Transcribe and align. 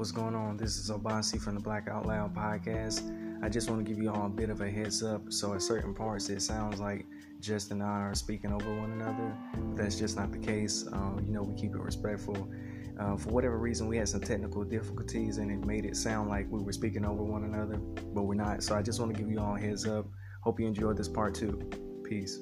What's 0.00 0.12
going 0.12 0.34
on? 0.34 0.56
This 0.56 0.78
is 0.78 0.90
Obasi 0.90 1.38
from 1.38 1.56
the 1.56 1.60
Black 1.60 1.86
Out 1.86 2.06
Loud 2.06 2.34
podcast. 2.34 3.02
I 3.44 3.50
just 3.50 3.68
want 3.68 3.84
to 3.84 3.92
give 3.92 4.02
you 4.02 4.10
all 4.10 4.24
a 4.24 4.30
bit 4.30 4.48
of 4.48 4.62
a 4.62 4.70
heads 4.70 5.02
up. 5.02 5.30
So, 5.30 5.52
at 5.52 5.60
certain 5.60 5.92
parts, 5.92 6.30
it 6.30 6.40
sounds 6.40 6.80
like 6.80 7.04
Justin 7.38 7.82
and 7.82 7.90
I 7.90 8.00
are 8.04 8.14
speaking 8.14 8.50
over 8.50 8.74
one 8.74 8.92
another. 8.92 9.36
That's 9.76 9.96
just 9.96 10.16
not 10.16 10.32
the 10.32 10.38
case. 10.38 10.86
Um, 10.90 11.22
you 11.26 11.34
know, 11.34 11.42
we 11.42 11.54
keep 11.54 11.74
it 11.74 11.80
respectful. 11.82 12.50
Uh, 12.98 13.18
for 13.18 13.28
whatever 13.28 13.58
reason, 13.58 13.88
we 13.88 13.98
had 13.98 14.08
some 14.08 14.22
technical 14.22 14.64
difficulties 14.64 15.36
and 15.36 15.50
it 15.50 15.66
made 15.66 15.84
it 15.84 15.94
sound 15.94 16.30
like 16.30 16.46
we 16.50 16.62
were 16.62 16.72
speaking 16.72 17.04
over 17.04 17.22
one 17.22 17.44
another, 17.44 17.76
but 17.76 18.22
we're 18.22 18.32
not. 18.32 18.62
So, 18.62 18.74
I 18.74 18.80
just 18.80 19.00
want 19.00 19.14
to 19.14 19.20
give 19.20 19.30
you 19.30 19.38
all 19.38 19.56
a 19.56 19.60
heads 19.60 19.86
up. 19.86 20.06
Hope 20.44 20.58
you 20.60 20.66
enjoyed 20.66 20.96
this 20.96 21.08
part 21.08 21.34
too. 21.34 21.60
Peace. 22.04 22.38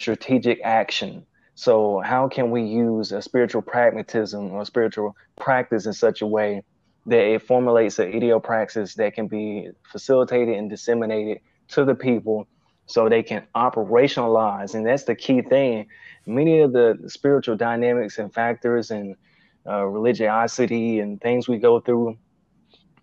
Strategic 0.00 0.62
action 0.64 1.26
so, 1.54 2.00
how 2.00 2.28
can 2.28 2.50
we 2.50 2.62
use 2.62 3.12
a 3.12 3.22
spiritual 3.22 3.62
pragmatism 3.62 4.50
or 4.50 4.64
spiritual 4.64 5.16
practice 5.36 5.86
in 5.86 5.92
such 5.92 6.20
a 6.20 6.26
way 6.26 6.62
that 7.06 7.20
it 7.20 7.42
formulates 7.42 7.98
an 7.98 8.10
idiopraxis 8.10 8.94
that 8.96 9.14
can 9.14 9.28
be 9.28 9.70
facilitated 9.84 10.56
and 10.56 10.68
disseminated 10.68 11.40
to 11.68 11.84
the 11.84 11.94
people 11.94 12.48
so 12.86 13.08
they 13.08 13.22
can 13.22 13.46
operationalize? 13.54 14.74
And 14.74 14.84
that's 14.84 15.04
the 15.04 15.14
key 15.14 15.42
thing. 15.42 15.86
Many 16.26 16.60
of 16.60 16.72
the 16.72 16.98
spiritual 17.06 17.56
dynamics 17.56 18.18
and 18.18 18.34
factors 18.34 18.90
and 18.90 19.14
uh, 19.66 19.84
religiosity 19.84 20.98
and 20.98 21.20
things 21.20 21.48
we 21.48 21.58
go 21.58 21.78
through 21.78 22.18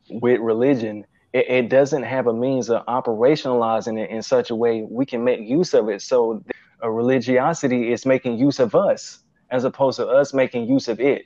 with 0.09 0.42
religion, 0.42 1.06
it, 1.34 1.70
doesn't 1.70 2.04
have 2.04 2.28
a 2.28 2.34
means 2.34 2.70
of 2.70 2.86
operationalizing 2.88 3.98
it 3.98 4.09
in 4.09 4.22
such 4.22 4.50
a 4.50 4.56
way 4.56 4.86
we 4.90 5.06
can 5.06 5.23
make 5.23 5.40
use 5.40 5.73
of 5.73 5.88
it. 5.88 6.02
So, 6.02 6.44
a 6.81 6.91
religiosity 6.91 7.91
is 7.91 8.05
making 8.05 8.38
use 8.38 8.59
of 8.59 8.76
us 8.76 9.19
as 9.50 9.64
opposed 9.64 9.97
to 9.97 10.08
us 10.08 10.33
making 10.33 10.67
use 10.67 10.88
of 10.88 11.00
it. 11.00 11.25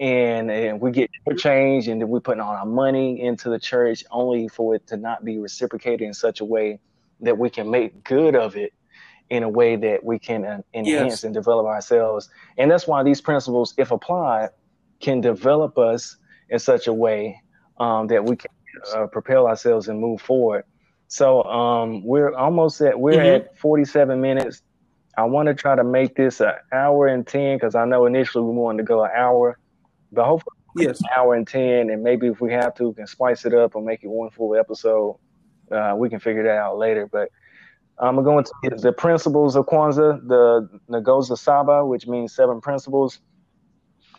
And, 0.00 0.50
and 0.50 0.80
we 0.80 0.92
get 0.92 1.10
change 1.36 1.88
and 1.88 2.00
then 2.00 2.08
we're 2.08 2.20
putting 2.20 2.40
all 2.40 2.54
our 2.54 2.64
money 2.64 3.20
into 3.20 3.50
the 3.50 3.58
church 3.58 4.04
only 4.12 4.46
for 4.46 4.76
it 4.76 4.86
to 4.86 4.96
not 4.96 5.24
be 5.24 5.38
reciprocated 5.38 6.02
in 6.02 6.14
such 6.14 6.40
a 6.40 6.44
way 6.44 6.78
that 7.20 7.36
we 7.36 7.50
can 7.50 7.68
make 7.68 8.04
good 8.04 8.36
of 8.36 8.56
it 8.56 8.72
in 9.30 9.42
a 9.42 9.48
way 9.48 9.76
that 9.76 10.02
we 10.04 10.18
can 10.18 10.44
uh, 10.44 10.60
enhance 10.72 11.10
yes. 11.10 11.24
and 11.24 11.34
develop 11.34 11.66
ourselves. 11.66 12.30
And 12.56 12.70
that's 12.70 12.86
why 12.86 13.02
these 13.02 13.20
principles, 13.20 13.74
if 13.76 13.90
applied, 13.90 14.50
can 15.00 15.20
develop 15.20 15.78
us 15.78 16.16
in 16.48 16.58
such 16.58 16.86
a 16.86 16.92
way 16.92 17.42
um, 17.78 18.06
that 18.06 18.24
we 18.24 18.36
can 18.36 18.50
uh, 18.94 19.06
propel 19.06 19.46
ourselves 19.46 19.88
and 19.88 20.00
move 20.00 20.20
forward. 20.20 20.64
So 21.08 21.42
um, 21.44 22.04
we're 22.04 22.34
almost 22.34 22.80
at 22.80 22.98
we're 22.98 23.12
mm-hmm. 23.12 23.46
at 23.46 23.58
47 23.58 24.20
minutes. 24.20 24.62
I 25.18 25.24
want 25.24 25.48
to 25.48 25.54
try 25.54 25.74
to 25.74 25.82
make 25.82 26.14
this 26.14 26.40
an 26.40 26.52
hour 26.72 27.08
and 27.08 27.26
10 27.26 27.56
because 27.56 27.74
I 27.74 27.84
know 27.84 28.06
initially 28.06 28.44
we 28.44 28.52
wanted 28.52 28.78
to 28.78 28.84
go 28.84 29.02
an 29.02 29.10
hour, 29.16 29.58
but 30.12 30.24
hopefully 30.24 30.54
yes. 30.76 31.00
an 31.00 31.08
hour 31.16 31.34
and 31.34 31.44
10. 31.44 31.90
And 31.90 32.04
maybe 32.04 32.28
if 32.28 32.40
we 32.40 32.52
have 32.52 32.72
to, 32.76 32.90
we 32.90 32.94
can 32.94 33.08
spice 33.08 33.44
it 33.44 33.52
up 33.52 33.74
and 33.74 33.84
make 33.84 34.04
it 34.04 34.06
one 34.06 34.30
full 34.30 34.54
episode. 34.54 35.18
Uh, 35.72 35.94
we 35.96 36.08
can 36.08 36.20
figure 36.20 36.44
that 36.44 36.56
out 36.56 36.78
later. 36.78 37.08
But 37.08 37.30
I'm 37.98 38.14
going 38.14 38.44
to 38.44 38.52
go 38.52 38.68
into 38.70 38.80
the 38.80 38.92
principles 38.92 39.56
of 39.56 39.66
Kwanzaa, 39.66 40.28
the 40.28 40.68
Nguzo 40.88 41.36
Saba, 41.36 41.84
which 41.84 42.06
means 42.06 42.32
seven 42.32 42.60
principles. 42.60 43.18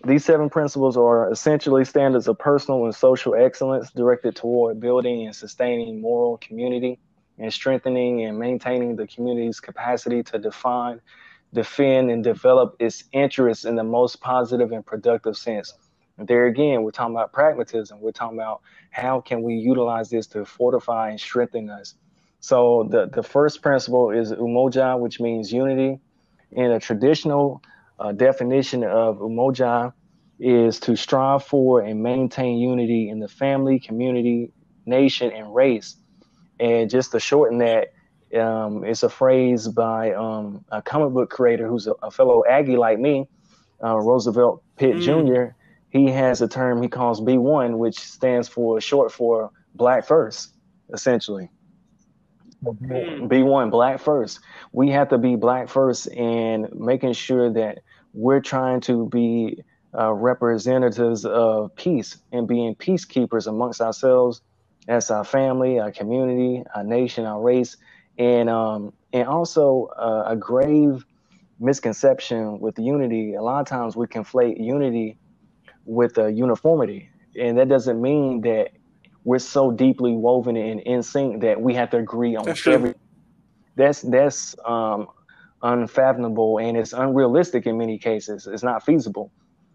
These 0.06 0.26
seven 0.26 0.50
principles 0.50 0.98
are 0.98 1.32
essentially 1.32 1.86
standards 1.86 2.28
of 2.28 2.38
personal 2.38 2.84
and 2.84 2.94
social 2.94 3.36
excellence 3.36 3.90
directed 3.92 4.36
toward 4.36 4.82
building 4.82 5.28
and 5.28 5.34
sustaining 5.34 6.02
moral 6.02 6.38
community 6.40 7.00
and 7.40 7.52
strengthening 7.54 8.26
and 8.26 8.38
maintaining 8.38 8.96
the 8.96 9.08
community's 9.08 9.60
capacity 9.60 10.22
to 10.24 10.38
define, 10.38 11.02
defend, 11.54 12.12
and 12.12 12.24
develop 12.24 12.76
its 12.80 13.06
interests 13.14 13.66
in 13.66 13.76
the 13.76 13.84
most 13.84 14.22
positive 14.22 14.72
and 14.72 14.86
productive 14.86 15.38
sense. 15.38 15.74
And 16.18 16.28
there 16.28 16.48
again, 16.48 16.84
we're 16.84 16.92
talking 16.92 17.16
about 17.16 17.32
pragmatism. 17.32 18.02
We're 18.02 18.12
talking 18.12 18.38
about 18.38 18.62
how 18.92 19.22
can 19.22 19.42
we 19.42 19.56
utilize 19.56 20.10
this 20.10 20.28
to 20.28 20.44
fortify 20.44 21.10
and 21.10 21.20
strengthen 21.20 21.70
us. 21.70 21.96
So 22.42 22.88
the, 22.90 23.08
the 23.08 23.24
first 23.24 23.62
principle 23.62 24.12
is 24.12 24.32
umoja, 24.34 25.00
which 25.00 25.20
means 25.20 25.52
unity. 25.52 26.00
In 26.52 26.72
a 26.72 26.80
traditional 26.80 27.62
uh, 28.00 28.12
definition 28.12 28.84
of 28.84 29.20
umoja 29.20 29.94
is 30.40 30.80
to 30.82 30.96
strive 30.96 31.44
for 31.44 31.82
and 31.82 32.02
maintain 32.02 32.58
unity 32.58 33.10
in 33.10 33.20
the 33.20 33.28
family, 33.28 33.80
community, 33.80 34.52
nation, 34.86 35.32
and 35.32 35.54
race 35.54 35.96
and 36.60 36.90
just 36.90 37.12
to 37.12 37.20
shorten 37.20 37.60
that, 37.60 37.94
um, 38.38 38.84
it's 38.84 39.04
a 39.04 39.10
phrase 39.10 39.68
by 39.68 40.14
um, 40.14 40.64
a 40.72 40.82
comic 40.82 41.14
book 41.14 41.30
creator 41.30 41.68
who's 41.68 41.88
a, 41.88 41.94
a 42.04 42.12
fellow 42.12 42.44
Aggie 42.48 42.78
like 42.78 43.00
me, 43.00 43.28
uh, 43.84 43.98
Roosevelt 43.98 44.64
Pitt 44.78 44.98
mm. 44.98 45.02
Jr. 45.02 45.56
He 45.90 46.10
has 46.12 46.42
a 46.42 46.48
term 46.48 46.82
he 46.82 46.90
calls 46.90 47.22
B1, 47.22 47.78
which 47.78 47.98
stands 47.98 48.48
for 48.48 48.80
short 48.80 49.12
for 49.12 49.52
Black 49.74 50.06
First, 50.06 50.54
essentially. 50.94 51.50
Mm. 52.64 53.28
B1, 53.30 53.72
Black 53.72 54.00
First. 54.00 54.42
We 54.72 54.90
have 54.92 55.10
to 55.10 55.18
be 55.18 55.36
Black 55.36 55.70
first 55.70 56.08
in 56.08 56.68
making 56.74 57.14
sure 57.14 57.52
that 57.54 57.80
we're 58.14 58.42
trying 58.42 58.82
to 58.82 59.08
be 59.08 59.64
uh, 59.98 60.14
representatives 60.14 61.26
of 61.26 61.76
peace 61.76 62.18
and 62.32 62.48
being 62.48 62.76
peacekeepers 62.76 63.48
amongst 63.48 63.82
ourselves 63.82 64.42
that's 64.90 65.12
our 65.12 65.24
family, 65.24 65.80
our 65.80 65.92
community, 65.92 66.64
our 66.74 66.84
nation, 66.84 67.24
our 67.26 67.40
race, 67.40 67.78
and 68.18 68.50
um, 68.50 68.92
and 69.14 69.28
also 69.28 69.88
uh, 69.96 70.24
a 70.26 70.36
grave 70.36 71.06
misconception 71.60 72.60
with 72.60 72.80
unity. 72.80 73.36
A 73.36 73.42
lot 73.44 73.60
of 73.62 73.68
times 73.68 73.96
we 73.96 74.08
conflate 74.08 74.60
unity 74.60 75.20
with 75.86 76.18
uh, 76.18 76.26
uniformity, 76.26 77.08
and 77.40 77.60
that 77.60 77.70
doesn't 77.70 78.02
mean 78.02 78.42
that 78.42 78.72
we're 79.24 79.38
so 79.38 79.70
deeply 79.70 80.14
woven 80.14 80.58
and 80.58 80.80
in 80.80 81.04
sync 81.04 81.42
that 81.42 81.62
we 81.62 81.76
have 81.76 81.92
to 81.92 81.98
agree 81.98 82.36
on 82.36 82.46
that's 82.46 82.66
every. 82.66 82.96
That's 83.76 84.02
that's 84.02 84.56
um, 84.66 85.08
unfathomable 85.62 86.58
and 86.58 86.76
it's 86.76 86.94
unrealistic 86.94 87.68
in 87.68 87.78
many 87.78 88.00
cases. 88.00 88.48
It's 88.48 88.64
not 88.64 88.84
feasible. 88.84 89.32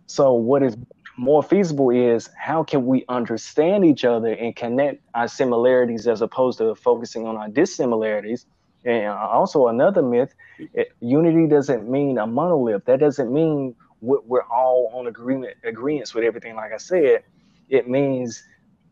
So 0.07 0.33
what 0.33 0.65
is 0.65 0.77
more 1.17 1.43
feasible 1.43 1.91
is 1.91 2.29
how 2.37 2.65
can 2.65 2.87
we 2.87 3.05
understand 3.09 3.85
each 3.85 4.05
other 4.05 4.33
and 4.33 4.55
connect 4.57 5.03
our 5.15 5.29
similarities 5.29 6.07
as 6.07 6.21
opposed 6.23 6.59
to 6.59 6.75
focusing 6.75 7.27
on 7.27 7.37
our 7.37 7.49
dissimilarities. 7.49 8.47
And 8.85 9.07
uh, 9.07 9.29
also 9.33 9.69
another 9.69 10.03
myth, 10.03 10.35
it, 10.59 10.93
unity 11.01 11.47
doesn't 11.47 11.89
mean 11.89 12.19
a 12.19 12.27
monolith. 12.27 12.85
That 12.87 13.01
doesn't 13.01 13.33
mean 13.33 13.75
we're 14.01 14.43
all 14.43 14.91
on 14.93 15.07
agreement 15.07 15.57
agreements 15.65 16.15
with 16.15 16.25
everything. 16.25 16.57
Like 16.57 16.73
I 16.73 16.77
said, 16.77 17.23
it 17.71 17.89
means 17.89 18.43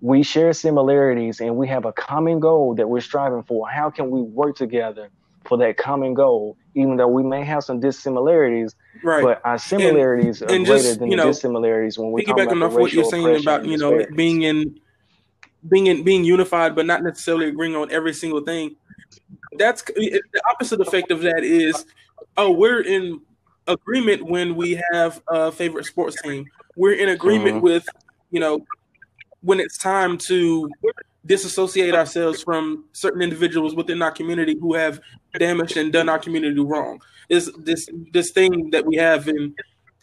we 0.00 0.22
share 0.22 0.52
similarities 0.52 1.40
and 1.40 1.56
we 1.56 1.68
have 1.68 1.84
a 1.84 1.92
common 1.92 2.40
goal 2.40 2.74
that 2.76 2.88
we're 2.88 3.00
striving 3.00 3.42
for. 3.42 3.68
How 3.68 3.90
can 3.90 4.10
we 4.10 4.22
work 4.22 4.56
together 4.56 5.10
for 5.44 5.58
that 5.58 5.76
common 5.76 6.14
goal, 6.14 6.56
even 6.74 6.96
though 6.96 7.08
we 7.08 7.22
may 7.22 7.44
have 7.44 7.64
some 7.64 7.80
dissimilarities, 7.80 8.74
right. 9.02 9.22
but 9.22 9.40
our 9.44 9.58
similarities 9.58 10.42
and, 10.42 10.50
are 10.50 10.54
and 10.54 10.66
greater 10.66 10.82
just, 10.82 10.98
than 11.00 11.08
the 11.08 11.16
know, 11.16 11.26
dissimilarities 11.26 11.98
when 11.98 12.12
we 12.12 12.24
talk 12.24 12.38
about 12.38 12.62
off 12.62 12.72
what 12.72 12.92
you're 12.92 13.04
saying 13.04 13.40
about 13.40 13.64
you 13.64 13.76
know 13.76 14.04
being 14.14 14.42
in 14.42 14.80
being 15.68 15.86
in 15.86 16.02
being 16.02 16.24
unified, 16.24 16.74
but 16.74 16.86
not 16.86 17.02
necessarily 17.02 17.48
agreeing 17.48 17.76
on 17.76 17.90
every 17.90 18.12
single 18.12 18.40
thing. 18.40 18.76
That's 19.58 19.82
the 19.82 20.22
opposite 20.50 20.80
effect 20.80 21.10
of 21.10 21.20
that 21.22 21.44
is, 21.44 21.84
oh, 22.36 22.50
we're 22.50 22.80
in 22.80 23.20
agreement 23.66 24.24
when 24.24 24.56
we 24.56 24.80
have 24.92 25.20
a 25.28 25.52
favorite 25.52 25.84
sports 25.84 26.20
team. 26.22 26.46
We're 26.76 26.94
in 26.94 27.10
agreement 27.10 27.56
mm-hmm. 27.56 27.64
with, 27.64 27.86
you 28.30 28.40
know, 28.40 28.64
when 29.42 29.60
it's 29.60 29.76
time 29.76 30.16
to 30.18 30.70
disassociate 31.24 31.94
ourselves 31.94 32.42
from 32.42 32.84
certain 32.92 33.22
individuals 33.22 33.74
within 33.74 34.02
our 34.02 34.10
community 34.10 34.56
who 34.60 34.74
have 34.74 35.00
damaged 35.38 35.76
and 35.76 35.92
done 35.92 36.08
our 36.08 36.18
community 36.18 36.58
wrong. 36.60 37.00
Is 37.28 37.50
this 37.58 37.88
this 38.12 38.30
thing 38.30 38.70
that 38.70 38.84
we 38.84 38.96
have 38.96 39.28
in 39.28 39.54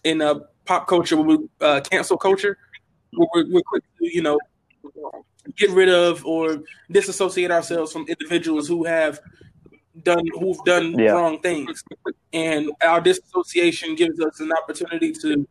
in 0.03 0.21
uh, 0.21 0.39
pop 0.65 0.87
culture, 0.87 1.17
where 1.17 1.37
we 1.37 1.47
uh, 1.61 1.81
cancel 1.81 2.17
culture, 2.17 2.57
where 3.13 3.27
we're, 3.33 3.51
we're 3.51 3.61
quick 3.61 3.83
to 3.99 4.15
you 4.15 4.21
know 4.21 4.39
get 5.57 5.69
rid 5.71 5.89
of 5.89 6.25
or 6.25 6.59
disassociate 6.91 7.51
ourselves 7.51 7.91
from 7.91 8.05
individuals 8.07 8.67
who 8.67 8.85
have 8.85 9.19
done 10.03 10.23
who've 10.39 10.63
done 10.63 10.97
yeah. 10.97 11.11
wrong 11.11 11.39
things, 11.41 11.83
and 12.31 12.71
our 12.81 13.01
disassociation 13.01 13.95
gives 13.95 14.19
us 14.21 14.39
an 14.39 14.51
opportunity 14.53 15.11
to 15.11 15.47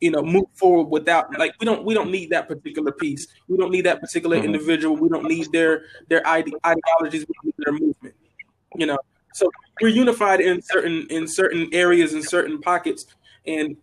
you 0.00 0.10
know 0.10 0.22
move 0.22 0.46
forward 0.54 0.90
without 0.90 1.36
like 1.38 1.54
we 1.58 1.64
don't 1.64 1.84
we 1.84 1.94
don't 1.94 2.10
need 2.10 2.30
that 2.30 2.48
particular 2.48 2.92
piece. 2.92 3.26
We 3.48 3.56
don't 3.56 3.70
need 3.70 3.86
that 3.86 4.00
particular 4.00 4.36
mm-hmm. 4.36 4.46
individual. 4.46 4.96
We 4.96 5.08
don't 5.08 5.24
need 5.24 5.50
their 5.52 5.84
their 6.08 6.26
ide- 6.26 6.52
ideologies. 6.64 7.26
We 7.26 7.34
need 7.44 7.54
their 7.58 7.72
movement 7.72 8.14
you 8.76 8.86
know? 8.86 8.98
So 9.34 9.50
we're 9.80 9.88
unified 9.88 10.40
in 10.40 10.62
certain 10.62 11.06
in 11.10 11.28
certain 11.28 11.68
areas 11.72 12.14
in 12.14 12.22
certain 12.22 12.60
pockets. 12.60 13.06
And 13.46 13.76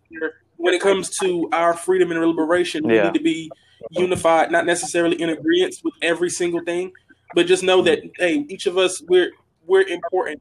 when 0.56 0.74
it 0.74 0.80
comes 0.80 1.16
to 1.18 1.48
our 1.52 1.74
freedom 1.74 2.10
and 2.10 2.20
liberation 2.24 2.84
yeah. 2.84 2.90
we 2.90 3.02
need 3.08 3.18
to 3.18 3.22
be 3.24 3.50
unified 3.90 4.50
not 4.50 4.66
necessarily 4.66 5.20
in 5.20 5.28
agreement 5.28 5.74
with 5.84 5.94
every 6.00 6.30
single 6.30 6.60
thing 6.64 6.90
but 7.34 7.46
just 7.46 7.62
know 7.62 7.82
that 7.82 7.98
hey 8.16 8.46
each 8.48 8.66
of 8.66 8.78
us 8.78 9.02
we're 9.08 9.30
we're 9.66 9.82
important 9.88 10.40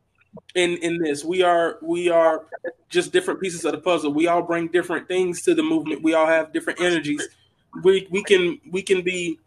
in 0.56 0.78
in 0.78 1.00
this. 1.00 1.24
We 1.24 1.42
are 1.42 1.78
we 1.82 2.10
are 2.10 2.46
just 2.90 3.12
different 3.12 3.42
pieces 3.42 3.66
of 3.66 3.72
the 3.72 3.80
puzzle. 3.80 4.14
We 4.14 4.28
all 4.28 4.42
bring 4.42 4.68
different 4.68 5.08
things 5.08 5.42
to 5.44 5.56
the 5.56 5.64
movement. 5.64 6.04
We 6.04 6.14
all 6.14 6.28
have 6.28 6.54
different 6.54 6.80
energies. 6.82 7.28
We 7.84 8.08
we 8.12 8.24
can 8.24 8.60
we 8.72 8.82
can 8.82 9.02
be 9.02 9.40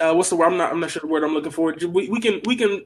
uh, 0.00 0.14
what's 0.14 0.30
the 0.30 0.36
word? 0.36 0.46
I'm 0.46 0.56
not 0.56 0.72
I'm 0.72 0.80
not 0.80 0.90
sure 0.90 1.00
the 1.00 1.06
word 1.06 1.24
I'm 1.24 1.34
looking 1.34 1.52
for. 1.52 1.74
We 1.88 2.08
we 2.08 2.20
can 2.20 2.40
we 2.44 2.56
can 2.56 2.84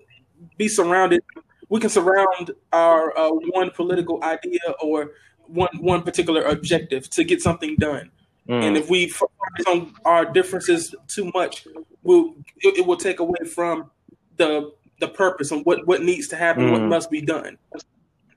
be 0.57 0.69
surrounded. 0.69 1.23
We 1.69 1.81
can 1.81 1.91
surround 1.91 2.53
our 2.73 3.17
uh, 3.17 3.31
one 3.31 3.71
political 3.71 4.23
idea 4.23 4.61
or 4.83 5.13
one 5.47 5.71
one 5.81 6.03
particular 6.03 6.43
objective 6.43 7.09
to 7.11 7.25
get 7.25 7.41
something 7.41 7.77
done. 7.77 8.11
Mm. 8.49 8.63
And 8.63 8.77
if 8.77 8.89
we 8.89 9.09
focus 9.09 9.67
on 9.67 9.95
our 10.05 10.25
differences 10.25 10.95
too 11.09 11.31
much, 11.35 11.67
we'll 12.03 12.35
it, 12.59 12.79
it 12.79 12.87
will 12.87 12.97
take 12.97 13.21
away 13.21 13.45
from 13.53 13.91
the 14.37 14.73
the 15.01 15.09
purpose 15.09 15.51
and 15.51 15.65
what 15.65 15.87
what 15.87 16.03
needs 16.03 16.29
to 16.29 16.37
happen, 16.37 16.65
mm. 16.65 16.73
what 16.73 16.83
must 16.83 17.11
be 17.11 17.21
done. 17.21 17.59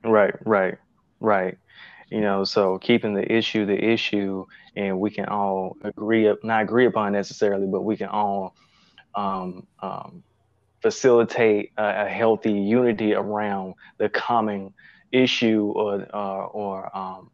Right, 0.04 0.34
right, 0.46 0.78
right. 1.20 1.58
You 2.10 2.22
know, 2.22 2.44
so 2.44 2.80
keeping 2.80 3.14
the 3.14 3.32
issue 3.32 3.66
the 3.66 3.84
issue, 3.84 4.46
and 4.76 5.00
we 5.00 5.12
can 5.12 5.26
all 5.26 5.78
agree 5.84 6.32
not 6.44 6.64
agree 6.64 6.86
upon 6.86 7.14
necessarily, 7.14 7.68
but 7.68 7.82
we 7.82 7.98
can 7.98 8.08
all 8.08 8.56
um, 9.16 9.68
um, 9.82 10.24
facilitate 10.82 11.72
a, 11.78 12.06
a, 12.06 12.10
healthy 12.10 12.54
unity 12.54 13.14
around 13.14 13.76
the 13.98 14.10
common 14.10 14.74
issue 15.12 15.72
or 15.76 16.08
uh, 16.14 16.46
or 16.46 16.98
um, 16.98 17.32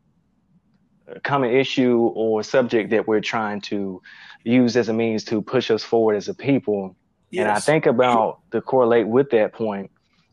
common 1.24 1.51
issue 1.51 2.12
or 2.16 2.44
subject 2.44 2.89
that 2.89 3.07
we're 3.07 3.22
trying 3.22 3.62
to 3.62 4.01
use 4.44 4.75
as 4.77 4.89
a 4.89 4.94
means 4.94 5.24
to 5.25 5.42
push 5.42 5.72
us 5.72 5.83
forward 5.83 6.16
as 6.16 6.27
a 6.27 6.33
people. 6.33 6.95
Yes. 7.30 7.42
And 7.42 7.51
I 7.51 7.60
think 7.60 7.86
about 7.86 8.39
to 8.51 8.62
correlate 8.62 9.07
with 9.07 9.30
that 9.31 9.54
point. 9.54 9.92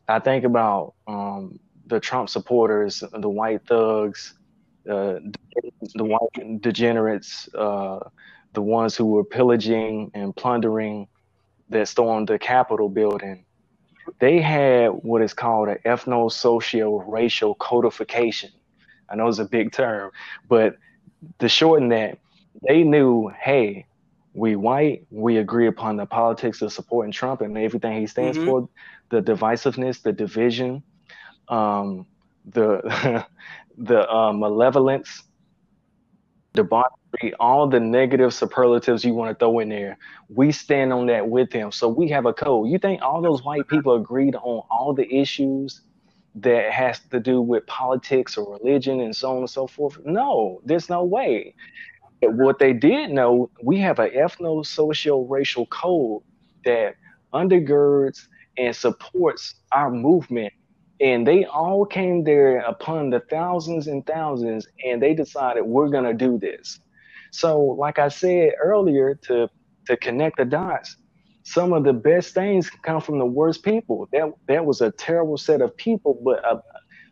I 0.08 0.18
think 0.18 0.44
about 0.44 0.94
um, 1.06 1.58
the 1.86 2.00
Trump 2.00 2.28
supporters, 2.28 3.02
the 3.12 3.28
white 3.28 3.66
thugs, 3.66 4.34
uh, 4.88 5.18
the 5.94 6.04
white 6.04 6.60
degenerates, 6.60 7.48
uh, 7.54 8.00
the 8.52 8.62
ones 8.62 8.96
who 8.96 9.06
were 9.06 9.24
pillaging 9.24 10.10
and 10.14 10.34
plundering 10.34 11.08
that 11.70 11.88
stormed 11.88 12.28
the 12.28 12.38
Capitol 12.38 12.88
building. 12.88 13.44
They 14.18 14.40
had 14.40 14.88
what 14.88 15.22
is 15.22 15.32
called 15.32 15.68
an 15.68 15.78
ethno-social 15.84 17.02
racial 17.04 17.54
codification 17.54 18.50
I 19.12 19.14
know 19.14 19.28
it's 19.28 19.38
a 19.38 19.44
big 19.44 19.72
term, 19.72 20.10
but 20.48 20.76
to 21.38 21.48
shorten 21.48 21.90
that, 21.90 22.18
they 22.66 22.82
knew, 22.82 23.30
hey, 23.40 23.86
we 24.34 24.56
white, 24.56 25.06
we 25.10 25.38
agree 25.38 25.66
upon 25.66 25.96
the 25.96 26.06
politics 26.06 26.62
of 26.62 26.72
supporting 26.72 27.12
Trump 27.12 27.40
and 27.40 27.56
everything 27.58 28.00
he 28.00 28.06
stands 28.06 28.38
mm-hmm. 28.38 28.46
for, 28.46 28.68
the 29.10 29.20
divisiveness, 29.20 30.02
the 30.02 30.12
division, 30.12 30.82
um, 31.48 32.06
the 32.46 33.26
the 33.78 34.10
uh, 34.10 34.32
malevolence, 34.32 35.22
debauchery, 36.54 37.34
all 37.40 37.68
the 37.68 37.80
negative 37.80 38.32
superlatives 38.32 39.04
you 39.04 39.14
want 39.14 39.30
to 39.30 39.38
throw 39.38 39.58
in 39.58 39.68
there. 39.68 39.98
We 40.28 40.52
stand 40.52 40.92
on 40.92 41.06
that 41.06 41.28
with 41.28 41.52
him. 41.52 41.72
So 41.72 41.88
we 41.88 42.08
have 42.08 42.26
a 42.26 42.32
code. 42.32 42.68
You 42.68 42.78
think 42.78 43.02
all 43.02 43.20
those 43.20 43.44
white 43.44 43.68
people 43.68 43.94
agreed 43.94 44.34
on 44.34 44.62
all 44.70 44.94
the 44.94 45.12
issues 45.14 45.82
that 46.36 46.72
has 46.72 47.00
to 47.10 47.20
do 47.20 47.42
with 47.42 47.66
politics 47.66 48.38
or 48.38 48.58
religion 48.58 49.00
and 49.00 49.14
so 49.14 49.32
on 49.32 49.38
and 49.38 49.50
so 49.50 49.66
forth. 49.66 49.98
No, 50.04 50.60
there's 50.64 50.88
no 50.88 51.04
way. 51.04 51.54
What 52.22 52.58
they 52.58 52.72
did 52.72 53.10
know, 53.10 53.50
we 53.62 53.78
have 53.80 53.98
an 53.98 54.10
ethno 54.10 54.64
social 54.64 55.26
racial 55.26 55.66
code 55.66 56.22
that 56.64 56.94
undergirds 57.34 58.20
and 58.58 58.74
supports 58.74 59.54
our 59.72 59.90
movement. 59.90 60.52
And 61.00 61.26
they 61.26 61.44
all 61.46 61.84
came 61.84 62.22
there 62.24 62.58
upon 62.60 63.10
the 63.10 63.20
thousands 63.30 63.88
and 63.88 64.06
thousands, 64.06 64.68
and 64.84 65.02
they 65.02 65.14
decided 65.14 65.62
we're 65.64 65.88
going 65.88 66.04
to 66.04 66.14
do 66.14 66.38
this. 66.38 66.78
So, 67.32 67.60
like 67.60 67.98
I 67.98 68.08
said 68.08 68.52
earlier, 68.62 69.16
to, 69.26 69.50
to 69.86 69.96
connect 69.96 70.36
the 70.38 70.44
dots, 70.44 70.96
some 71.44 71.72
of 71.72 71.84
the 71.84 71.92
best 71.92 72.34
things 72.34 72.70
come 72.70 73.00
from 73.00 73.18
the 73.18 73.26
worst 73.26 73.64
people. 73.64 74.08
That 74.12 74.32
that 74.46 74.64
was 74.64 74.80
a 74.80 74.92
terrible 74.92 75.36
set 75.36 75.60
of 75.60 75.76
people, 75.76 76.20
but 76.24 76.44
uh, 76.44 76.60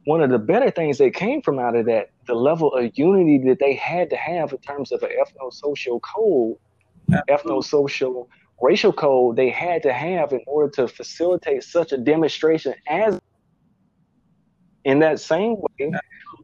one 0.07 0.23
of 0.23 0.31
the 0.31 0.39
better 0.39 0.71
things 0.71 0.99
that 0.99 1.15
came 1.15 1.43
from 1.43 1.59
out 1.59 1.77
of 1.77 1.87
that, 1.87 2.11
the 2.27 2.35
level 2.35 2.73
of 2.75 2.91
unity 2.95 3.39
that 3.49 3.59
they 3.59 3.75
had 3.75 4.11
to 4.11 4.17
have 4.17 4.53
in 4.53 4.59
terms 4.59 4.93
of 4.93 5.03
an 5.03 5.11
ethno-social 5.11 6.01
code, 6.01 6.57
ethno-social 7.29 8.29
racial 8.61 8.93
code 8.93 9.37
they 9.37 9.51
had 9.51 9.83
to 9.83 9.93
have 9.93 10.33
in 10.33 10.41
order 10.47 10.71
to 10.71 10.87
facilitate 10.87 11.65
such 11.65 11.93
a 11.93 11.97
demonstration 11.97 12.75
as 12.87 13.19
in 14.85 14.99
that 14.99 15.21
same 15.21 15.57
way 15.57 15.93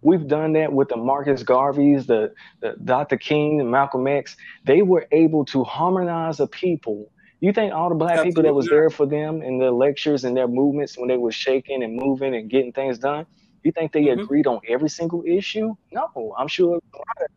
we've 0.02 0.26
done 0.26 0.52
that 0.52 0.72
with 0.72 0.88
the 0.88 0.96
marcus 0.96 1.42
garveys 1.42 2.06
the, 2.06 2.32
the 2.60 2.74
dr 2.84 3.16
king 3.18 3.60
and 3.60 3.70
malcolm 3.70 4.06
x. 4.06 4.36
They 4.64 4.82
were 4.82 5.06
able 5.12 5.44
to 5.46 5.64
harmonize 5.64 6.40
a 6.40 6.46
people. 6.46 7.10
You 7.40 7.52
think 7.52 7.74
all 7.74 7.90
the 7.90 7.94
black 7.94 8.12
Absolutely. 8.12 8.30
people 8.30 8.42
that 8.44 8.54
was 8.54 8.68
there 8.68 8.88
for 8.88 9.06
them 9.06 9.42
in 9.42 9.58
the 9.58 9.70
lectures 9.70 10.24
and 10.24 10.36
their 10.36 10.48
movements 10.48 10.96
when 10.96 11.08
they 11.08 11.18
were 11.18 11.32
shaking 11.32 11.82
and 11.82 11.94
moving 11.94 12.34
and 12.34 12.48
getting 12.48 12.72
things 12.72 12.98
done, 12.98 13.26
you 13.66 13.72
think 13.72 13.92
they 13.92 14.04
mm-hmm. 14.04 14.20
agreed 14.20 14.46
on 14.46 14.60
every 14.68 14.88
single 14.88 15.22
issue? 15.26 15.74
No, 15.92 16.34
I'm 16.38 16.48
sure 16.48 16.76
a 16.76 16.96
lot 16.96 17.18
of 17.22 17.28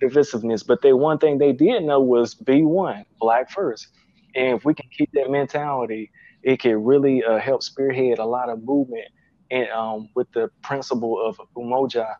divisiveness, 0.00 0.66
but 0.66 0.82
the 0.82 0.96
one 0.96 1.18
thing 1.18 1.38
they 1.38 1.52
did 1.52 1.84
know 1.84 2.00
was 2.00 2.34
be 2.34 2.62
one, 2.62 3.04
black 3.20 3.50
first. 3.50 3.88
And 4.34 4.56
if 4.56 4.64
we 4.64 4.74
can 4.74 4.88
keep 4.96 5.10
that 5.14 5.30
mentality, 5.30 6.10
it 6.42 6.60
can 6.60 6.84
really 6.84 7.24
uh, 7.24 7.38
help 7.38 7.62
spearhead 7.62 8.18
a 8.18 8.24
lot 8.24 8.48
of 8.48 8.62
movement 8.64 9.06
and 9.50 9.68
um, 9.70 10.08
with 10.14 10.30
the 10.32 10.50
principle 10.62 11.20
of 11.24 11.40
umoja 11.56 12.14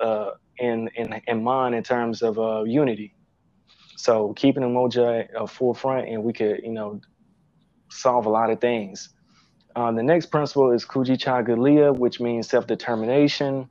uh, 0.00 0.30
in, 0.58 0.88
in, 0.96 1.20
in 1.26 1.42
mind 1.42 1.74
in 1.74 1.82
terms 1.82 2.22
of 2.22 2.38
uh, 2.38 2.62
unity. 2.64 3.14
So 3.96 4.34
keeping 4.34 4.62
Umoja 4.62 5.26
a 5.34 5.46
forefront, 5.46 6.08
and 6.08 6.22
we 6.22 6.32
could, 6.32 6.60
you 6.62 6.72
know, 6.72 7.00
solve 7.90 8.26
a 8.26 8.30
lot 8.30 8.50
of 8.50 8.60
things. 8.60 9.10
Uh, 9.76 9.92
the 9.92 10.02
next 10.02 10.26
principle 10.26 10.72
is 10.72 10.86
Kujichagulia, 10.86 11.94
which 11.96 12.18
means 12.18 12.48
self-determination. 12.48 13.68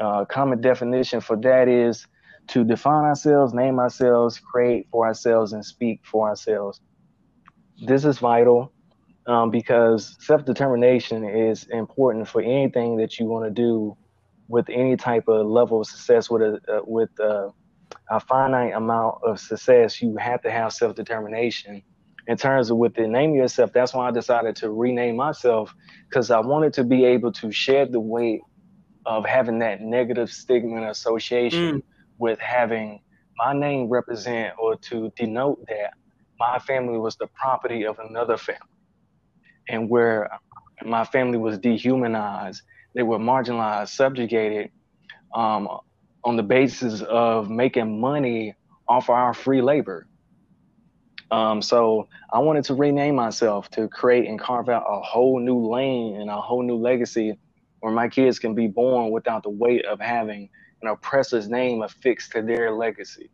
Uh, 0.00 0.24
common 0.24 0.60
definition 0.60 1.20
for 1.20 1.36
that 1.36 1.68
is 1.68 2.04
to 2.48 2.64
define 2.64 3.04
ourselves, 3.04 3.54
name 3.54 3.78
ourselves, 3.78 4.40
create 4.40 4.88
for 4.90 5.06
ourselves, 5.06 5.52
and 5.52 5.64
speak 5.64 6.00
for 6.04 6.28
ourselves. 6.28 6.80
This 7.80 8.04
is 8.04 8.18
vital 8.18 8.72
um, 9.28 9.50
because 9.50 10.16
self-determination 10.18 11.24
is 11.24 11.64
important 11.66 12.26
for 12.26 12.42
anything 12.42 12.96
that 12.96 13.20
you 13.20 13.26
want 13.26 13.44
to 13.44 13.50
do 13.50 13.96
with 14.48 14.68
any 14.68 14.96
type 14.96 15.28
of 15.28 15.46
level 15.46 15.80
of 15.80 15.86
success 15.86 16.28
with 16.28 16.42
a 16.42 16.60
uh, 16.68 16.80
with 16.84 17.10
uh, 17.20 17.50
a 18.10 18.20
finite 18.20 18.74
amount 18.74 19.18
of 19.24 19.38
success, 19.38 20.02
you 20.02 20.16
have 20.16 20.42
to 20.42 20.50
have 20.50 20.72
self 20.72 20.96
determination. 20.96 21.82
In 22.28 22.36
terms 22.36 22.70
of 22.70 22.76
with 22.76 22.94
the 22.94 23.06
name 23.06 23.34
yourself, 23.34 23.72
that's 23.72 23.94
why 23.94 24.08
I 24.08 24.10
decided 24.10 24.56
to 24.56 24.70
rename 24.70 25.16
myself 25.16 25.74
because 26.08 26.30
I 26.30 26.40
wanted 26.40 26.72
to 26.74 26.84
be 26.84 27.04
able 27.04 27.32
to 27.32 27.52
shed 27.52 27.92
the 27.92 28.00
weight 28.00 28.40
of 29.04 29.24
having 29.24 29.60
that 29.60 29.80
negative 29.80 30.30
stigma 30.30 30.76
and 30.76 30.86
association 30.86 31.76
mm. 31.76 31.82
with 32.18 32.40
having 32.40 33.00
my 33.36 33.52
name 33.52 33.88
represent 33.88 34.54
or 34.58 34.76
to 34.76 35.12
denote 35.16 35.64
that 35.68 35.92
my 36.38 36.58
family 36.58 36.98
was 36.98 37.16
the 37.16 37.28
property 37.28 37.86
of 37.86 37.98
another 37.98 38.36
family. 38.36 38.60
And 39.68 39.88
where 39.88 40.30
my 40.84 41.04
family 41.04 41.38
was 41.38 41.58
dehumanized, 41.58 42.62
they 42.94 43.02
were 43.02 43.18
marginalized, 43.18 43.88
subjugated, 43.88 44.70
um, 45.34 45.68
on 46.24 46.36
the 46.36 46.42
basis 46.42 47.02
of 47.02 47.50
making 47.50 48.00
money 48.00 48.54
off 48.88 49.10
our 49.10 49.32
free 49.32 49.62
labor. 49.62 50.06
Um, 51.30 51.62
so 51.62 52.08
I 52.32 52.40
wanted 52.40 52.64
to 52.66 52.74
rename 52.74 53.16
myself 53.16 53.70
to 53.72 53.88
create 53.88 54.28
and 54.28 54.40
carve 54.40 54.68
out 54.68 54.84
a 54.88 55.00
whole 55.02 55.40
new 55.40 55.68
lane 55.68 56.20
and 56.20 56.30
a 56.30 56.40
whole 56.40 56.62
new 56.62 56.76
legacy 56.76 57.38
where 57.80 57.92
my 57.92 58.08
kids 58.08 58.38
can 58.38 58.54
be 58.54 58.68
born 58.68 59.12
without 59.12 59.44
the 59.44 59.50
weight 59.50 59.84
of 59.86 60.00
having 60.00 60.50
an 60.82 60.88
oppressor's 60.88 61.48
name 61.48 61.82
affixed 61.82 62.32
to 62.32 62.42
their 62.42 62.72
legacy. 62.72 63.30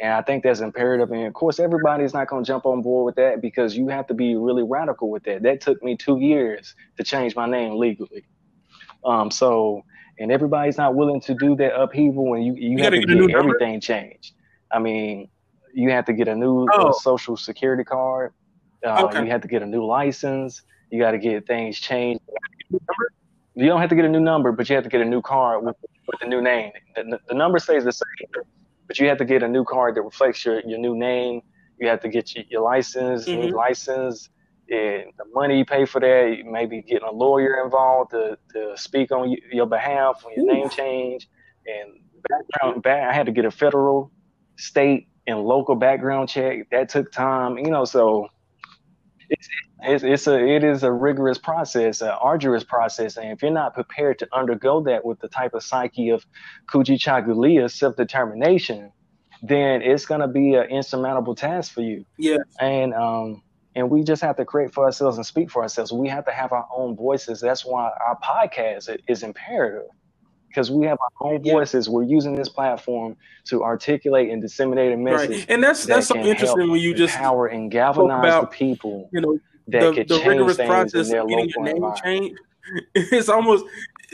And 0.00 0.12
I 0.12 0.22
think 0.22 0.44
that's 0.44 0.60
imperative. 0.60 1.10
And 1.12 1.26
of 1.26 1.34
course, 1.34 1.60
everybody's 1.60 2.14
not 2.14 2.28
going 2.28 2.44
to 2.44 2.48
jump 2.48 2.66
on 2.66 2.82
board 2.82 3.06
with 3.06 3.16
that 3.16 3.42
because 3.42 3.76
you 3.76 3.88
have 3.88 4.06
to 4.08 4.14
be 4.14 4.36
really 4.36 4.64
radical 4.64 5.10
with 5.10 5.24
that. 5.24 5.42
That 5.42 5.60
took 5.62 5.82
me 5.82 5.96
two 5.96 6.20
years 6.20 6.74
to 6.98 7.04
change 7.04 7.36
my 7.36 7.46
name 7.48 7.78
legally. 7.78 8.26
Um, 9.04 9.30
so 9.30 9.84
and 10.18 10.32
everybody's 10.32 10.78
not 10.78 10.94
willing 10.94 11.20
to 11.22 11.34
do 11.34 11.56
that 11.56 11.76
upheaval 11.78 12.28
when 12.30 12.42
you 12.42 12.54
you, 12.54 12.70
you 12.70 12.84
have 12.84 12.94
to 12.94 13.00
get, 13.00 13.26
get 13.26 13.36
everything 13.36 13.80
changed. 13.80 14.34
I 14.72 14.78
mean, 14.80 15.28
you 15.76 15.90
have 15.90 16.06
to 16.06 16.14
get 16.14 16.26
a 16.26 16.34
new 16.34 16.66
oh. 16.72 16.88
uh, 16.88 16.92
social 16.92 17.36
security 17.36 17.84
card. 17.84 18.32
Uh, 18.84 19.04
okay. 19.04 19.24
You 19.24 19.30
have 19.30 19.42
to 19.42 19.48
get 19.48 19.62
a 19.62 19.66
new 19.66 19.84
license. 19.84 20.62
You 20.90 20.98
got 20.98 21.10
to 21.10 21.18
get 21.18 21.46
things 21.46 21.78
changed. 21.78 22.22
You 22.70 23.66
don't 23.66 23.80
have 23.80 23.90
to 23.90 23.96
get 23.96 24.06
a 24.06 24.08
new 24.08 24.20
number, 24.20 24.52
but 24.52 24.68
you 24.70 24.74
have 24.74 24.84
to 24.84 24.90
get 24.90 25.02
a 25.02 25.04
new 25.04 25.20
card 25.20 25.64
with, 25.64 25.76
with 26.06 26.20
the 26.20 26.26
new 26.26 26.40
name. 26.40 26.72
The, 26.94 27.20
the 27.28 27.34
number 27.34 27.58
stays 27.58 27.84
the 27.84 27.92
same, 27.92 28.44
but 28.86 28.98
you 28.98 29.06
have 29.08 29.18
to 29.18 29.26
get 29.26 29.42
a 29.42 29.48
new 29.48 29.64
card 29.64 29.96
that 29.96 30.02
reflects 30.02 30.46
your, 30.46 30.60
your 30.60 30.78
new 30.78 30.96
name. 30.96 31.42
You 31.78 31.88
have 31.88 32.00
to 32.00 32.08
get 32.08 32.34
your, 32.34 32.44
your 32.48 32.62
license, 32.62 33.26
mm-hmm. 33.26 33.48
new 33.48 33.54
license, 33.54 34.30
and 34.70 35.12
the 35.18 35.24
money 35.34 35.58
you 35.58 35.66
pay 35.66 35.84
for 35.84 36.00
that, 36.00 36.38
maybe 36.46 36.80
getting 36.80 37.06
a 37.06 37.12
lawyer 37.12 37.62
involved 37.62 38.12
to, 38.12 38.38
to 38.54 38.72
speak 38.76 39.12
on 39.12 39.36
your 39.52 39.66
behalf 39.66 40.24
when 40.24 40.34
your 40.36 40.46
Ooh. 40.46 40.58
name 40.58 40.70
change, 40.70 41.28
and 41.66 42.00
background. 42.28 42.82
Back, 42.82 43.10
I 43.10 43.12
had 43.12 43.26
to 43.26 43.32
get 43.32 43.44
a 43.44 43.50
federal, 43.50 44.10
state, 44.56 45.08
and 45.26 45.40
local 45.40 45.74
background 45.74 46.28
check. 46.28 46.68
That 46.70 46.88
took 46.88 47.12
time, 47.12 47.58
you 47.58 47.70
know. 47.70 47.84
So 47.84 48.28
it's, 49.28 49.48
it's, 49.80 50.04
it's 50.04 50.26
a 50.26 50.38
it 50.38 50.64
is 50.64 50.82
a 50.82 50.92
rigorous 50.92 51.38
process, 51.38 52.00
an 52.00 52.08
arduous 52.08 52.64
process, 52.64 53.16
and 53.16 53.30
if 53.30 53.42
you're 53.42 53.50
not 53.50 53.74
prepared 53.74 54.18
to 54.20 54.28
undergo 54.32 54.82
that 54.82 55.04
with 55.04 55.20
the 55.20 55.28
type 55.28 55.54
of 55.54 55.62
psyche 55.62 56.10
of 56.10 56.24
Kujichagulia, 56.70 57.70
self 57.70 57.96
determination, 57.96 58.92
then 59.42 59.82
it's 59.82 60.06
going 60.06 60.20
to 60.20 60.28
be 60.28 60.54
an 60.54 60.68
insurmountable 60.70 61.34
task 61.34 61.72
for 61.72 61.82
you. 61.82 62.04
Yeah, 62.18 62.38
and 62.60 62.94
um, 62.94 63.42
and 63.74 63.90
we 63.90 64.02
just 64.02 64.22
have 64.22 64.36
to 64.36 64.44
create 64.44 64.72
for 64.72 64.84
ourselves 64.84 65.16
and 65.18 65.26
speak 65.26 65.50
for 65.50 65.62
ourselves. 65.62 65.92
We 65.92 66.08
have 66.08 66.24
to 66.26 66.32
have 66.32 66.52
our 66.52 66.66
own 66.74 66.96
voices. 66.96 67.40
That's 67.40 67.64
why 67.64 67.90
our 68.06 68.18
podcast 68.22 68.96
is 69.08 69.22
imperative 69.22 69.88
because 70.56 70.70
we 70.70 70.86
have 70.86 70.96
our 71.02 71.32
own 71.32 71.42
voices. 71.42 71.86
Yeah. 71.86 71.92
We're 71.92 72.04
using 72.04 72.34
this 72.34 72.48
platform 72.48 73.14
to 73.44 73.62
articulate 73.62 74.30
and 74.30 74.40
disseminate 74.40 74.90
a 74.92 74.96
message. 74.96 75.30
Right. 75.30 75.50
And 75.50 75.62
that's 75.62 75.84
that's 75.84 76.08
that 76.08 76.14
so 76.14 76.20
interesting 76.20 76.70
when 76.70 76.80
you 76.80 76.94
just 76.94 77.14
empower 77.14 77.46
and 77.48 77.70
galvanize 77.70 78.20
about, 78.20 78.50
the 78.50 78.56
people. 78.56 79.10
You 79.12 79.20
know, 79.20 79.38
that 79.68 79.94
the, 79.94 80.04
the 80.04 80.24
rigorous 80.26 80.56
process 80.56 81.12
of 81.12 81.28
getting 81.28 81.50
your 81.50 81.62
name 81.62 81.84
changed. 82.02 82.40
It's 82.94 83.28
almost 83.28 83.64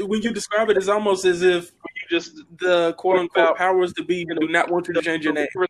when 0.00 0.20
you 0.20 0.30
describe 0.30 0.68
it, 0.68 0.76
it's 0.76 0.88
almost 0.88 1.24
as 1.24 1.40
if 1.40 1.72
just 2.12 2.42
the 2.58 2.92
quote 2.98 3.18
unquote 3.18 3.56
powers 3.56 3.92
to 3.94 4.04
be 4.04 4.26
and 4.28 4.38
do 4.38 4.48
not 4.48 4.70
want 4.70 4.86
you 4.86 4.94
to 4.94 5.02
change 5.02 5.24
your 5.24 5.32
name. 5.32 5.48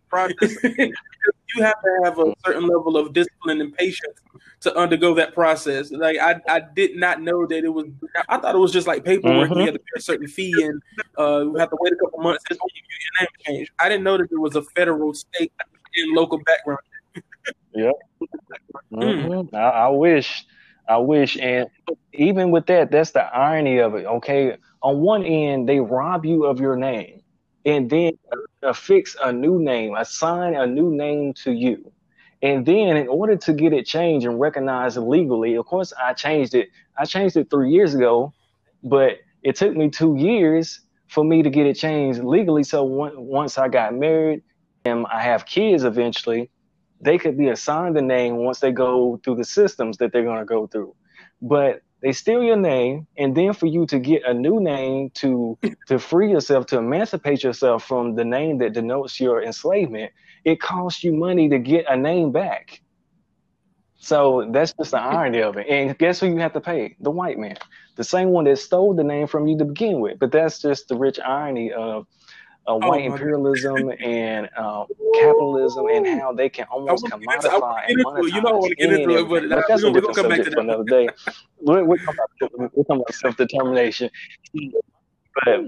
you 1.54 1.62
have 1.62 1.80
to 1.82 2.00
have 2.02 2.18
a 2.18 2.34
certain 2.44 2.66
level 2.66 2.96
of 2.96 3.12
discipline 3.12 3.60
and 3.60 3.72
patience 3.76 4.18
to 4.60 4.74
undergo 4.76 5.14
that 5.14 5.34
process. 5.34 5.92
Like 5.92 6.18
I, 6.18 6.40
I 6.48 6.60
did 6.74 6.96
not 6.96 7.22
know 7.22 7.46
that 7.46 7.64
it 7.64 7.68
was. 7.68 7.86
I 8.28 8.38
thought 8.38 8.54
it 8.54 8.58
was 8.58 8.72
just 8.72 8.88
like 8.88 9.04
paperwork. 9.04 9.50
Mm-hmm. 9.50 9.60
You 9.60 9.66
had 9.66 9.74
to 9.74 9.80
pay 9.80 9.96
a 9.96 10.00
certain 10.00 10.26
fee 10.26 10.52
and 10.62 10.82
uh, 11.18 11.42
you 11.42 11.56
have 11.56 11.70
to 11.70 11.76
wait 11.80 11.92
a 11.92 11.96
couple 11.96 12.18
months 12.18 12.44
and 12.50 12.58
you 12.58 12.82
get 12.82 13.04
your 13.04 13.20
name 13.20 13.28
changed. 13.46 13.72
I 13.78 13.88
didn't 13.88 14.04
know 14.04 14.18
that 14.18 14.28
there 14.28 14.40
was 14.40 14.56
a 14.56 14.62
federal, 14.62 15.14
state, 15.14 15.52
and 15.94 16.12
local 16.12 16.38
background. 16.38 16.80
yep. 17.74 17.94
Mm-hmm. 18.92 18.98
mm-hmm. 19.32 19.56
I, 19.56 19.58
I 19.58 19.88
wish. 19.88 20.44
I 20.88 20.98
wish, 20.98 21.38
and 21.38 21.68
even 22.12 22.50
with 22.50 22.66
that, 22.66 22.90
that's 22.90 23.12
the 23.12 23.22
irony 23.22 23.78
of 23.78 23.94
it. 23.94 24.04
Okay, 24.04 24.56
on 24.82 24.98
one 25.00 25.24
end, 25.24 25.68
they 25.68 25.80
rob 25.80 26.24
you 26.24 26.44
of 26.44 26.60
your 26.60 26.76
name, 26.76 27.22
and 27.64 27.88
then 27.88 28.12
affix 28.62 29.16
a 29.22 29.32
new 29.32 29.60
name, 29.60 29.94
assign 29.94 30.54
a 30.54 30.66
new 30.66 30.94
name 30.94 31.34
to 31.44 31.52
you. 31.52 31.92
And 32.42 32.66
then 32.66 32.96
in 32.96 33.06
order 33.06 33.36
to 33.36 33.52
get 33.52 33.72
it 33.72 33.86
changed 33.86 34.26
and 34.26 34.40
recognized 34.40 34.96
legally, 34.96 35.54
of 35.54 35.64
course 35.66 35.92
I 35.96 36.12
changed 36.12 36.54
it. 36.54 36.70
I 36.98 37.04
changed 37.04 37.36
it 37.36 37.48
three 37.50 37.70
years 37.70 37.94
ago, 37.94 38.32
but 38.82 39.18
it 39.42 39.54
took 39.54 39.76
me 39.76 39.90
two 39.90 40.16
years 40.16 40.80
for 41.06 41.22
me 41.22 41.42
to 41.42 41.50
get 41.50 41.66
it 41.66 41.74
changed 41.76 42.24
legally. 42.24 42.64
So 42.64 42.82
once 42.82 43.58
I 43.58 43.68
got 43.68 43.94
married 43.94 44.42
and 44.84 45.06
I 45.06 45.22
have 45.22 45.46
kids 45.46 45.84
eventually, 45.84 46.50
they 47.02 47.18
could 47.18 47.36
be 47.36 47.48
assigned 47.48 47.96
a 47.98 48.02
name 48.02 48.36
once 48.36 48.60
they 48.60 48.72
go 48.72 49.20
through 49.22 49.36
the 49.36 49.44
systems 49.44 49.98
that 49.98 50.12
they're 50.12 50.24
going 50.24 50.38
to 50.38 50.44
go 50.44 50.66
through. 50.66 50.94
But 51.42 51.82
they 52.00 52.12
steal 52.12 52.42
your 52.42 52.56
name, 52.56 53.06
and 53.16 53.36
then 53.36 53.52
for 53.52 53.66
you 53.66 53.86
to 53.86 53.98
get 53.98 54.24
a 54.24 54.34
new 54.34 54.60
name 54.60 55.10
to 55.14 55.58
to 55.86 55.98
free 55.98 56.30
yourself, 56.30 56.66
to 56.66 56.78
emancipate 56.78 57.42
yourself 57.44 57.84
from 57.84 58.14
the 58.14 58.24
name 58.24 58.58
that 58.58 58.72
denotes 58.72 59.20
your 59.20 59.42
enslavement, 59.42 60.12
it 60.44 60.60
costs 60.60 61.04
you 61.04 61.12
money 61.12 61.48
to 61.48 61.58
get 61.58 61.84
a 61.88 61.96
name 61.96 62.32
back. 62.32 62.80
So 63.98 64.48
that's 64.50 64.72
just 64.72 64.90
the 64.90 64.98
irony 64.98 65.42
of 65.42 65.56
it. 65.56 65.68
And 65.68 65.96
guess 65.96 66.18
who 66.18 66.26
you 66.26 66.38
have 66.38 66.54
to 66.54 66.60
pay? 66.60 66.96
The 66.98 67.12
white 67.12 67.38
man, 67.38 67.56
the 67.94 68.02
same 68.02 68.30
one 68.30 68.44
that 68.46 68.58
stole 68.58 68.94
the 68.94 69.04
name 69.04 69.28
from 69.28 69.46
you 69.46 69.56
to 69.58 69.64
begin 69.64 70.00
with. 70.00 70.18
But 70.18 70.32
that's 70.32 70.60
just 70.60 70.88
the 70.88 70.96
rich 70.96 71.20
irony 71.20 71.72
of 71.72 72.06
uh, 72.66 72.74
white 72.76 73.02
oh, 73.02 73.12
imperialism 73.12 73.90
and 74.00 74.48
uh, 74.56 74.84
capitalism 75.14 75.86
and 75.88 76.20
how 76.20 76.32
they 76.32 76.48
can 76.48 76.64
almost 76.66 77.04
commodify 77.06 77.82
and 77.88 78.04
monetize. 78.04 78.32
You 78.32 78.40
don't 78.40 78.58
want 78.58 78.70
to 78.70 78.76
get 78.76 78.92
into 78.92 79.18
it, 79.18 79.28
but 79.28 79.44
uh, 79.44 79.62
that's 79.68 79.82
a 79.82 79.92
different 79.92 80.14
subject 80.14 80.54
for 80.54 80.60
another 80.60 80.84
day. 80.84 81.08
We're, 81.60 81.84
we're, 81.84 81.96
talking 81.98 82.20
about, 82.40 82.74
we're 82.76 82.84
talking 82.84 83.02
about 83.02 83.14
self 83.14 83.36
determination, 83.36 84.10
but 85.44 85.60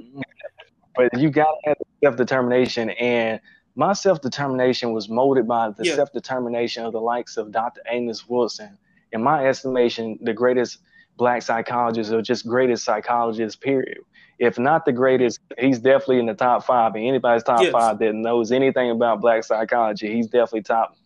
but 0.97 1.19
you 1.19 1.31
got 1.31 1.47
to 1.65 1.69
have 1.69 1.77
self 2.03 2.17
determination 2.17 2.91
and 2.91 3.41
my 3.77 3.93
self 3.93 4.21
determination 4.21 4.93
was 4.93 5.09
molded 5.09 5.49
by 5.49 5.71
the 5.71 5.85
yeah. 5.85 5.97
self 5.97 6.13
determination 6.13 6.85
of 6.85 6.93
the 6.93 7.01
likes 7.01 7.37
of 7.37 7.51
Dr. 7.51 7.81
Amos 7.91 8.29
Wilson. 8.29 8.79
In 9.13 9.23
my 9.23 9.47
estimation, 9.47 10.19
the 10.23 10.33
greatest 10.33 10.79
black 11.17 11.43
psychologist 11.43 12.13
or 12.13 12.23
just 12.23 12.47
greatest 12.47 12.85
psychologist, 12.85 13.61
period. 13.61 13.99
If 14.39 14.59
not 14.59 14.85
the 14.85 14.93
greatest, 14.93 15.41
he's 15.59 15.79
definitely 15.79 16.19
in 16.19 16.27
the 16.27 16.35
top 16.35 16.65
five. 16.65 16.95
And 16.95 17.05
anybody's 17.07 17.43
top 17.43 17.63
yes. 17.63 17.73
five 17.73 17.99
that 18.01 18.15
knows 18.15 18.53
anything 18.53 18.91
about 18.91 19.21
black 19.21 19.45
psychology, 19.45 20.13
he's 20.13 20.27
definitely 20.27 20.63
top. 20.63 20.97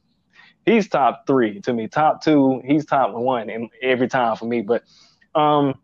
He's 0.64 0.88
top 0.88 1.26
three 1.26 1.60
to 1.60 1.72
me. 1.72 1.88
Top 1.88 2.22
two, 2.22 2.60
he's 2.64 2.84
top 2.84 3.14
one 3.14 3.48
in 3.48 3.70
every 3.82 4.08
time 4.08 4.36
for 4.36 4.46
me. 4.46 4.62
But 4.62 4.84
um, 5.34 5.74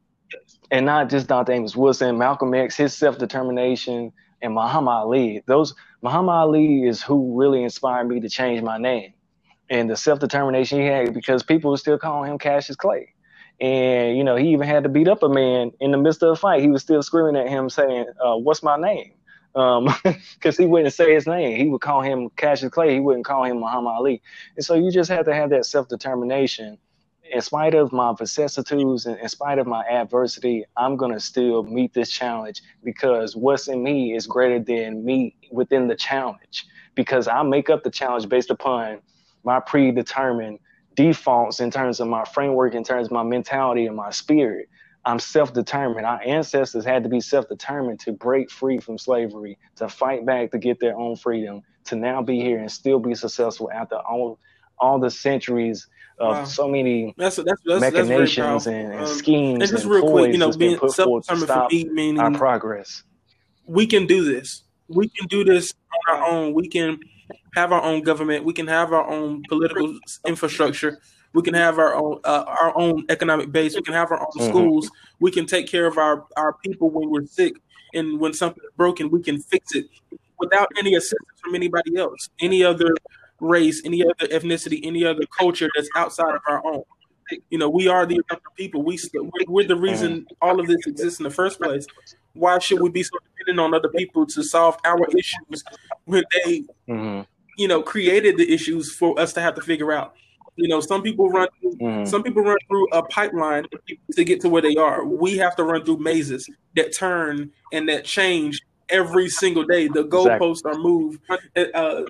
and 0.71 0.87
not 0.87 1.09
just 1.11 1.27
Dr. 1.27 1.53
Amos 1.53 1.77
Wilson, 1.77 2.19
Malcolm 2.19 2.55
X, 2.55 2.77
his 2.77 2.95
self 2.95 3.19
determination, 3.19 4.13
and 4.43 4.55
Muhammad 4.55 4.93
Ali. 4.93 5.43
Those 5.47 5.75
Muhammad 6.03 6.35
Ali 6.35 6.87
is 6.87 7.03
who 7.03 7.39
really 7.39 7.63
inspired 7.63 8.09
me 8.09 8.21
to 8.21 8.29
change 8.29 8.63
my 8.63 8.79
name 8.79 9.15
and 9.71 9.89
the 9.89 9.97
self 9.97 10.19
determination 10.19 10.81
he 10.81 10.87
had 10.87 11.15
because 11.15 11.43
people 11.43 11.71
were 11.71 11.77
still 11.77 11.99
calling 11.99 12.31
him 12.31 12.39
Cassius 12.39 12.77
Clay. 12.77 13.14
And, 13.61 14.17
you 14.17 14.25
know, 14.25 14.37
he 14.37 14.49
even 14.49 14.67
had 14.67 14.83
to 14.83 14.89
beat 14.89 15.09
up 15.09 15.23
a 15.23 15.29
man 15.29 15.73
in 15.81 15.91
the 15.93 15.99
midst 15.99 16.23
of 16.23 16.31
a 16.31 16.37
fight. 16.37 16.61
He 16.61 16.69
was 16.69 16.83
still 16.83 17.03
screaming 17.03 17.37
at 17.41 17.49
him 17.49 17.71
saying, 17.71 18.07
uh, 18.25 18.37
What's 18.37 18.63
my 18.63 18.77
name? 18.77 19.13
Because 19.53 19.79
um, 19.79 20.53
he 20.59 20.67
wouldn't 20.67 20.93
say 20.93 21.15
his 21.15 21.27
name. 21.27 21.57
He 21.57 21.69
would 21.69 21.81
call 21.81 22.03
him 22.03 22.31
Cassius 22.37 22.73
Clay. 22.73 22.95
He 22.95 23.01
wouldn't 23.01 23.25
call 23.25 23.45
him 23.45 23.61
Muhammad 23.61 23.93
Ali. 23.97 24.23
And 24.57 24.65
so 24.65 24.75
you 24.75 24.91
just 24.91 25.11
have 25.11 25.27
to 25.27 25.35
have 25.35 25.51
that 25.51 25.67
self 25.67 25.89
determination 25.89 26.79
in 27.35 27.41
spite 27.41 27.75
of 27.75 27.93
my 27.93 28.13
vicissitudes 28.17 29.07
and 29.07 29.19
in 29.19 29.29
spite 29.29 29.59
of 29.59 29.67
my 29.67 29.83
adversity, 29.85 30.65
I'm 30.77 30.97
going 30.97 31.13
to 31.13 31.21
still 31.21 31.63
meet 31.63 31.95
this 31.95 32.11
challenge 32.11 32.63
because 32.83 33.35
what's 33.35 33.69
in 33.69 33.83
me 33.83 34.15
is 34.15 34.27
greater 34.27 34.61
than 34.61 35.05
me 35.05 35.37
within 35.51 35.89
the 35.89 35.97
challenge. 35.97 36.67
Because 36.95 37.27
I 37.27 37.43
make 37.43 37.71
up 37.71 37.83
the 37.83 37.91
challenge 37.91 38.29
based 38.29 38.51
upon 38.51 39.01
my 39.43 39.59
predetermined 39.61 40.61
defaults 40.95 41.61
in 41.61 41.71
terms 41.71 42.01
of 42.01 42.09
my 42.09 42.25
framework, 42.25 42.75
in 42.75 42.85
terms 42.85 43.09
of 43.09 43.13
my 43.13 43.23
mentality 43.23 43.87
and 43.87 43.97
my 43.97 44.11
spirit. 44.11 44.69
I'm 45.07 45.19
self 45.19 45.53
determined. 45.53 46.07
Our 46.07 46.23
ancestors 46.25 46.85
had 46.85 47.03
to 47.03 47.09
be 47.09 47.21
self 47.21 47.49
determined 47.49 48.01
to 48.01 48.13
break 48.13 48.51
free 48.51 48.79
from 48.79 48.97
slavery, 48.97 49.59
to 49.77 49.89
fight 49.89 50.25
back 50.25 50.51
to 50.53 50.59
get 50.59 50.81
their 50.81 50.97
own 50.97 51.17
freedom, 51.17 51.63
to 51.85 51.97
now 51.97 52.23
be 52.23 52.41
here 52.41 52.59
and 52.59 52.73
still 52.73 52.99
be 52.99 53.15
successful 53.15 53.71
after 53.71 53.97
all, 53.97 54.39
all 54.79 54.99
the 54.99 55.11
centuries 55.11 55.87
of 56.19 56.37
wow. 56.37 56.45
so 56.45 56.69
many 56.69 57.13
that's, 57.17 57.37
that's, 57.37 57.61
that's, 57.67 57.81
machinations 57.81 58.67
and, 58.67 58.93
and 58.93 59.01
um, 59.01 59.07
schemes 59.07 59.63
and, 59.63 59.71
just 59.71 59.85
and 59.85 59.93
real 59.93 60.09
quick, 60.09 60.33
you 60.33 60.39
know, 60.39 60.53
being 60.53 60.79
self-determined 60.79 61.49
for 61.49 61.69
me, 61.71 61.85
meaning 61.91 62.21
our 62.21 62.31
progress. 62.31 63.03
We 63.67 63.87
can 63.87 64.07
do 64.07 64.25
this. 64.25 64.63
We 64.89 65.09
can 65.09 65.27
do 65.27 65.45
this 65.45 65.75
on 66.09 66.17
our 66.17 66.29
own. 66.29 66.55
We 66.55 66.69
can 66.69 67.01
have 67.55 67.73
our 67.73 67.83
own 67.83 68.03
government. 68.03 68.45
We 68.45 68.53
can 68.53 68.67
have 68.67 68.93
our 68.93 69.09
own 69.09 69.43
political 69.49 69.99
infrastructure. 70.27 70.99
We 71.33 71.43
can 71.43 71.55
have 71.55 71.79
our 71.79 71.95
own 71.95 72.21
uh, 72.25 72.45
our 72.47 72.77
own 72.77 73.05
economic 73.09 73.51
base. 73.51 73.75
We 73.75 73.83
can 73.83 73.95
have 73.95 74.11
our 74.11 74.21
own 74.21 74.27
mm-hmm. 74.37 74.49
schools. 74.49 74.91
We 75.21 75.31
can 75.31 75.47
take 75.47 75.67
care 75.67 75.87
of 75.87 75.99
our 75.99 76.27
our 76.37 76.55
people 76.55 76.91
when 76.91 77.11
we're 77.11 77.27
sick 77.27 77.55
and 77.95 78.21
when 78.21 78.33
something's 78.33 78.71
broken. 78.77 79.11
We 79.11 79.23
can 79.23 79.41
fix 79.41 79.75
it 79.75 79.87
without 80.39 80.69
any 80.79 80.95
assistance 80.95 81.41
from 81.43 81.55
anybody 81.55 81.97
else, 81.97 82.29
any 82.41 82.63
other 82.63 82.95
race, 83.41 83.83
any 83.85 84.03
other 84.03 84.29
ethnicity, 84.29 84.81
any 84.85 85.05
other 85.05 85.25
culture 85.37 85.69
that's 85.75 85.89
outside 85.97 86.35
of 86.35 86.41
our 86.49 86.65
own. 86.65 86.83
You 87.51 87.59
know, 87.59 87.71
we 87.71 87.89
are 87.89 88.05
the 88.05 88.21
people. 88.57 88.83
We 88.83 88.99
we're 89.49 89.67
the 89.67 89.77
reason 89.77 90.27
all 90.43 90.61
of 90.61 90.67
this 90.67 90.87
exists 90.87 91.21
in 91.21 91.25
the 91.25 91.31
first 91.31 91.61
place. 91.61 91.87
Why 92.35 92.59
should 92.59 92.81
we 92.81 92.91
be 92.91 93.03
so 93.03 93.17
dependent 93.39 93.65
on 93.65 93.75
other 93.75 93.89
people 93.89 94.27
to 94.27 94.43
solve 94.43 94.77
our 94.85 95.07
issues 95.17 95.65
when 96.05 96.25
they, 96.45 96.65
mm-hmm. 96.89 97.23
You 97.57 97.69
know, 97.69 97.83
created 97.83 98.37
the 98.37 98.53
issues 98.53 98.95
for 98.95 99.19
us 99.19 99.33
to 99.35 99.41
have 99.41 99.55
to 99.55 99.63
figure 99.63 99.93
out? 99.93 100.15
You 100.57 100.69
know, 100.69 100.81
some 100.81 101.03
people 101.03 101.29
run 101.31 101.49
mm-hmm. 101.65 102.05
some 102.05 102.23
people 102.23 102.43
run 102.43 102.57
through 102.69 102.89
a 102.91 103.03
pipeline 103.03 103.67
to 104.15 104.25
get 104.25 104.41
to 104.43 104.49
where 104.49 104.63
they 104.63 104.77
are. 104.77 105.05
We 105.05 105.37
have 105.39 105.57
to 105.57 105.65
run 105.65 105.85
through 105.85 105.99
mazes 105.99 106.49
that 106.77 106.97
turn 106.97 107.51
and 107.73 107.89
that 107.89 108.05
change 108.05 108.61
every 108.89 109.29
single 109.29 109.65
day. 109.65 109.89
The 109.89 110.05
goalposts 110.05 110.59
exactly. 110.59 110.73
are 110.73 110.83
moved. 110.83 111.21
Uh, 111.57 112.03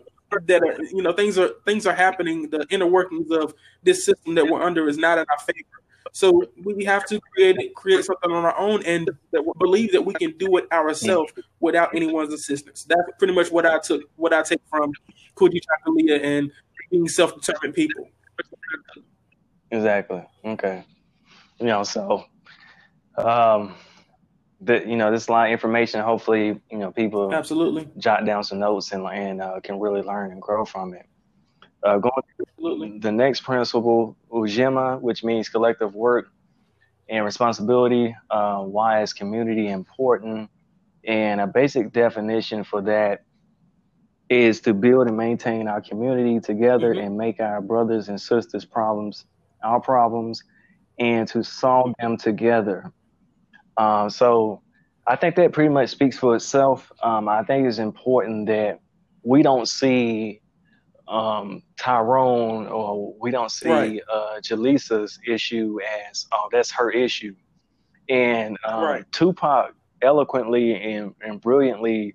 that 0.47 0.63
are 0.63 0.83
you 0.91 1.03
know 1.03 1.13
things 1.13 1.39
are 1.39 1.51
things 1.65 1.87
are 1.87 1.95
happening. 1.95 2.51
The 2.51 2.67
inner 2.71 2.87
workings 2.87 3.31
of 3.31 3.55
this 3.83 4.05
system 4.05 4.35
that 4.35 4.47
we're 4.47 4.63
under 4.63 4.89
is 4.89 4.99
not 4.99 5.19
in 5.19 5.25
our 5.31 5.39
favor. 5.39 5.84
So 6.13 6.45
we 6.63 6.85
have 6.85 7.07
to 7.07 7.21
create 7.21 7.75
create 7.75 8.05
something 8.05 8.31
on 8.31 8.45
our 8.45 8.57
own 8.59 8.85
and 8.85 9.11
that 9.33 9.45
we 9.45 9.53
believe 9.59 9.93
that 9.93 10.03
we 10.03 10.15
can 10.15 10.37
do 10.39 10.57
it 10.59 10.71
ourselves 10.73 11.33
without 11.61 11.95
anyone's 11.95 12.33
assistance. 12.33 12.85
That's 12.85 13.03
pretty 13.19 13.35
much 13.35 13.51
what 13.51 13.67
I 13.67 13.79
took 13.79 14.03
what 14.17 14.33
I 14.33 14.43
take 14.43 14.61
from 14.69 14.93
Kujichagulia 15.37 16.23
and 16.23 16.51
being 16.91 17.09
self 17.09 17.35
determined 17.35 17.75
people. 17.75 18.09
Exactly. 19.71 20.25
Okay. 20.45 20.85
You 21.59 21.67
know, 21.67 21.83
so 21.83 22.25
um 23.17 23.75
the 24.61 24.85
you 24.87 24.97
know, 24.97 25.11
this 25.11 25.29
lot 25.29 25.47
of 25.47 25.53
information. 25.53 26.01
Hopefully, 26.01 26.61
you 26.71 26.79
know, 26.79 26.91
people 26.91 27.33
absolutely 27.35 27.89
jot 27.99 28.25
down 28.25 28.45
some 28.45 28.59
notes 28.59 28.93
and 28.93 29.07
and 29.07 29.41
uh, 29.41 29.61
can 29.61 29.79
really 29.79 30.03
learn 30.03 30.33
and 30.33 30.41
grow 30.41 30.65
from 30.65 30.95
it. 30.95 31.07
Uh, 31.85 31.99
going 31.99 32.13
absolutely. 32.41 32.99
the 32.99 33.13
next 33.13 33.43
principle, 33.43 34.17
Ujima, 34.31 35.01
which 35.01 35.23
means 35.23 35.49
collective 35.49 35.95
work 35.95 36.29
and 37.11 37.25
responsibility. 37.25 38.17
Uh, 38.31 38.61
why 38.61 39.03
is 39.03 39.13
community 39.13 39.69
important? 39.69 40.49
And 41.07 41.41
a 41.41 41.47
basic 41.47 41.93
definition 41.93 42.65
for 42.65 42.81
that 42.83 43.25
is 44.31 44.63
to 44.63 44.73
build 44.73 45.07
and 45.09 45.17
maintain 45.17 45.69
our 45.69 45.83
community 45.83 46.41
together 46.41 46.95
mm-hmm. 46.95 47.07
and 47.07 47.19
make 47.19 47.41
our 47.41 47.61
brothers 47.61 48.09
and 48.09 48.19
sisters' 48.19 48.65
problems 48.65 49.27
our 49.65 49.81
problems 49.81 50.43
and 50.99 51.27
to 51.29 51.43
solve 51.43 51.93
them 51.99 52.17
together. 52.17 52.93
Um, 53.77 54.11
so 54.11 54.63
I 55.07 55.17
think 55.17 55.35
that 55.37 55.53
pretty 55.53 55.71
much 55.71 55.91
speaks 55.91 56.17
for 56.17 56.37
itself. 56.37 56.93
Um, 57.03 57.29
I 57.29 57.43
think 57.43 57.67
it's 57.67 57.79
important 57.79 58.47
that 58.47 58.81
we 59.23 59.43
don't 59.43 59.67
see 59.67 60.41
um, 61.09 61.63
Tyrone 61.77 62.67
or 62.67 63.15
we 63.21 63.31
don't 63.31 63.51
see 63.51 63.69
right. 63.69 64.01
uh, 64.13 64.41
Jaleesa's 64.41 65.19
issue 65.27 65.79
as, 66.09 66.27
oh, 66.33 66.49
that's 66.51 66.71
her 66.73 66.91
issue. 66.91 67.35
And 68.09 68.59
um, 68.65 68.85
right. 68.85 69.13
Tupac 69.13 69.75
eloquently 70.03 70.75
and, 70.75 71.15
and 71.21 71.41
brilliantly 71.41 72.15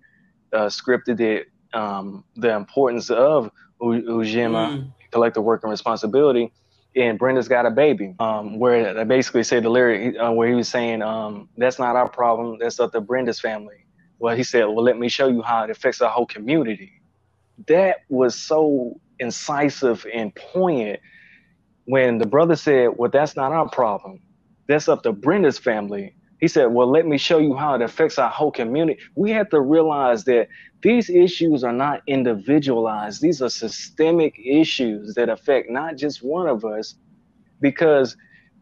uh, 0.54 0.68
scripted 0.68 1.20
it 1.20 1.48
um, 1.74 2.24
the 2.36 2.54
importance 2.56 3.10
of 3.10 3.52
U- 3.82 4.04
Ujima, 4.04 4.80
mm. 4.80 4.94
collective 5.12 5.44
work 5.44 5.64
and 5.64 5.72
responsibility. 5.72 6.52
And 6.96 7.20
Brenda's 7.20 7.48
got 7.48 7.68
a 7.68 7.72
baby, 7.72 8.16
um, 8.20 8.58
where 8.58 8.94
they 8.96 9.04
basically 9.04 9.44
say 9.44 9.60
the 9.60 9.70
lyric 9.70 10.16
uh, 10.18 10.32
where 10.32 10.50
he 10.50 10.56
was 10.56 10.68
saying, 10.68 11.04
um, 11.04 11.48
"That's 11.56 11.78
not 11.78 11.96
our 11.96 12.10
problem. 12.10 12.58
That's 12.60 12.80
up 12.80 12.92
to 12.94 13.02
Brenda's 13.02 13.40
family." 13.40 13.86
Well, 14.18 14.36
he 14.36 14.44
said, 14.44 14.66
"Well, 14.66 14.84
let 14.84 14.98
me 14.98 15.08
show 15.08 15.28
you 15.28 15.44
how 15.44 15.64
it 15.64 15.70
affects 15.70 16.02
our 16.02 16.10
whole 16.10 16.26
community." 16.26 16.99
That 17.68 17.98
was 18.10 18.36
so 18.36 19.00
incisive 19.20 20.06
and 20.14 20.34
poignant 20.36 21.00
when 21.86 22.18
the 22.18 22.26
brother 22.28 22.56
said, 22.56 22.92
"Well, 22.96 23.10
that's 23.10 23.36
not 23.36 23.52
our 23.52 23.70
problem. 23.70 24.22
That's 24.68 24.88
up 24.88 25.04
to 25.04 25.12
Brenda's 25.12 25.58
family." 25.58 26.16
He 26.40 26.48
said, 26.48 26.68
Well, 26.68 26.90
let 26.90 27.06
me 27.06 27.18
show 27.18 27.40
you 27.40 27.54
how 27.54 27.76
it 27.76 27.82
affects 27.82 28.18
our 28.18 28.30
whole 28.30 28.52
community. 28.52 29.00
We 29.16 29.32
have 29.32 29.50
to 29.50 29.60
realize 29.60 30.24
that 30.26 30.48
these 30.82 31.10
issues 31.10 31.64
are 31.64 31.74
not 31.74 32.02
individualized, 32.08 33.22
these 33.22 33.42
are 33.42 33.50
systemic 33.50 34.40
issues 34.44 35.16
that 35.16 35.28
affect 35.30 35.70
not 35.70 35.98
just 35.98 36.24
one 36.24 36.48
of 36.48 36.64
us, 36.64 36.96
because 37.60 38.16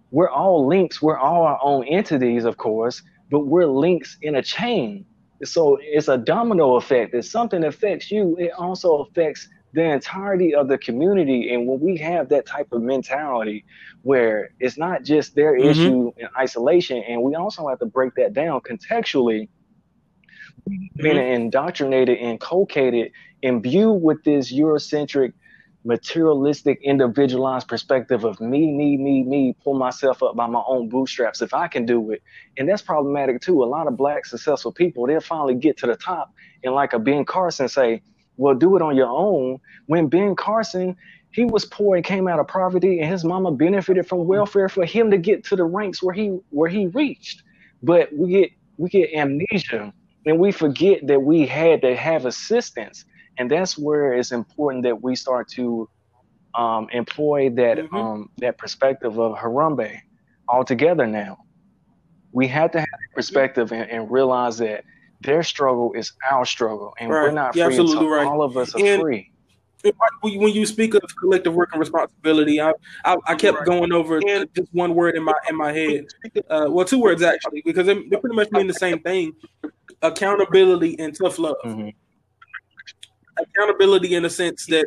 we're 0.09 0.29
all 0.29 0.65
links, 0.65 1.01
we're 1.01 1.19
all 1.19 1.43
our 1.43 1.59
own 1.61 1.85
entities, 1.85 2.45
of 2.45 2.57
course, 2.57 3.03
but 3.29 3.41
we're 3.41 3.67
links 3.67 4.17
in 4.21 4.35
a 4.35 4.41
chain. 4.41 5.05
So 5.43 5.77
it's 5.81 6.07
a 6.07 6.17
domino 6.17 6.75
effect. 6.75 7.13
If 7.13 7.25
something 7.25 7.63
affects 7.63 8.11
you, 8.11 8.35
it 8.37 8.51
also 8.57 9.03
affects 9.03 9.47
the 9.73 9.83
entirety 9.83 10.55
of 10.55 10.67
the 10.67 10.77
community. 10.77 11.53
And 11.53 11.67
when 11.67 11.79
we 11.79 11.97
have 11.97 12.29
that 12.29 12.45
type 12.45 12.71
of 12.71 12.81
mentality 12.81 13.65
where 14.01 14.49
it's 14.59 14.77
not 14.77 15.03
just 15.03 15.35
their 15.35 15.53
mm-hmm. 15.53 15.69
issue 15.69 16.11
in 16.17 16.27
isolation, 16.37 17.03
and 17.07 17.21
we 17.21 17.35
also 17.35 17.67
have 17.67 17.79
to 17.79 17.85
break 17.85 18.15
that 18.15 18.33
down 18.33 18.61
contextually, 18.61 19.49
mm-hmm. 20.67 21.03
being 21.03 21.17
indoctrinated, 21.17 22.17
inculcated, 22.17 23.11
imbued 23.41 24.01
with 24.01 24.23
this 24.23 24.51
Eurocentric, 24.51 25.33
materialistic, 25.87 26.79
individualized 26.83 27.67
perspective 27.67 28.25
of 28.25 28.41
me, 28.41 28.71
me, 28.73 28.97
me, 28.97 29.23
me, 29.23 29.55
pull 29.63 29.73
myself 29.73 30.21
up 30.21 30.35
by 30.35 30.45
my 30.45 30.61
own 30.67 30.89
bootstraps 30.89 31.41
if 31.41 31.53
I 31.53 31.69
can 31.69 31.85
do 31.85 32.11
it. 32.11 32.21
And 32.57 32.67
that's 32.67 32.81
problematic 32.81 33.39
too. 33.41 33.63
A 33.63 33.65
lot 33.65 33.87
of 33.87 33.95
black 33.95 34.25
successful 34.25 34.73
people, 34.73 35.07
they'll 35.07 35.21
finally 35.21 35.55
get 35.55 35.77
to 35.77 35.87
the 35.87 35.95
top 35.95 36.33
and 36.63 36.75
like 36.75 36.91
a 36.91 36.99
Ben 36.99 37.23
Carson 37.23 37.69
say, 37.69 38.01
well, 38.35 38.53
do 38.53 38.75
it 38.75 38.81
on 38.81 38.97
your 38.97 39.07
own. 39.07 39.59
When 39.85 40.07
Ben 40.07 40.35
Carson, 40.35 40.95
he 41.31 41.45
was 41.45 41.65
poor 41.65 41.95
and 41.95 42.05
came 42.05 42.27
out 42.27 42.39
of 42.39 42.47
poverty, 42.47 42.99
and 42.99 43.11
his 43.11 43.23
mama 43.23 43.51
benefited 43.51 44.07
from 44.07 44.27
welfare 44.27 44.69
for 44.69 44.85
him 44.85 45.09
to 45.11 45.17
get 45.17 45.43
to 45.45 45.55
the 45.55 45.63
ranks 45.63 46.03
where 46.03 46.13
he 46.13 46.37
where 46.49 46.69
he 46.69 46.87
reached. 46.87 47.43
But 47.81 48.09
we 48.13 48.29
get 48.29 48.51
we 48.77 48.89
get 48.89 49.13
amnesia, 49.13 49.93
and 50.25 50.39
we 50.39 50.51
forget 50.51 51.07
that 51.07 51.21
we 51.21 51.45
had 51.45 51.81
to 51.81 51.95
have 51.95 52.25
assistance, 52.25 53.05
and 53.37 53.49
that's 53.49 53.77
where 53.77 54.13
it's 54.13 54.31
important 54.31 54.83
that 54.83 55.01
we 55.01 55.15
start 55.15 55.47
to 55.49 55.89
um, 56.55 56.87
employ 56.91 57.49
that 57.51 57.77
mm-hmm. 57.77 57.95
um, 57.95 58.29
that 58.37 58.57
perspective 58.57 59.19
of 59.19 59.37
Harambee 59.37 59.99
altogether. 60.49 61.05
Now, 61.05 61.37
we 62.31 62.47
have 62.47 62.71
to 62.71 62.79
have 62.79 62.87
perspective 63.13 63.71
and, 63.71 63.89
and 63.89 64.11
realize 64.11 64.57
that 64.57 64.83
their 65.21 65.43
struggle 65.43 65.93
is 65.93 66.13
our 66.29 66.45
struggle, 66.45 66.93
and 66.99 67.09
right. 67.09 67.23
we're 67.23 67.31
not 67.31 67.53
free 67.53 67.63
until 67.63 68.09
right. 68.09 68.25
all 68.25 68.41
of 68.41 68.57
us 68.57 68.75
are 68.75 68.85
and 68.85 69.01
free. 69.01 69.31
When 70.21 70.49
you 70.53 70.65
speak 70.65 70.95
of 70.95 71.03
collective 71.17 71.53
work 71.53 71.69
and 71.71 71.79
responsibility, 71.79 72.59
I 72.59 72.73
I, 73.05 73.17
I 73.27 73.35
kept 73.35 73.65
going 73.65 73.93
over 73.93 74.19
just 74.21 74.73
one 74.73 74.95
word 74.95 75.15
in 75.15 75.23
my 75.23 75.33
in 75.49 75.55
my 75.55 75.71
head. 75.71 76.07
Uh, 76.49 76.67
well, 76.69 76.85
two 76.85 76.99
words 76.99 77.21
actually, 77.21 77.61
because 77.63 77.85
they, 77.85 77.93
they, 77.93 78.17
pretty 78.17 78.35
much 78.35 78.51
mean 78.51 78.67
the 78.67 78.73
same 78.73 78.99
thing: 78.99 79.33
accountability 80.01 80.97
and 80.99 81.15
tough 81.15 81.37
love. 81.37 81.57
Mm-hmm. 81.63 81.89
Accountability 83.39 84.15
in 84.15 84.25
a 84.25 84.29
sense 84.29 84.65
that 84.67 84.85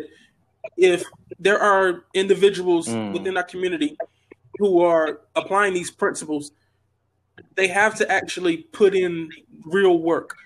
if 0.76 1.04
there 1.38 1.58
are 1.58 2.04
individuals 2.14 2.88
mm. 2.88 3.12
within 3.12 3.36
our 3.36 3.42
community 3.42 3.96
who 4.58 4.80
are 4.82 5.20
applying 5.36 5.72
these 5.72 5.90
principles 5.90 6.52
they 7.54 7.68
have 7.68 7.94
to 7.96 8.10
actually 8.10 8.58
put 8.58 8.94
in 8.94 9.30
real 9.64 9.98
work. 9.98 10.36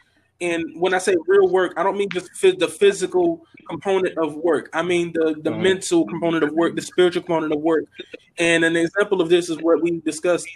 And 0.40 0.64
when 0.81 0.95
I 0.95 0.99
say 0.99 1.14
real 1.27 1.49
work, 1.49 1.75
I 1.77 1.83
don't 1.83 1.97
mean 1.97 2.09
just 2.11 2.29
the 2.40 2.69
physical 2.69 3.47
component 3.69 4.19
of 4.19 4.35
work. 4.35 4.69
I 4.73 4.83
mean 4.83 5.12
the 5.12 5.37
the 5.40 5.51
mm-hmm. 5.51 5.62
mental 5.62 6.07
component 6.07 6.45
of 6.45 6.53
work, 6.53 6.77
the 6.77 6.83
spiritual 6.83 7.23
component 7.23 7.53
of 7.53 7.61
work. 7.61 7.85
And 8.38 8.64
an 8.64 8.77
example 8.77 9.21
of 9.21 9.29
this 9.29 9.49
is 9.49 9.59
what 9.59 9.81
we 9.81 10.01
discussed 10.01 10.49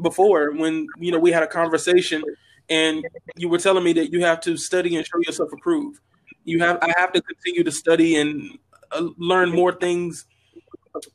before 0.00 0.52
when 0.52 0.86
you 0.98 1.10
know 1.10 1.18
we 1.18 1.32
had 1.32 1.42
a 1.42 1.46
conversation 1.46 2.22
and 2.68 3.04
you 3.36 3.48
were 3.48 3.58
telling 3.58 3.84
me 3.84 3.92
that 3.94 4.12
you 4.12 4.20
have 4.20 4.40
to 4.42 4.56
study 4.56 4.96
and 4.96 5.06
show 5.06 5.18
yourself 5.20 5.52
approved. 5.52 5.98
You 6.44 6.60
have 6.60 6.78
I 6.82 6.92
have 6.96 7.12
to 7.12 7.22
continue 7.22 7.64
to 7.64 7.72
study 7.72 8.16
and 8.16 8.58
uh, 8.90 9.08
learn 9.16 9.50
more 9.50 9.72
things 9.72 10.26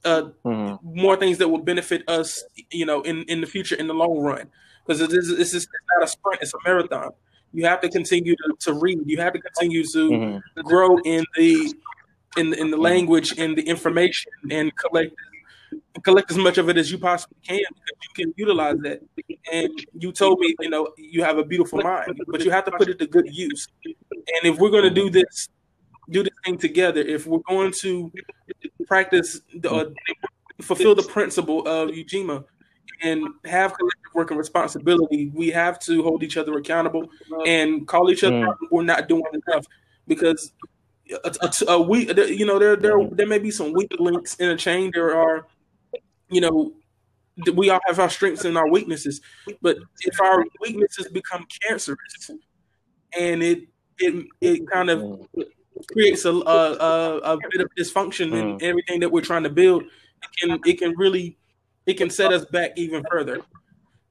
uh, 0.03 0.23
mm-hmm. 0.43 0.99
more 0.99 1.15
things 1.15 1.37
that 1.37 1.49
will 1.49 1.61
benefit 1.61 2.07
us, 2.09 2.43
you 2.71 2.85
know, 2.85 3.01
in, 3.01 3.23
in 3.23 3.41
the 3.41 3.47
future, 3.47 3.75
in 3.75 3.87
the 3.87 3.93
long 3.93 4.17
run 4.17 4.49
because 4.87 5.01
it 5.01 5.11
is 5.13 5.29
it's, 5.29 5.53
it's 5.53 5.67
not 5.95 6.03
a 6.03 6.07
sprint; 6.07 6.41
it's 6.41 6.53
a 6.53 6.57
marathon. 6.65 7.11
You 7.53 7.65
have 7.65 7.81
to 7.81 7.89
continue 7.89 8.35
to, 8.35 8.53
to 8.61 8.73
read. 8.73 8.99
You 9.05 9.19
have 9.19 9.33
to 9.33 9.39
continue 9.39 9.83
to 9.83 10.09
mm-hmm. 10.09 10.61
grow 10.61 10.97
in 10.99 11.25
the 11.35 11.73
in 12.37 12.53
in 12.53 12.71
the 12.71 12.77
language 12.77 13.37
and 13.37 13.57
the 13.57 13.63
information 13.63 14.31
and 14.49 14.75
collect 14.75 15.13
collect 16.03 16.31
as 16.31 16.37
much 16.37 16.57
of 16.57 16.69
it 16.69 16.77
as 16.77 16.91
you 16.91 16.97
possibly 16.97 17.37
can 17.45 17.57
because 17.57 17.97
you 18.03 18.25
can 18.25 18.33
utilize 18.37 18.77
that. 18.79 19.01
And 19.51 19.85
you 19.93 20.11
told 20.11 20.39
me, 20.39 20.55
you 20.59 20.69
know, 20.69 20.89
you 20.97 21.23
have 21.23 21.37
a 21.37 21.43
beautiful 21.43 21.79
mind, 21.79 22.21
but 22.27 22.43
you 22.43 22.51
have 22.51 22.65
to 22.65 22.71
put 22.71 22.89
it 22.89 22.99
to 22.99 23.07
good 23.07 23.25
use. 23.29 23.67
And 24.27 24.53
if 24.53 24.59
we're 24.59 24.69
going 24.69 24.83
to 24.83 24.89
do 24.89 25.09
this, 25.09 25.49
do 26.09 26.23
this 26.23 26.33
thing 26.45 26.57
together, 26.57 27.01
if 27.01 27.25
we're 27.25 27.39
going 27.47 27.73
to 27.81 28.11
practice, 28.87 29.41
the, 29.55 29.71
uh, 29.71 29.89
fulfill 30.61 30.95
the 30.95 31.03
principle 31.03 31.67
of 31.67 31.89
Ujima, 31.89 32.43
and 33.01 33.27
have 33.45 33.73
collective 33.77 34.13
work 34.15 34.31
and 34.31 34.37
responsibility, 34.37 35.31
we 35.33 35.49
have 35.49 35.79
to 35.79 36.01
hold 36.03 36.23
each 36.23 36.37
other 36.37 36.57
accountable 36.57 37.09
and 37.45 37.87
call 37.87 38.09
each 38.09 38.23
other 38.23 38.35
mm. 38.35 38.55
we're 38.71 38.83
not 38.83 39.07
doing 39.07 39.23
enough 39.47 39.65
because 40.07 40.51
a, 41.11 41.35
a, 41.41 41.71
a 41.73 41.81
we 41.81 42.11
you 42.33 42.45
know 42.45 42.59
there 42.59 42.75
there 42.75 42.97
there 43.11 43.27
may 43.27 43.39
be 43.39 43.51
some 43.51 43.73
weak 43.73 43.91
links 43.99 44.35
in 44.35 44.49
a 44.49 44.57
chain. 44.57 44.91
There 44.93 45.15
are 45.15 45.47
you 46.29 46.41
know 46.41 46.73
we 47.53 47.69
all 47.69 47.79
have 47.85 47.99
our 47.99 48.09
strengths 48.09 48.45
and 48.45 48.57
our 48.57 48.69
weaknesses, 48.69 49.21
but 49.61 49.77
if 50.01 50.19
our 50.19 50.43
weaknesses 50.59 51.07
become 51.09 51.45
cancerous 51.61 52.31
and 53.17 53.43
it 53.43 53.67
it 53.99 54.27
it 54.41 54.69
kind 54.69 54.89
of 54.89 54.99
mm. 54.99 55.27
creates 55.91 56.25
a 56.25 56.31
a, 56.31 57.19
a 57.23 57.37
bit 57.51 57.61
of 57.61 57.69
dysfunction 57.77 58.31
mm. 58.31 58.61
in 58.61 58.63
everything 58.63 58.99
that 58.99 59.11
we're 59.11 59.21
trying 59.21 59.43
to 59.43 59.49
build, 59.49 59.83
it 59.83 60.37
can 60.37 60.59
it 60.65 60.79
can 60.79 60.95
really 60.97 61.37
it 61.85 61.95
can 61.95 62.09
set 62.09 62.33
us 62.33 62.45
back 62.45 62.71
even 62.75 63.03
further. 63.09 63.41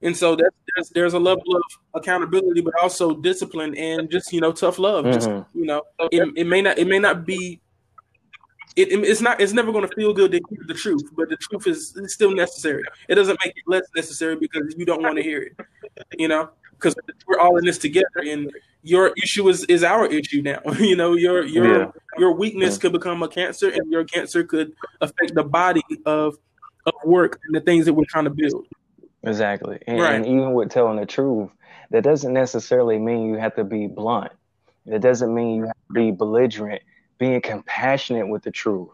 And 0.03 0.15
so 0.15 0.35
there's, 0.35 0.51
there's, 0.75 0.89
there's 0.89 1.13
a 1.15 1.19
level 1.19 1.55
of 1.55 1.63
accountability, 1.95 2.61
but 2.61 2.73
also 2.81 3.15
discipline 3.15 3.75
and 3.77 4.09
just 4.11 4.31
you 4.31 4.41
know 4.41 4.51
tough 4.51 4.77
love. 4.79 5.05
Mm-hmm. 5.05 5.13
Just 5.13 5.29
you 5.53 5.65
know, 5.65 5.83
it, 6.11 6.33
it 6.35 6.47
may 6.47 6.61
not 6.61 6.77
it 6.77 6.87
may 6.87 6.99
not 6.99 7.25
be 7.25 7.59
it, 8.75 8.89
it's 8.91 9.21
not 9.21 9.41
it's 9.41 9.53
never 9.53 9.71
going 9.71 9.87
to 9.87 9.95
feel 9.95 10.13
good 10.13 10.31
to 10.31 10.39
hear 10.49 10.65
the 10.67 10.73
truth, 10.73 11.03
but 11.15 11.29
the 11.29 11.37
truth 11.37 11.65
is 11.65 11.97
still 12.05 12.33
necessary. 12.33 12.83
It 13.09 13.15
doesn't 13.15 13.39
make 13.43 13.57
it 13.57 13.63
less 13.65 13.83
necessary 13.95 14.35
because 14.35 14.75
you 14.77 14.85
don't 14.85 15.01
want 15.01 15.17
to 15.17 15.23
hear 15.23 15.41
it, 15.41 15.55
you 16.17 16.27
know, 16.27 16.49
because 16.79 16.95
we're 17.27 17.39
all 17.39 17.57
in 17.57 17.65
this 17.65 17.77
together, 17.77 18.05
and 18.21 18.51
your 18.83 19.13
issue 19.17 19.47
is 19.49 19.63
is 19.65 19.83
our 19.83 20.05
issue 20.07 20.41
now. 20.41 20.59
you 20.79 20.95
know, 20.95 21.13
your 21.13 21.45
your 21.45 21.79
yeah. 21.79 21.91
your 22.17 22.33
weakness 22.33 22.75
yeah. 22.75 22.81
could 22.81 22.93
become 22.93 23.23
a 23.23 23.27
cancer, 23.27 23.69
and 23.69 23.91
your 23.91 24.03
cancer 24.05 24.43
could 24.43 24.73
affect 25.01 25.33
the 25.35 25.43
body 25.43 25.83
of 26.05 26.37
of 26.85 26.93
work 27.03 27.39
and 27.45 27.55
the 27.55 27.61
things 27.61 27.85
that 27.85 27.93
we're 27.93 28.05
trying 28.05 28.23
to 28.23 28.29
build. 28.29 28.65
Exactly. 29.23 29.79
And, 29.87 29.99
right. 29.99 30.15
and 30.15 30.25
even 30.25 30.53
with 30.53 30.69
telling 30.69 30.97
the 30.97 31.05
truth, 31.05 31.49
that 31.91 32.03
doesn't 32.03 32.31
necessarily 32.31 32.97
mean 32.97 33.25
you 33.27 33.37
have 33.37 33.55
to 33.55 33.63
be 33.63 33.87
blunt. 33.87 34.31
It 34.85 34.99
doesn't 34.99 35.33
mean 35.33 35.55
you 35.55 35.65
have 35.65 35.75
to 35.87 35.93
be 35.93 36.11
belligerent. 36.11 36.81
Being 37.17 37.41
compassionate 37.41 38.27
with 38.27 38.43
the 38.43 38.51
truth, 38.51 38.89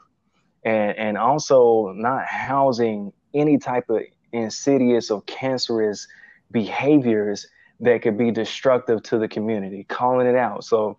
and 0.63 0.97
and 0.97 1.17
also 1.17 1.91
not 1.93 2.25
housing 2.25 3.11
any 3.33 3.57
type 3.57 3.89
of 3.89 4.01
insidious 4.31 5.11
or 5.11 5.21
cancerous 5.23 6.07
behaviors 6.49 7.47
that 7.83 8.01
could 8.01 8.17
be 8.17 8.31
destructive 8.31 9.03
to 9.03 9.17
the 9.17 9.27
community. 9.27 9.85
Calling 9.87 10.27
it 10.27 10.35
out. 10.35 10.63
So, 10.63 10.97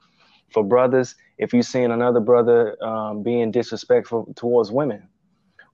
for 0.53 0.63
brothers, 0.63 1.17
if 1.39 1.53
you're 1.53 1.63
seeing 1.63 1.91
another 1.91 2.21
brother 2.21 2.83
um, 2.85 3.23
being 3.23 3.51
disrespectful 3.51 4.33
towards 4.37 4.71
women, 4.71 5.09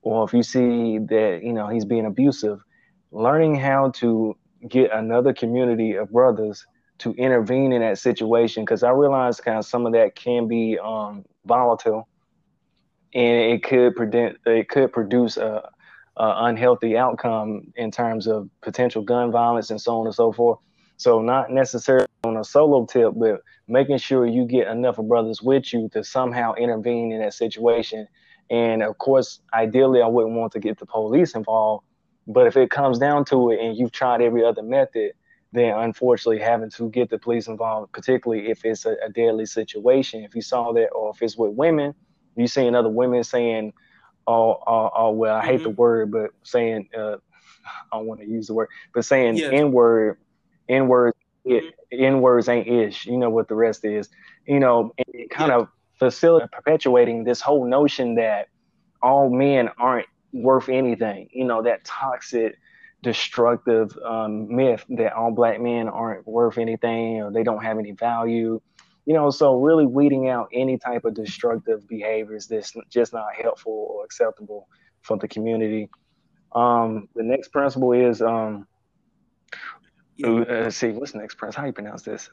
or 0.03 0.25
if 0.25 0.33
you 0.33 0.43
see 0.43 0.99
that 0.99 1.41
you 1.43 1.53
know 1.53 1.69
he's 1.69 1.85
being 1.85 2.07
abusive, 2.07 2.61
learning 3.11 3.57
how 3.57 3.91
to 3.91 4.37
get 4.69 4.93
another 4.93 5.33
community 5.33 5.95
of 5.95 6.11
brothers 6.11 6.67
to 6.99 7.13
intervene 7.15 7.73
in 7.73 7.81
that 7.81 7.99
situation 7.99 8.63
because 8.63 8.83
I 8.83 8.91
realize 8.91 9.41
kind 9.41 9.59
of 9.59 9.65
some 9.65 9.87
of 9.87 9.93
that 9.95 10.15
can 10.15 10.49
be 10.49 10.79
um, 10.79 11.25
volatile, 11.47 12.09
and 13.15 13.53
it 13.53 13.63
could 13.63 13.97
predict 13.97 14.47
it 14.47 14.69
could 14.69 14.93
produce 14.93 15.37
a, 15.37 15.69
a, 16.17 16.45
unhealthy 16.45 16.97
outcome 16.97 17.73
in 17.77 17.91
terms 17.91 18.27
of 18.27 18.49
potential 18.61 19.03
gun 19.03 19.33
violence 19.33 19.71
and 19.71 19.81
so 19.81 20.01
on 20.01 20.07
and 20.07 20.15
so 20.15 20.33
forth. 20.33 20.59
So 21.01 21.23
not 21.23 21.51
necessarily 21.51 22.07
on 22.25 22.37
a 22.37 22.45
solo 22.45 22.85
tip, 22.85 23.15
but 23.17 23.41
making 23.69 23.99
sure 23.99 24.27
you 24.27 24.45
get 24.45 24.69
enough 24.69 24.99
of 24.99 25.09
brothers 25.09 25.41
with 25.41 25.73
you 25.73 25.89
to 25.95 26.05
somehow 26.05 26.55
intervene 26.55 27.13
in 27.13 27.21
that 27.21 27.35
situation. 27.35 28.07
And 28.51 28.83
of 28.83 28.99
course, 28.99 29.41
ideally, 29.55 30.03
I 30.03 30.07
wouldn't 30.07 30.35
want 30.35 30.53
to 30.53 30.61
get 30.61 30.79
the 30.79 30.87
police 30.87 31.35
involved 31.35 31.85
but 32.27 32.47
if 32.47 32.57
it 32.57 32.71
comes 32.71 32.99
down 32.99 33.25
to 33.27 33.51
it 33.51 33.61
and 33.61 33.77
you've 33.77 33.93
tried 33.93 34.21
every 34.21 34.45
other 34.45 34.63
method, 34.63 35.13
then 35.53 35.77
unfortunately 35.77 36.39
having 36.39 36.71
to 36.71 36.89
get 36.91 37.11
the 37.11 37.19
police 37.19 37.49
involved, 37.49 37.93
particularly 37.93 38.49
if 38.49 38.65
it's 38.65 38.87
a, 38.87 38.95
a 39.05 39.11
deadly 39.11 39.47
situation. 39.47 40.23
If 40.23 40.35
you 40.35 40.43
saw 40.43 40.73
that, 40.73 40.89
or 40.89 41.11
if 41.11 41.23
it's 41.23 41.37
with 41.37 41.53
women, 41.55 41.95
you 42.37 42.47
seeing 42.47 42.77
other 42.77 42.89
women 42.89 43.25
saying, 43.25 43.73
"Oh, 44.29 44.59
oh, 44.65 44.91
oh 44.95 45.11
well, 45.11 45.35
I 45.35 45.45
hate 45.45 45.57
mm-hmm. 45.57 45.65
the 45.65 45.71
word, 45.71 46.13
but 46.13 46.31
saying, 46.45 46.89
uh, 46.97 47.17
I 47.93 47.97
don't 47.97 48.07
want 48.07 48.21
to 48.21 48.27
use 48.27 48.47
the 48.47 48.55
word, 48.55 48.69
but 48.95 49.05
saying 49.05 49.37
yes. 49.37 49.51
N 49.53 49.73
word, 49.73 50.19
N 50.71 50.89
words, 50.89 51.17
mm-hmm. 51.47 51.67
N 51.93 52.21
words 52.21 52.49
ain't 52.49 52.69
ish. 52.69 53.07
You 53.07 53.19
know 53.19 53.31
what 53.31 53.49
the 53.49 53.55
rest 53.55 53.85
is. 53.85 54.09
You 54.47 54.61
know, 54.61 54.93
and 54.99 55.31
kind 55.31 55.53
of 55.53 55.69
facilitating, 55.99 56.49
perpetuating 56.53 57.25
this 57.25 57.41
whole 57.41 57.67
notion 57.67 58.15
that 58.15 58.49
all 59.03 59.31
men 59.31 59.69
aren't 59.79 60.07
worth 60.33 60.69
anything. 60.69 61.29
You 61.33 61.45
know, 61.45 61.63
that 61.63 61.85
toxic, 61.85 62.57
destructive 63.03 63.97
um, 64.05 64.55
myth 64.55 64.85
that 64.91 65.13
all 65.13 65.31
black 65.31 65.61
men 65.61 65.89
aren't 65.89 66.27
worth 66.27 66.59
anything 66.59 67.21
or 67.21 67.31
they 67.31 67.43
don't 67.43 67.63
have 67.63 67.79
any 67.79 67.93
value. 67.93 68.61
You 69.07 69.15
know, 69.15 69.31
so 69.31 69.57
really 69.57 69.87
weeding 69.87 70.29
out 70.29 70.49
any 70.53 70.79
type 70.79 71.05
of 71.05 71.15
destructive 71.15 71.89
behaviors 71.89 72.47
that's 72.47 72.75
just 72.91 73.13
not 73.13 73.35
helpful 73.41 73.89
or 73.91 74.05
acceptable 74.05 74.69
for 75.03 75.17
the 75.17 75.27
community. 75.27 75.89
Um, 76.53 77.09
the 77.15 77.23
next 77.23 77.49
principle 77.49 77.93
is 77.93 78.21
um, 78.21 78.67
uh, 80.25 80.71
see, 80.71 80.89
what's 80.89 81.15
next 81.15 81.37
principle? 81.37 81.63
How 81.63 81.67
you 81.67 81.73
pronounce 81.73 82.03
this? 82.03 82.31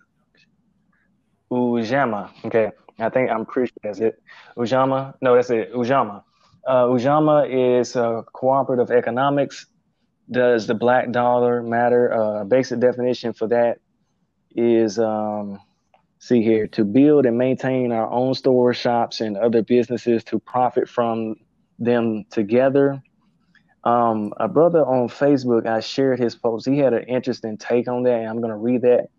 Ujamaa. 1.52 2.30
Okay, 2.45 2.71
I 3.00 3.10
think 3.10 3.30
I'm 3.32 3.45
pretty 3.45 3.71
sure 3.71 3.80
that's 3.84 4.00
it. 4.00 4.21
Ujamaa. 4.58 5.13
No, 5.21 5.36
that's 5.36 5.50
it. 5.50 5.73
Ujamaa. 5.73 6.23
Uh, 6.65 6.86
Ujamaa 6.86 7.80
is 7.80 7.95
uh, 7.95 8.23
cooperative 8.34 8.91
economics. 8.91 9.67
Does 10.30 10.67
the 10.67 10.73
black 10.73 11.12
dollar 11.12 11.63
matter? 11.63 12.13
Uh, 12.13 12.43
basic 12.43 12.80
definition 12.80 13.32
for 13.32 13.47
that 13.47 13.80
is 14.56 15.00
um, 15.00 15.60
see 16.19 16.43
here 16.43 16.67
to 16.67 16.84
build 16.84 17.26
and 17.26 17.38
maintain 17.38 17.91
our 17.93 18.12
own 18.12 18.34
stores, 18.34 18.76
shops, 18.76 19.21
and 19.21 19.38
other 19.38 19.62
businesses 19.62 20.23
to 20.26 20.39
profit 20.39 20.89
from 20.89 21.36
them 21.80 22.26
together. 22.30 23.02
Um, 23.88 24.34
a 24.38 24.47
brother 24.47 24.86
on 24.86 25.08
Facebook, 25.10 25.67
I 25.67 25.80
shared 25.80 26.19
his 26.19 26.36
post. 26.36 26.67
He 26.67 26.80
had 26.80 26.93
an 26.93 27.04
interesting 27.04 27.58
take 27.58 27.88
on 27.88 28.04
that, 28.04 28.19
and 28.19 28.30
I'm 28.30 28.39
going 28.41 28.52
to 28.52 28.58
read 28.58 28.82
that. 28.84 29.10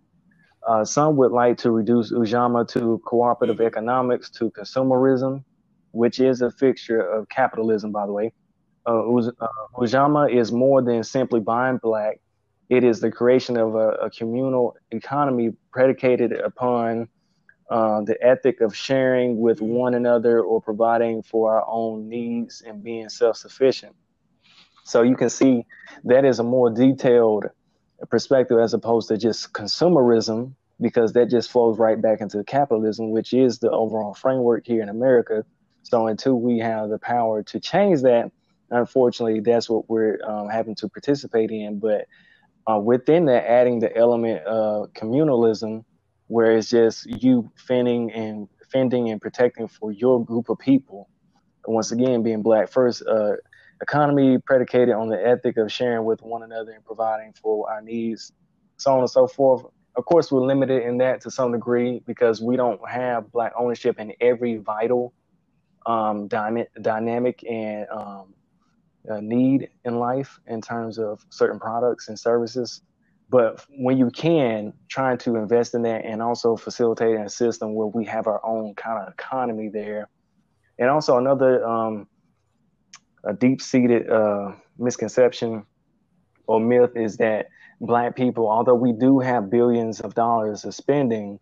Uh, 0.66 0.84
some 0.84 1.16
would 1.16 1.32
like 1.32 1.58
to 1.58 1.70
reduce 1.70 2.12
Ujamaa 2.12 2.68
to 2.70 3.00
cooperative 3.06 3.60
economics 3.60 4.30
to 4.30 4.50
consumerism 4.50 5.44
which 5.92 6.20
is 6.20 6.42
a 6.42 6.50
fixture 6.50 7.00
of 7.00 7.28
capitalism, 7.28 7.92
by 7.92 8.06
the 8.06 8.12
way. 8.12 8.32
Uh, 8.86 8.92
Ujamaa 9.76 10.32
uh, 10.32 10.38
is 10.40 10.52
more 10.52 10.82
than 10.82 11.04
simply 11.04 11.40
buying 11.40 11.78
black. 11.78 12.20
It 12.68 12.84
is 12.84 13.00
the 13.00 13.10
creation 13.10 13.56
of 13.56 13.74
a, 13.74 13.90
a 14.06 14.10
communal 14.10 14.76
economy 14.90 15.52
predicated 15.72 16.32
upon 16.32 17.08
uh, 17.70 18.02
the 18.02 18.16
ethic 18.22 18.60
of 18.60 18.76
sharing 18.76 19.38
with 19.40 19.60
one 19.60 19.94
another 19.94 20.40
or 20.40 20.60
providing 20.62 21.22
for 21.22 21.54
our 21.54 21.64
own 21.68 22.08
needs 22.08 22.62
and 22.66 22.82
being 22.82 23.08
self 23.08 23.36
sufficient. 23.36 23.94
So 24.88 25.02
you 25.02 25.16
can 25.16 25.30
see 25.30 25.66
that 26.04 26.24
is 26.24 26.38
a 26.38 26.42
more 26.44 26.70
detailed 26.70 27.46
perspective 28.08 28.58
as 28.58 28.74
opposed 28.74 29.08
to 29.08 29.16
just 29.16 29.52
consumerism, 29.52 30.54
because 30.80 31.12
that 31.12 31.28
just 31.30 31.50
flows 31.50 31.78
right 31.78 32.00
back 32.00 32.20
into 32.20 32.42
capitalism, 32.44 33.10
which 33.10 33.32
is 33.32 33.58
the 33.58 33.70
overall 33.70 34.14
framework 34.14 34.66
here 34.66 34.82
in 34.82 34.88
America 34.88 35.44
so 35.88 36.06
until 36.06 36.34
we 36.34 36.58
have 36.58 36.90
the 36.90 36.98
power 36.98 37.42
to 37.44 37.60
change 37.60 38.02
that, 38.02 38.30
unfortunately, 38.70 39.40
that's 39.40 39.70
what 39.70 39.88
we're 39.88 40.18
um, 40.22 40.48
having 40.48 40.74
to 40.76 40.88
participate 40.88 41.50
in. 41.50 41.78
But 41.78 42.06
uh, 42.70 42.78
within 42.78 43.24
that, 43.26 43.48
adding 43.48 43.78
the 43.80 43.96
element 43.96 44.44
of 44.44 44.92
communalism, 44.92 45.84
where 46.26 46.56
it's 46.56 46.68
just 46.68 47.06
you 47.06 47.50
fending 47.56 48.12
and 48.12 48.48
fending 48.70 49.08
and 49.08 49.20
protecting 49.20 49.66
for 49.66 49.92
your 49.92 50.22
group 50.22 50.50
of 50.50 50.58
people. 50.58 51.08
Once 51.66 51.90
again, 51.90 52.22
being 52.22 52.42
black 52.42 52.68
first, 52.68 53.02
uh, 53.06 53.32
economy 53.80 54.38
predicated 54.38 54.94
on 54.94 55.08
the 55.08 55.26
ethic 55.26 55.56
of 55.56 55.70
sharing 55.70 56.04
with 56.04 56.22
one 56.22 56.42
another 56.42 56.72
and 56.72 56.84
providing 56.84 57.32
for 57.40 57.70
our 57.70 57.80
needs, 57.80 58.32
so 58.76 58.92
on 58.92 59.00
and 59.00 59.10
so 59.10 59.26
forth. 59.26 59.64
Of 59.96 60.04
course, 60.04 60.30
we're 60.30 60.44
limited 60.44 60.82
in 60.82 60.98
that 60.98 61.20
to 61.22 61.30
some 61.30 61.52
degree 61.52 62.02
because 62.06 62.40
we 62.40 62.56
don't 62.56 62.80
have 62.88 63.32
black 63.32 63.52
ownership 63.58 63.98
in 63.98 64.12
every 64.20 64.56
vital 64.58 65.12
um, 65.86 66.28
dyna- 66.28 66.68
dynamic 66.80 67.44
and 67.48 67.86
um, 67.90 68.34
need 69.20 69.70
in 69.84 69.98
life 69.98 70.38
in 70.46 70.60
terms 70.60 70.98
of 70.98 71.24
certain 71.30 71.58
products 71.58 72.08
and 72.08 72.18
services. 72.18 72.82
But 73.30 73.64
when 73.70 73.98
you 73.98 74.10
can, 74.10 74.72
trying 74.88 75.18
to 75.18 75.36
invest 75.36 75.74
in 75.74 75.82
that 75.82 76.04
and 76.04 76.22
also 76.22 76.56
facilitating 76.56 77.22
a 77.22 77.28
system 77.28 77.74
where 77.74 77.86
we 77.86 78.04
have 78.06 78.26
our 78.26 78.44
own 78.44 78.74
kind 78.74 79.02
of 79.02 79.12
economy 79.12 79.68
there. 79.68 80.08
And 80.78 80.88
also 80.88 81.18
another 81.18 81.66
um, 81.66 82.06
a 83.24 83.32
deep-seated 83.32 84.08
uh, 84.10 84.52
misconception 84.78 85.64
or 86.46 86.60
myth 86.60 86.96
is 86.96 87.16
that 87.18 87.46
black 87.80 88.16
people, 88.16 88.48
although 88.48 88.74
we 88.74 88.92
do 88.92 89.18
have 89.20 89.50
billions 89.50 90.00
of 90.00 90.14
dollars 90.14 90.64
of 90.64 90.74
spending, 90.74 91.38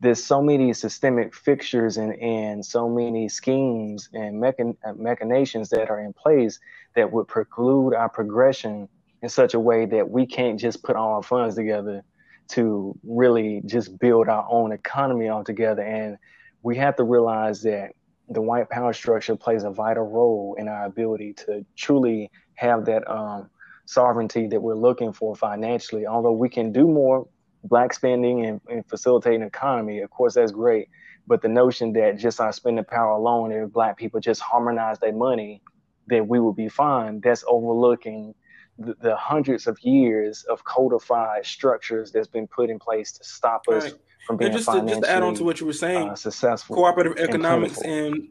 there's 0.00 0.22
so 0.22 0.42
many 0.42 0.72
systemic 0.72 1.34
fixtures 1.34 1.96
and, 1.96 2.14
and 2.20 2.64
so 2.64 2.88
many 2.88 3.28
schemes 3.28 4.08
and 4.12 4.42
mechan- 4.42 4.76
uh, 4.84 4.92
machinations 4.94 5.70
that 5.70 5.90
are 5.90 6.00
in 6.00 6.12
place 6.12 6.58
that 6.94 7.10
would 7.10 7.26
preclude 7.28 7.94
our 7.94 8.08
progression 8.08 8.88
in 9.22 9.28
such 9.28 9.54
a 9.54 9.60
way 9.60 9.86
that 9.86 10.08
we 10.08 10.26
can't 10.26 10.60
just 10.60 10.82
put 10.82 10.96
all 10.96 11.14
our 11.14 11.22
funds 11.22 11.54
together 11.54 12.02
to 12.48 12.96
really 13.04 13.62
just 13.64 13.98
build 13.98 14.28
our 14.28 14.46
own 14.50 14.72
economy 14.72 15.28
altogether. 15.28 15.82
And 15.82 16.18
we 16.62 16.76
have 16.76 16.96
to 16.96 17.04
realize 17.04 17.62
that 17.62 17.92
the 18.28 18.42
white 18.42 18.68
power 18.68 18.92
structure 18.92 19.36
plays 19.36 19.64
a 19.64 19.70
vital 19.70 20.04
role 20.04 20.56
in 20.58 20.68
our 20.68 20.84
ability 20.84 21.32
to 21.32 21.64
truly 21.76 22.30
have 22.54 22.84
that 22.86 23.08
um, 23.10 23.48
sovereignty 23.84 24.46
that 24.48 24.60
we're 24.60 24.74
looking 24.74 25.12
for 25.12 25.36
financially. 25.36 26.06
Although 26.06 26.32
we 26.32 26.48
can 26.48 26.72
do 26.72 26.86
more 26.86 27.28
black 27.64 27.94
spending 27.94 28.46
and, 28.46 28.60
and 28.68 28.86
facilitating 28.88 29.42
economy, 29.42 30.00
of 30.00 30.10
course, 30.10 30.34
that's 30.34 30.52
great. 30.52 30.88
But 31.26 31.42
the 31.42 31.48
notion 31.48 31.92
that 31.94 32.18
just 32.18 32.40
our 32.40 32.52
spending 32.52 32.84
power 32.84 33.12
alone, 33.12 33.52
if 33.52 33.72
black 33.72 33.96
people 33.96 34.20
just 34.20 34.40
harmonize 34.40 34.98
their 34.98 35.12
money, 35.12 35.62
that 36.08 36.26
we 36.26 36.38
will 36.38 36.52
be 36.52 36.68
fine, 36.68 37.20
that's 37.20 37.44
overlooking 37.48 38.34
the, 38.78 38.94
the, 39.00 39.16
hundreds 39.16 39.66
of 39.66 39.78
years 39.80 40.44
of 40.44 40.62
codified 40.64 41.44
structures 41.44 42.12
that's 42.12 42.28
been 42.28 42.46
put 42.46 42.70
in 42.70 42.78
place 42.78 43.12
to 43.12 43.24
stop 43.24 43.62
us. 43.68 43.94
From 44.26 44.36
being 44.36 44.50
and 44.50 44.58
just 44.58 44.70
to, 44.70 44.80
just 44.86 45.02
to 45.02 45.10
add 45.10 45.22
on 45.22 45.34
to 45.34 45.44
what 45.44 45.60
you 45.60 45.66
were 45.66 45.72
saying, 45.72 46.10
uh, 46.10 46.14
successful, 46.14 46.76
cooperative 46.76 47.16
economics 47.18 47.80
and, 47.82 48.14
and 48.14 48.28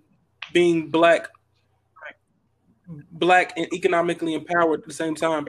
being 0.53 0.89
black, 0.89 1.29
black 3.11 3.53
and 3.57 3.71
economically 3.73 4.33
empowered 4.33 4.81
at 4.81 4.87
the 4.87 4.93
same 4.93 5.15
time. 5.15 5.47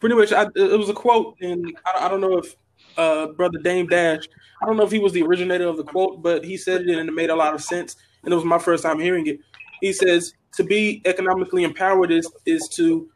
Pretty 0.00 0.14
much, 0.14 0.32
I, 0.32 0.46
it 0.56 0.78
was 0.78 0.88
a 0.88 0.94
quote, 0.94 1.36
and 1.40 1.76
I, 1.86 2.06
I 2.06 2.08
don't 2.08 2.20
know 2.20 2.38
if 2.38 2.56
uh, 2.96 3.28
brother 3.28 3.58
Dame 3.58 3.86
Dash. 3.86 4.24
I 4.62 4.66
don't 4.66 4.76
know 4.76 4.84
if 4.84 4.90
he 4.90 4.98
was 4.98 5.12
the 5.12 5.22
originator 5.22 5.66
of 5.66 5.76
the 5.76 5.84
quote, 5.84 6.22
but 6.22 6.44
he 6.44 6.56
said 6.56 6.82
it 6.82 6.98
and 6.98 7.08
it 7.08 7.12
made 7.12 7.30
a 7.30 7.36
lot 7.36 7.54
of 7.54 7.62
sense. 7.62 7.96
And 8.24 8.32
it 8.32 8.36
was 8.36 8.44
my 8.44 8.58
first 8.58 8.82
time 8.82 8.98
hearing 8.98 9.26
it. 9.26 9.40
He 9.80 9.92
says, 9.92 10.34
"To 10.54 10.64
be 10.64 11.02
economically 11.04 11.64
empowered 11.64 12.10
is 12.10 12.30
is 12.46 12.68
to 12.76 13.08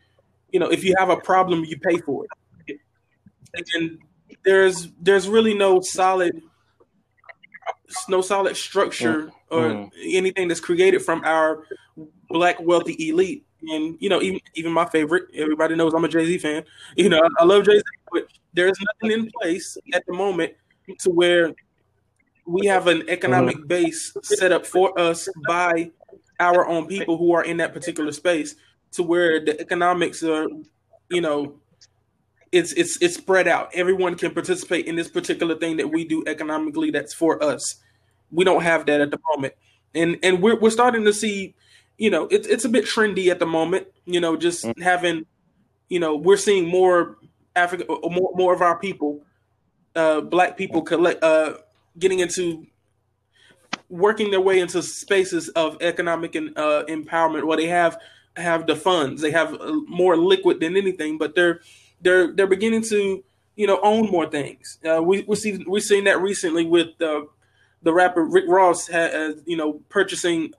you 0.50 0.60
know, 0.60 0.70
if 0.70 0.84
you 0.84 0.94
have 0.98 1.10
a 1.10 1.16
problem, 1.16 1.64
you 1.64 1.78
pay 1.78 1.98
for 1.98 2.24
it. 2.66 2.78
And 3.74 3.98
there's 4.44 4.88
there's 5.00 5.28
really 5.28 5.54
no 5.54 5.80
solid 5.80 6.40
no 8.08 8.20
solid 8.20 8.56
structure 8.56 9.30
or 9.50 9.62
mm. 9.62 9.90
anything 10.04 10.48
that's 10.48 10.60
created 10.60 11.02
from 11.02 11.22
our 11.24 11.64
black 12.28 12.60
wealthy 12.60 13.08
elite. 13.08 13.44
And 13.68 13.96
you 14.00 14.08
know, 14.08 14.22
even 14.22 14.40
even 14.54 14.72
my 14.72 14.86
favorite, 14.86 15.28
everybody 15.34 15.74
knows 15.74 15.94
I'm 15.94 16.04
a 16.04 16.08
Jay 16.08 16.26
Z 16.26 16.38
fan. 16.38 16.64
You 16.96 17.08
know, 17.08 17.20
I, 17.20 17.42
I 17.42 17.44
love 17.44 17.64
Jay 17.64 17.78
Z, 17.78 17.82
but 18.12 18.28
there's 18.54 18.78
nothing 18.80 19.18
in 19.18 19.30
place 19.40 19.76
at 19.92 20.04
the 20.06 20.12
moment 20.12 20.54
to 21.00 21.10
where 21.10 21.54
we 22.46 22.66
have 22.66 22.86
an 22.86 23.08
economic 23.08 23.56
mm. 23.56 23.68
base 23.68 24.16
set 24.22 24.52
up 24.52 24.66
for 24.66 24.98
us 24.98 25.28
by 25.48 25.90
our 26.38 26.66
own 26.66 26.86
people 26.86 27.16
who 27.16 27.32
are 27.32 27.44
in 27.44 27.56
that 27.56 27.72
particular 27.72 28.12
space 28.12 28.54
to 28.92 29.02
where 29.02 29.44
the 29.44 29.58
economics 29.60 30.22
are, 30.22 30.46
you 31.10 31.20
know, 31.20 31.58
it's 32.52 32.72
it's 32.72 33.00
it's 33.00 33.16
spread 33.16 33.48
out. 33.48 33.70
Everyone 33.74 34.14
can 34.14 34.32
participate 34.32 34.86
in 34.86 34.96
this 34.96 35.08
particular 35.08 35.54
thing 35.56 35.76
that 35.78 35.88
we 35.88 36.04
do 36.04 36.24
economically 36.26 36.90
that's 36.90 37.14
for 37.14 37.42
us. 37.42 37.76
We 38.30 38.44
don't 38.44 38.62
have 38.62 38.86
that 38.86 39.00
at 39.00 39.10
the 39.10 39.18
moment. 39.34 39.54
And 39.94 40.18
and 40.22 40.42
we're 40.42 40.58
we're 40.58 40.70
starting 40.70 41.04
to 41.04 41.12
see, 41.12 41.54
you 41.98 42.10
know, 42.10 42.26
it's 42.30 42.46
it's 42.46 42.64
a 42.64 42.68
bit 42.68 42.84
trendy 42.84 43.28
at 43.28 43.38
the 43.38 43.46
moment, 43.46 43.88
you 44.04 44.20
know, 44.20 44.36
just 44.36 44.64
mm-hmm. 44.64 44.80
having, 44.80 45.26
you 45.88 46.00
know, 46.00 46.16
we're 46.16 46.36
seeing 46.36 46.66
more 46.68 47.18
Africa 47.54 47.84
more 47.88 48.32
more 48.34 48.54
of 48.54 48.62
our 48.62 48.78
people, 48.78 49.22
uh 49.94 50.20
black 50.20 50.56
people 50.56 50.82
collect 50.82 51.22
uh 51.22 51.54
getting 51.98 52.20
into 52.20 52.66
working 53.88 54.30
their 54.30 54.40
way 54.40 54.58
into 54.58 54.82
spaces 54.82 55.48
of 55.50 55.76
economic 55.80 56.34
and 56.34 56.56
uh, 56.58 56.84
empowerment 56.88 57.44
where 57.44 57.56
they 57.56 57.66
have 57.66 57.98
have 58.36 58.66
the 58.66 58.76
funds, 58.76 59.22
they 59.22 59.30
have 59.30 59.54
uh, 59.54 59.72
more 59.86 60.16
liquid 60.16 60.60
than 60.60 60.76
anything, 60.76 61.16
but 61.16 61.34
they're 61.34 61.60
they're 62.00 62.32
they're 62.32 62.46
beginning 62.46 62.82
to 62.90 63.24
you 63.54 63.66
know 63.66 63.80
own 63.82 64.10
more 64.10 64.28
things. 64.28 64.78
Uh, 64.88 65.02
we 65.02 65.22
we 65.22 65.36
see 65.36 65.64
we've 65.66 65.82
seen 65.82 66.04
that 66.04 66.20
recently 66.20 66.64
with 66.64 67.00
uh, 67.00 67.22
the 67.82 67.92
rapper 67.92 68.24
Rick 68.24 68.44
Ross, 68.48 68.90
uh, 68.90 69.34
you 69.44 69.56
know, 69.56 69.80
purchasing 69.88 70.52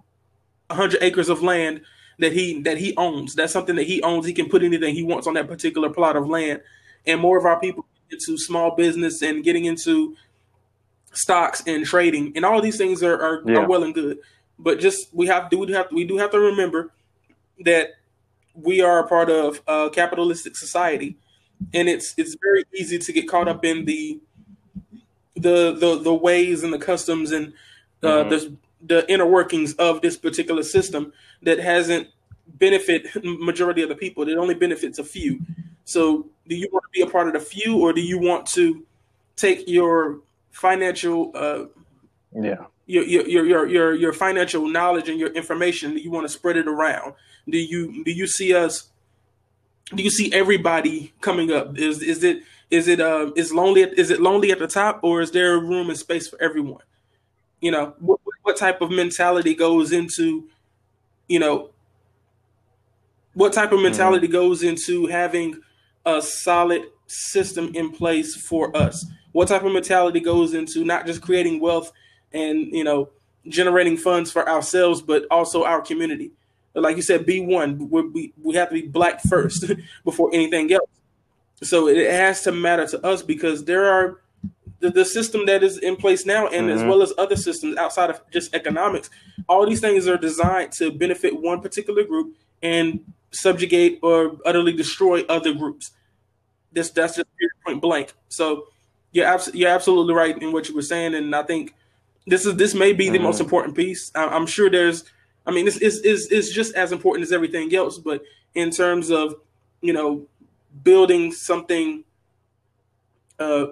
hundred 0.69 1.01
acres 1.01 1.29
of 1.29 1.41
land 1.41 1.81
that 2.19 2.33
he 2.33 2.61
that 2.61 2.77
he 2.77 2.95
owns. 2.97 3.35
That's 3.35 3.53
something 3.53 3.75
that 3.75 3.87
he 3.87 4.01
owns. 4.01 4.25
He 4.25 4.33
can 4.33 4.49
put 4.49 4.63
anything 4.63 4.95
he 4.95 5.03
wants 5.03 5.27
on 5.27 5.35
that 5.35 5.47
particular 5.47 5.89
plot 5.89 6.15
of 6.15 6.27
land. 6.27 6.61
And 7.05 7.21
more 7.21 7.37
of 7.37 7.45
our 7.45 7.59
people 7.59 7.85
into 8.11 8.37
small 8.37 8.75
business 8.75 9.21
and 9.21 9.43
getting 9.43 9.65
into 9.65 10.15
stocks 11.13 11.63
and 11.65 11.85
trading 11.85 12.31
and 12.35 12.45
all 12.45 12.61
these 12.61 12.77
things 12.77 13.01
are, 13.01 13.15
are, 13.15 13.41
yeah. 13.45 13.59
are 13.59 13.67
well 13.67 13.83
and 13.83 13.93
good. 13.93 14.19
But 14.59 14.79
just 14.79 15.13
we 15.13 15.27
have 15.27 15.49
do 15.49 15.59
we 15.59 15.71
have 15.73 15.87
we 15.91 16.05
do 16.05 16.17
have 16.17 16.31
to 16.31 16.39
remember 16.39 16.91
that 17.59 17.91
we 18.53 18.81
are 18.81 18.99
a 18.99 19.07
part 19.07 19.29
of 19.29 19.61
a 19.67 19.89
capitalistic 19.91 20.55
society, 20.55 21.17
and 21.73 21.89
it's 21.89 22.13
it's 22.17 22.35
very 22.41 22.63
easy 22.73 22.97
to 22.97 23.13
get 23.13 23.27
caught 23.27 23.47
up 23.47 23.65
in 23.65 23.85
the 23.85 24.19
the 25.35 25.73
the, 25.73 25.99
the 26.01 26.13
ways 26.13 26.63
and 26.63 26.73
the 26.73 26.79
customs 26.79 27.31
and 27.31 27.53
uh, 28.03 28.07
mm-hmm. 28.07 28.29
the 28.29 28.57
the 28.81 29.11
inner 29.11 29.25
workings 29.25 29.73
of 29.75 30.01
this 30.01 30.17
particular 30.17 30.63
system 30.63 31.13
that 31.41 31.59
hasn't 31.59 32.07
benefit 32.47 33.07
majority 33.23 33.81
of 33.81 33.89
the 33.89 33.95
people. 33.95 34.27
It 34.27 34.37
only 34.37 34.55
benefits 34.55 34.99
a 34.99 35.03
few. 35.03 35.41
So, 35.83 36.27
do 36.47 36.55
you 36.55 36.69
want 36.71 36.83
to 36.83 36.89
be 36.91 37.01
a 37.01 37.09
part 37.09 37.27
of 37.27 37.33
the 37.33 37.39
few, 37.39 37.79
or 37.79 37.93
do 37.93 38.01
you 38.01 38.19
want 38.19 38.45
to 38.47 38.85
take 39.35 39.67
your 39.67 40.19
financial 40.51 41.31
uh, 41.35 41.65
yeah 42.33 42.65
your, 42.87 43.03
your 43.03 43.45
your 43.45 43.67
your 43.67 43.93
your 43.93 44.13
financial 44.13 44.67
knowledge 44.67 45.07
and 45.07 45.19
your 45.19 45.29
information 45.29 45.93
that 45.93 46.03
you 46.03 46.09
want 46.09 46.25
to 46.25 46.29
spread 46.29 46.57
it 46.57 46.67
around 46.67 47.13
do 47.47 47.57
you 47.57 48.03
do 48.03 48.11
you 48.11 48.25
see 48.25 48.53
us 48.53 48.89
do 49.95 50.03
you 50.03 50.09
see 50.09 50.31
everybody 50.33 51.13
coming 51.21 51.51
up? 51.51 51.77
Is 51.77 52.01
is 52.01 52.23
it 52.23 52.43
is 52.69 52.87
it 52.87 52.99
uh 52.99 53.31
is 53.35 53.53
lonely 53.53 53.81
is 53.81 54.09
it 54.09 54.21
lonely 54.21 54.51
at 54.51 54.59
the 54.59 54.67
top 54.67 54.99
or 55.03 55.21
is 55.21 55.31
there 55.31 55.57
room 55.59 55.89
and 55.89 55.97
space 55.97 56.27
for 56.27 56.41
everyone? 56.41 56.83
You 57.61 57.71
know 57.71 57.95
what, 57.99 58.19
what 58.43 58.57
type 58.57 58.81
of 58.81 58.91
mentality 58.91 59.55
goes 59.55 59.91
into 59.91 60.49
you 61.27 61.39
know 61.39 61.69
what 63.33 63.53
type 63.53 63.71
of 63.71 63.81
mentality 63.81 64.27
mm-hmm. 64.27 64.33
goes 64.33 64.63
into 64.63 65.05
having 65.07 65.61
a 66.05 66.21
solid 66.21 66.81
system 67.07 67.71
in 67.73 67.91
place 67.91 68.35
for 68.35 68.75
us? 68.75 69.05
What 69.31 69.47
type 69.47 69.63
of 69.63 69.71
mentality 69.71 70.19
goes 70.19 70.53
into 70.53 70.83
not 70.83 71.05
just 71.05 71.21
creating 71.21 71.59
wealth 71.59 71.91
and 72.33 72.67
you 72.73 72.83
know 72.83 73.09
generating 73.47 73.95
funds 73.95 74.29
for 74.29 74.47
ourselves 74.49 75.01
but 75.01 75.25
also 75.31 75.63
our 75.63 75.81
community 75.81 76.31
like 76.81 76.95
you 76.95 77.01
said 77.01 77.25
be 77.25 77.39
one 77.39 77.89
we, 77.89 78.33
we 78.41 78.55
have 78.55 78.69
to 78.69 78.75
be 78.75 78.87
black 78.87 79.21
first 79.21 79.65
before 80.03 80.29
anything 80.33 80.71
else 80.71 80.89
so 81.63 81.87
it 81.87 82.09
has 82.11 82.41
to 82.43 82.51
matter 82.51 82.85
to 82.85 83.03
us 83.05 83.21
because 83.21 83.65
there 83.65 83.85
are 83.85 84.21
the, 84.79 84.91
the 84.91 85.05
system 85.05 85.45
that 85.47 85.63
is 85.63 85.77
in 85.79 85.95
place 85.95 86.25
now 86.25 86.47
and 86.47 86.67
mm-hmm. 86.67 86.77
as 86.77 86.83
well 86.83 87.01
as 87.01 87.11
other 87.17 87.35
systems 87.35 87.77
outside 87.77 88.09
of 88.09 88.21
just 88.31 88.53
economics 88.53 89.09
all 89.47 89.65
these 89.65 89.81
things 89.81 90.07
are 90.07 90.17
designed 90.17 90.71
to 90.71 90.91
benefit 90.91 91.41
one 91.41 91.61
particular 91.61 92.03
group 92.03 92.35
and 92.61 92.99
subjugate 93.31 93.99
or 94.01 94.37
utterly 94.45 94.73
destroy 94.73 95.21
other 95.23 95.53
groups 95.53 95.91
this 96.71 96.89
that's 96.91 97.15
just 97.15 97.27
point 97.65 97.81
blank 97.81 98.13
so 98.29 98.67
you're 99.11 99.25
abs- 99.25 99.53
you're 99.53 99.69
absolutely 99.69 100.13
right 100.13 100.39
in 100.41 100.51
what 100.51 100.69
you 100.69 100.75
were 100.75 100.81
saying, 100.81 101.15
and 101.15 101.35
I 101.35 101.43
think 101.43 101.73
this 102.25 102.45
is 102.45 102.55
this 102.55 102.73
may 102.73 102.93
be 102.93 103.09
the 103.09 103.17
mm-hmm. 103.17 103.25
most 103.25 103.39
important 103.39 103.75
piece. 103.75 104.11
I- 104.15 104.35
am 104.35 104.45
sure 104.45 104.69
there's, 104.69 105.03
I 105.47 105.51
mean, 105.51 105.65
this 105.65 105.77
is 105.77 106.01
is 106.01 106.27
is 106.27 106.51
just 106.51 106.75
as 106.75 106.91
important 106.91 107.23
as 107.23 107.31
everything 107.31 107.73
else, 107.73 107.97
but 107.97 108.21
in 108.53 108.69
terms 108.69 109.09
of 109.09 109.35
you 109.81 109.93
know 109.93 110.27
building 110.83 111.31
something, 111.31 112.03
uh, 113.39 113.67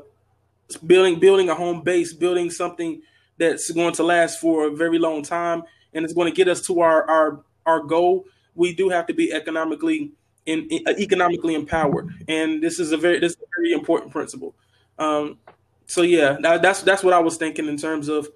building 0.86 1.20
building 1.20 1.50
a 1.50 1.56
home 1.56 1.82
base, 1.82 2.14
building 2.14 2.50
something 2.50 3.02
that's 3.38 3.70
going 3.72 3.94
to 3.96 4.04
last 4.04 4.40
for 4.40 4.68
a 4.68 4.72
very 4.72 4.98
long 4.98 5.22
time, 5.22 5.64
and 5.94 6.06
it's 6.06 6.14
going 6.14 6.32
to 6.32 6.36
get 6.36 6.48
us 6.48 6.62
to 6.68 6.80
our 6.80 7.08
our 7.10 7.42
our 7.66 7.82
goal. 7.82 8.26
We 8.56 8.74
do 8.74 8.88
have 8.88 9.06
to 9.08 9.14
be 9.14 9.34
economically 9.34 10.12
in, 10.46 10.68
in 10.70 10.88
economically 10.98 11.56
empowered, 11.56 12.10
and 12.30 12.64
this 12.64 12.80
is 12.80 12.94
a 12.94 12.98
very 12.98 13.20
this 13.20 13.34
is 13.34 13.38
a 13.42 13.60
very 13.60 13.74
important 13.74 14.14
principle. 14.14 14.56
Um, 14.98 15.40
so 15.88 16.04
yeah, 16.04 16.38
that, 16.42 16.62
that's 16.62 16.84
that's 16.84 17.04
what 17.04 17.14
I 17.14 17.20
was 17.20 17.36
thinking 17.36 17.68
in 17.68 17.76
terms 17.76 18.08
of 18.08 18.30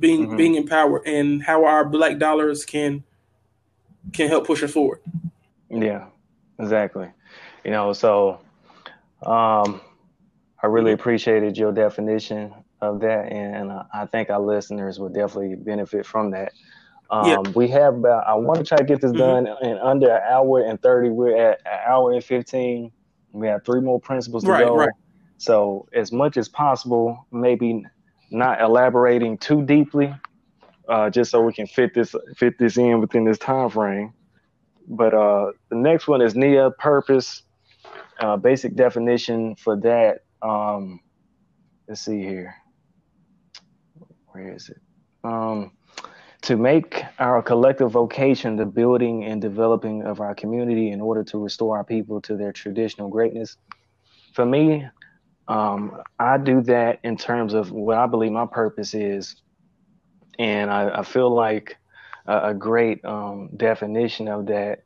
being 0.00 0.26
mm-hmm. 0.26 0.36
being 0.36 0.54
empowered 0.54 1.06
and 1.06 1.42
how 1.42 1.64
our 1.64 1.84
black 1.84 2.18
dollars 2.18 2.64
can 2.64 3.04
can 4.12 4.28
help 4.28 4.46
push 4.46 4.62
us 4.62 4.72
forward. 4.72 5.00
Yeah, 5.70 6.06
exactly. 6.58 7.08
You 7.64 7.70
know, 7.70 7.92
so 7.92 8.40
um, 9.24 9.80
I 10.62 10.66
really 10.66 10.92
mm-hmm. 10.92 11.00
appreciated 11.00 11.56
your 11.56 11.72
definition 11.72 12.52
of 12.80 13.00
that, 13.00 13.32
and 13.32 13.72
I 13.92 14.06
think 14.06 14.30
our 14.30 14.40
listeners 14.40 14.98
would 14.98 15.14
definitely 15.14 15.54
benefit 15.56 16.06
from 16.06 16.30
that. 16.32 16.52
Um, 17.10 17.28
yeah. 17.28 17.52
We 17.54 17.68
have 17.68 17.94
about, 17.94 18.26
I 18.26 18.34
want 18.34 18.58
to 18.58 18.64
try 18.64 18.78
to 18.78 18.84
get 18.84 19.00
this 19.00 19.12
mm-hmm. 19.12 19.44
done 19.44 19.56
in 19.62 19.78
under 19.78 20.10
an 20.10 20.22
hour 20.28 20.64
and 20.64 20.80
30. 20.80 21.10
We're 21.10 21.36
at 21.36 21.60
an 21.64 21.78
hour 21.86 22.12
and 22.12 22.24
15. 22.24 22.90
We 23.32 23.46
have 23.46 23.64
three 23.64 23.80
more 23.80 24.00
principles 24.00 24.44
to 24.44 24.50
right, 24.50 24.64
go. 24.64 24.76
Right. 24.76 24.90
So, 25.38 25.88
as 25.92 26.12
much 26.12 26.36
as 26.36 26.48
possible, 26.48 27.26
maybe 27.30 27.84
not 28.30 28.60
elaborating 28.60 29.38
too 29.38 29.62
deeply, 29.62 30.14
uh, 30.88 31.10
just 31.10 31.30
so 31.30 31.42
we 31.42 31.52
can 31.52 31.66
fit 31.66 31.94
this 31.94 32.14
fit 32.36 32.58
this 32.58 32.76
in 32.76 33.00
within 33.00 33.24
this 33.24 33.38
time 33.38 33.70
frame. 33.70 34.12
But 34.88 35.14
uh, 35.14 35.52
the 35.70 35.76
next 35.76 36.08
one 36.08 36.20
is 36.20 36.34
Nia 36.34 36.70
purpose. 36.72 37.42
Uh, 38.20 38.36
basic 38.36 38.76
definition 38.76 39.56
for 39.56 39.76
that. 39.80 40.20
Um, 40.42 41.00
let's 41.88 42.02
see 42.02 42.20
here. 42.20 42.54
Where 44.28 44.52
is 44.52 44.68
it? 44.68 44.80
Um, 45.24 45.72
to 46.42 46.56
make 46.56 47.02
our 47.18 47.40
collective 47.42 47.90
vocation 47.90 48.56
the 48.56 48.66
building 48.66 49.24
and 49.24 49.40
developing 49.40 50.02
of 50.02 50.20
our 50.20 50.34
community 50.34 50.90
in 50.90 51.00
order 51.00 51.24
to 51.24 51.38
restore 51.38 51.78
our 51.78 51.84
people 51.84 52.20
to 52.20 52.36
their 52.36 52.52
traditional 52.52 53.08
greatness. 53.08 53.56
For 54.34 54.44
me, 54.44 54.86
um, 55.48 56.02
I 56.18 56.38
do 56.38 56.62
that 56.62 57.00
in 57.04 57.16
terms 57.16 57.54
of 57.54 57.70
what 57.70 57.98
I 57.98 58.06
believe 58.06 58.32
my 58.32 58.46
purpose 58.46 58.94
is, 58.94 59.36
and 60.38 60.70
I, 60.70 61.00
I 61.00 61.02
feel 61.02 61.34
like 61.34 61.76
a, 62.26 62.50
a 62.50 62.54
great 62.54 63.04
um, 63.04 63.50
definition 63.56 64.28
of 64.28 64.46
that. 64.46 64.84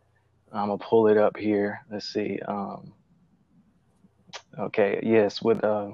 I'm 0.53 0.69
gonna 0.69 0.79
pull 0.79 1.09
it 1.09 1.19
up 1.19 1.37
here. 1.37 1.81
Let's 1.91 2.13
see. 2.13 2.41
Um, 2.47 2.93
okay, 4.59 5.01
yes, 5.03 5.41
with 5.43 5.63
uh, 5.63 5.91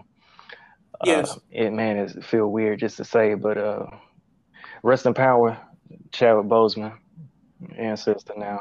yes, 1.04 1.36
uh, 1.36 1.40
it 1.50 1.72
man, 1.72 1.98
it 1.98 2.24
feel 2.24 2.48
weird 2.48 2.78
just 2.80 2.96
to 2.98 3.04
say, 3.04 3.34
but 3.34 3.58
uh, 3.58 3.86
rest 4.82 5.06
in 5.06 5.14
power, 5.14 5.58
Chadwick 6.12 6.46
Boseman, 6.46 6.96
ancestor 7.76 8.34
now. 8.36 8.60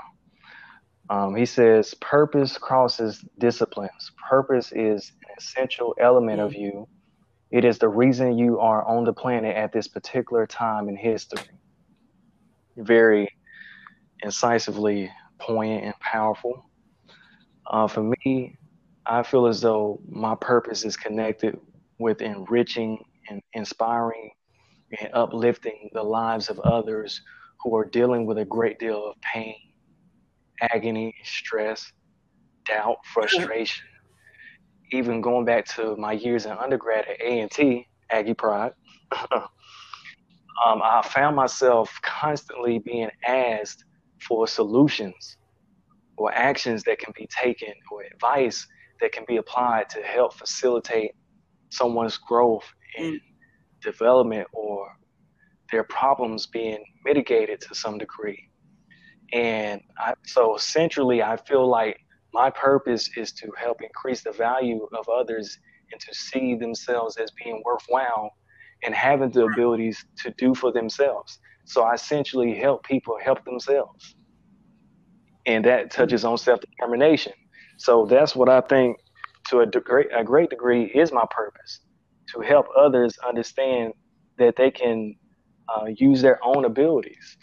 Um, 1.10 1.36
he 1.36 1.46
says 1.46 1.94
purpose 1.96 2.58
crosses 2.58 3.24
disciplines. 3.38 4.12
Purpose 4.30 4.72
is 4.72 5.12
an 5.28 5.36
essential 5.38 5.96
element 6.00 6.40
of 6.40 6.54
you. 6.54 6.88
It 7.52 7.66
is 7.66 7.78
the 7.78 7.90
reason 7.90 8.38
you 8.38 8.60
are 8.60 8.84
on 8.86 9.04
the 9.04 9.14
planet 9.14 9.56
at 9.56 9.72
this 9.72 9.88
particular 9.88 10.48
time 10.48 10.90
in 10.90 10.96
history. 10.96 11.44
Very 12.78 13.30
incisively 14.24 15.12
poignant 15.40 15.84
and 15.84 16.00
powerful. 16.00 16.66
Uh, 17.68 17.88
for 17.88 18.12
me, 18.26 18.58
I 19.06 19.24
feel 19.24 19.48
as 19.48 19.62
though 19.62 20.00
my 20.08 20.36
purpose 20.36 20.86
is 20.86 20.96
connected 20.96 21.60
with 22.00 22.22
enriching 22.22 23.04
and 23.30 23.42
inspiring 23.54 24.32
and 25.00 25.10
uplifting 25.14 25.90
the 25.94 26.04
lives 26.04 26.50
of 26.50 26.60
others 26.60 27.22
who 27.62 27.76
are 27.76 27.86
dealing 27.86 28.26
with 28.26 28.38
a 28.38 28.46
great 28.46 28.80
deal 28.80 29.08
of 29.08 29.22
pain, 29.22 29.56
agony, 30.62 31.16
stress, 31.24 31.92
doubt, 32.66 32.98
frustration. 33.14 33.86
Even 34.92 35.22
going 35.22 35.46
back 35.46 35.66
to 35.66 35.96
my 35.96 36.14
years 36.14 36.46
in 36.46 36.52
undergrad 36.52 37.06
at 37.08 37.22
A&T, 37.22 37.88
Aggie 38.12 38.34
Pride, 38.34 38.74
um, 39.32 39.48
I 40.66 41.02
found 41.06 41.36
myself 41.36 42.00
constantly 42.04 42.80
being 42.80 43.10
asked 43.26 43.86
for 44.28 44.48
solutions 44.48 45.38
or 46.18 46.32
actions 46.34 46.84
that 46.84 47.00
can 47.00 47.14
be 47.18 47.28
taken 47.28 47.74
or 47.92 48.04
advice 48.04 48.68
that 49.02 49.12
can 49.12 49.26
be 49.28 49.38
applied 49.38 49.90
to 49.90 50.02
help 50.02 50.34
facilitate 50.34 51.12
someone's 51.70 52.18
growth 52.18 52.66
and 52.98 53.16
mm. 53.16 53.20
development 53.82 54.48
or 54.54 54.96
their 55.72 55.84
problems 55.84 56.46
being 56.46 56.84
mitigated 57.04 57.60
to 57.60 57.74
some 57.74 57.98
degree. 57.98 58.50
And 59.32 59.82
I, 59.98 60.14
so 60.26 60.58
centrally, 60.58 61.24
I 61.24 61.38
feel 61.38 61.68
like 61.68 62.00
my 62.34 62.50
purpose 62.50 63.10
is 63.16 63.32
to 63.34 63.52
help 63.58 63.82
increase 63.82 64.24
the 64.24 64.32
value 64.32 64.88
of 64.94 65.08
others 65.08 65.58
and 65.92 66.02
to 66.02 66.14
see 66.14 66.56
themselves 66.56 67.18
as 67.18 67.30
being 67.44 67.62
worthwhile 67.64 68.32
and 68.84 68.94
having 68.94 69.30
the 69.30 69.46
abilities 69.46 70.04
to 70.24 70.34
do 70.38 70.54
for 70.54 70.72
themselves. 70.72 71.40
So 71.66 71.84
I 71.84 71.94
essentially 71.94 72.56
help 72.56 72.84
people 72.84 73.18
help 73.24 73.46
themselves. 73.46 74.16
And 75.46 75.64
that 75.66 75.92
touches 75.92 76.26
on 76.26 76.38
self 76.38 76.60
determination. 76.62 77.34
So 77.78 78.06
that's 78.06 78.36
what 78.36 78.50
I 78.50 78.62
think 78.62 78.98
to 79.50 79.60
a, 79.60 79.66
degree, 79.66 80.06
a 80.16 80.24
great 80.24 80.50
degree 80.50 80.86
is 80.86 81.12
my 81.12 81.26
purpose 81.30 81.82
to 82.34 82.42
help 82.42 82.68
others 82.78 83.18
understand 83.28 83.94
that 84.38 84.56
they 84.56 84.72
can 84.72 85.16
uh, 85.70 85.86
use 85.98 86.22
their 86.22 86.40
own 86.44 86.66
abilities 86.66 87.38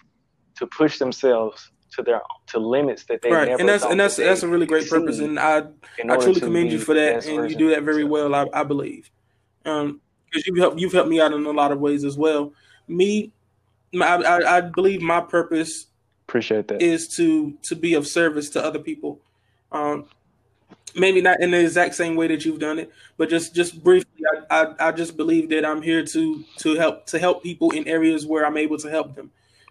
to 0.60 0.66
push 0.66 0.98
themselves 0.98 1.70
to 1.92 2.02
their 2.02 2.20
to 2.46 2.58
limits 2.58 3.04
that 3.04 3.22
they 3.22 3.32
right. 3.32 3.48
never 3.48 3.60
and 3.60 3.68
that's 3.68 3.84
and 3.84 3.98
that's 3.98 4.16
that's 4.16 4.42
a 4.42 4.48
really 4.48 4.66
great 4.66 4.88
purpose, 4.88 5.18
and 5.18 5.40
I 5.40 5.64
I 6.08 6.16
truly 6.18 6.40
commend 6.40 6.70
you 6.70 6.78
for 6.78 6.94
that, 6.94 7.26
and 7.26 7.50
you 7.50 7.56
do 7.56 7.70
that 7.70 7.82
very 7.82 8.04
well. 8.04 8.34
I, 8.34 8.46
I 8.52 8.62
believe, 8.62 9.10
um, 9.64 10.00
because 10.26 10.46
you've 10.46 10.58
helped 10.58 10.78
you've 10.78 10.92
helped 10.92 11.08
me 11.08 11.20
out 11.20 11.32
in 11.32 11.44
a 11.44 11.50
lot 11.50 11.72
of 11.72 11.80
ways 11.80 12.04
as 12.04 12.16
well. 12.16 12.52
Me, 12.86 13.32
I, 13.94 14.16
I, 14.22 14.56
I 14.58 14.60
believe 14.60 15.00
my 15.00 15.20
purpose 15.20 15.86
appreciate 16.28 16.68
that 16.68 16.80
is 16.82 17.08
to 17.16 17.56
to 17.62 17.74
be 17.74 17.94
of 17.94 18.06
service 18.06 18.50
to 18.50 18.62
other 18.62 18.78
people. 18.78 19.18
Um, 19.72 20.06
maybe 20.94 21.20
not 21.20 21.40
in 21.40 21.50
the 21.50 21.60
exact 21.60 21.94
same 21.94 22.16
way 22.16 22.26
that 22.28 22.44
you've 22.44 22.58
done 22.58 22.78
it, 22.78 22.90
but 23.16 23.28
just 23.28 23.54
just 23.54 23.82
briefly, 23.82 24.22
I, 24.50 24.62
I, 24.62 24.88
I 24.88 24.92
just 24.92 25.16
believe 25.16 25.48
that 25.50 25.64
I'm 25.64 25.82
here 25.82 26.04
to 26.04 26.44
to 26.58 26.74
help 26.76 27.06
to 27.06 27.18
help 27.18 27.42
people 27.42 27.70
in 27.70 27.88
areas 27.88 28.26
where 28.26 28.46
I'm 28.46 28.56
able 28.56 28.78
to 28.78 28.90
help 28.90 29.16
them, 29.16 29.30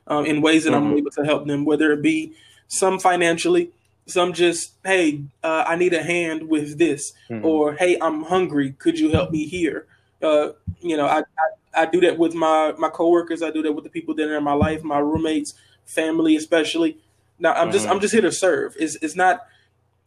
um, 0.10 0.26
in 0.26 0.42
ways 0.42 0.64
that 0.64 0.72
mm-hmm. 0.72 0.88
I'm 0.88 0.98
able 0.98 1.12
to 1.12 1.24
help 1.24 1.48
them, 1.48 1.66
whether 1.66 1.92
it 1.92 2.02
be 2.02 2.34
some 2.68 3.00
financially, 3.00 3.72
some 4.06 4.34
just 4.34 4.74
hey, 4.84 5.24
uh, 5.44 5.64
I 5.68 5.76
need 5.76 5.94
a 5.94 6.04
hand 6.04 6.50
with 6.50 6.78
this, 6.78 7.14
mm-hmm. 7.30 7.46
or 7.46 7.74
hey, 7.76 7.98
I'm 8.02 8.24
hungry, 8.24 8.74
could 8.74 9.00
you 9.00 9.12
help 9.12 9.32
me 9.32 9.46
here? 9.46 9.86
Uh, 10.22 10.50
you 10.82 10.98
know, 10.98 11.06
I, 11.06 11.20
I 11.20 11.82
I 11.82 11.86
do 11.86 12.02
that 12.02 12.18
with 12.18 12.34
my 12.34 12.74
my 12.78 12.90
coworkers. 12.90 13.42
I 13.42 13.52
do 13.52 13.62
that 13.62 13.72
with 13.72 13.84
the 13.84 13.90
people 13.90 14.16
that 14.16 14.28
are 14.28 14.38
in 14.38 14.44
my 14.44 14.54
life, 14.54 14.84
my 14.84 15.00
roommates, 15.00 15.54
family, 15.86 16.36
especially. 16.36 16.98
Now 17.38 17.54
I'm 17.54 17.64
mm-hmm. 17.64 17.72
just 17.72 17.88
I'm 17.88 18.00
just 18.00 18.14
here 18.14 18.24
to 18.24 18.32
serve. 18.32 18.76
It's 18.80 18.96
it's 19.02 19.16
not 19.16 19.46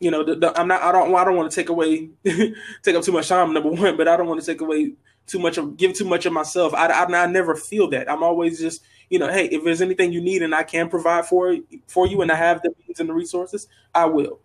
you 0.02 0.10
know, 0.10 0.24
the, 0.24 0.34
the, 0.34 0.60
I'm 0.60 0.66
not. 0.66 0.82
I 0.82 0.90
don't. 0.90 1.14
I 1.14 1.24
don't 1.24 1.36
want 1.36 1.48
to 1.48 1.54
take 1.54 1.68
away, 1.68 2.08
take 2.24 2.96
up 2.96 3.04
too 3.04 3.12
much 3.12 3.28
time. 3.28 3.52
Number 3.54 3.70
one, 3.70 3.96
but 3.96 4.08
I 4.08 4.16
don't 4.16 4.26
want 4.26 4.40
to 4.40 4.46
take 4.46 4.60
away 4.60 4.94
too 5.28 5.38
much 5.38 5.56
of, 5.58 5.76
give 5.76 5.94
too 5.94 6.04
much 6.04 6.26
of 6.26 6.32
myself. 6.32 6.74
I, 6.74 6.88
I, 6.88 7.04
I 7.04 7.26
never 7.26 7.54
feel 7.54 7.88
that. 7.90 8.10
I'm 8.10 8.24
always 8.24 8.58
just, 8.58 8.82
you 9.12 9.18
know, 9.18 9.30
hey, 9.30 9.46
if 9.46 9.62
there's 9.62 9.82
anything 9.82 10.12
you 10.12 10.20
need 10.20 10.42
and 10.42 10.54
I 10.54 10.62
can 10.62 10.88
provide 10.88 11.26
for 11.26 11.56
for 11.86 12.06
you, 12.06 12.22
and 12.22 12.32
I 12.32 12.36
have 12.36 12.62
the 12.62 12.74
means 12.86 12.98
and 12.98 13.08
the 13.08 13.14
resources, 13.14 13.68
I 13.94 14.06
will. 14.06 14.40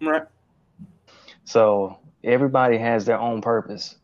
Right. 0.00 0.24
So 1.44 1.98
everybody 2.24 2.78
has 2.78 3.04
their 3.04 3.18
own 3.18 3.40
purpose, 3.40 3.96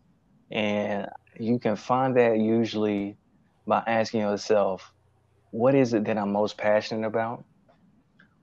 and 0.50 1.06
you 1.38 1.58
can 1.58 1.76
find 1.76 2.16
that 2.16 2.38
usually 2.38 3.16
by 3.66 3.82
asking 3.86 4.20
yourself, 4.20 4.92
what 5.50 5.74
is 5.74 5.92
it 5.94 6.04
that 6.04 6.16
I'm 6.16 6.32
most 6.32 6.56
passionate 6.56 7.06
about? 7.06 7.44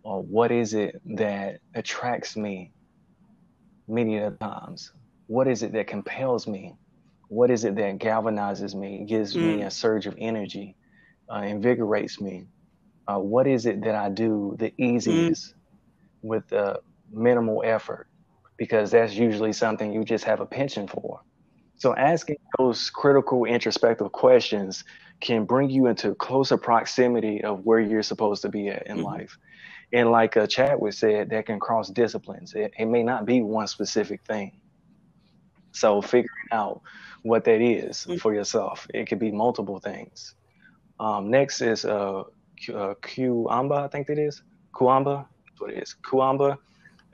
or 0.06 0.22
what 0.22 0.52
is 0.52 0.76
it 0.76 1.02
that 1.18 1.60
attracts 1.74 2.38
me 2.38 2.72
many 3.88 4.20
of 4.20 4.34
the 4.34 4.38
times? 4.38 4.92
What 5.26 5.48
is 5.48 5.64
it 5.64 5.74
that 5.74 5.88
compels 5.88 6.46
me? 6.46 6.76
What 7.28 7.50
is 7.50 7.66
it 7.66 7.76
that 7.76 7.98
galvanizes 7.98 8.76
me, 8.76 9.04
gives 9.10 9.36
mm. 9.36 9.42
me 9.42 9.62
a 9.64 9.72
surge 9.72 10.06
of 10.06 10.16
energy, 10.20 10.76
uh, 11.32 11.42
invigorates 11.42 12.20
me? 12.20 12.48
Uh, 13.08 13.20
what 13.20 13.48
is 13.48 13.66
it 13.66 13.82
that 13.84 13.96
I 13.96 14.10
do 14.10 14.56
the 14.58 14.74
easiest 14.82 15.52
mm. 15.52 15.56
with 16.22 16.48
the 16.50 16.82
minimal 17.12 17.64
effort? 17.66 18.08
Because 18.58 18.92
that's 18.92 19.14
usually 19.14 19.54
something 19.54 19.94
you 19.94 20.04
just 20.04 20.24
have 20.24 20.40
a 20.40 20.46
penchant 20.46 20.90
for. 20.90 21.22
So 21.78 21.96
asking 21.96 22.38
those 22.58 22.90
critical 22.90 23.46
introspective 23.46 24.12
questions 24.12 24.86
can 25.20 25.46
bring 25.46 25.70
you 25.70 25.88
into 25.88 26.16
closer 26.16 26.58
proximity 26.58 27.44
of 27.44 27.66
where 27.66 27.80
you're 27.80 28.04
supposed 28.04 28.42
to 28.44 28.50
be 28.50 28.70
at 28.70 28.88
in 28.88 28.98
mm-hmm. 28.98 29.06
life. 29.06 29.38
And 29.94 30.12
like 30.12 30.36
uh, 30.36 30.48
Chadwick 30.48 30.94
said, 30.94 31.30
that 31.30 31.46
can 31.46 31.60
cross 31.60 31.90
disciplines. 31.90 32.54
It, 32.54 32.74
it 32.78 32.86
may 32.86 33.04
not 33.04 33.26
be 33.26 33.42
one 33.42 33.68
specific 33.68 34.24
thing. 34.24 34.54
So 35.74 36.02
figuring 36.02 36.48
out 36.52 36.82
what 37.22 37.44
that 37.46 37.62
is 37.62 37.98
mm-hmm. 37.98 38.18
for 38.18 38.34
yourself, 38.34 38.88
it 38.94 39.08
could 39.08 39.20
be 39.20 39.32
multiple 39.32 39.80
things. 39.80 40.34
Um, 41.00 41.30
next 41.30 41.62
is 41.62 41.86
uh, 41.86 42.20
uh, 42.22 42.24
Kuumba, 43.02 43.86
I 43.86 43.88
think 43.88 44.10
it 44.10 44.18
is. 44.18 44.42
Kuumba, 44.74 45.26
what 45.58 45.72
it 45.72 45.84
is. 45.84 45.96
Kuumba, 46.04 46.58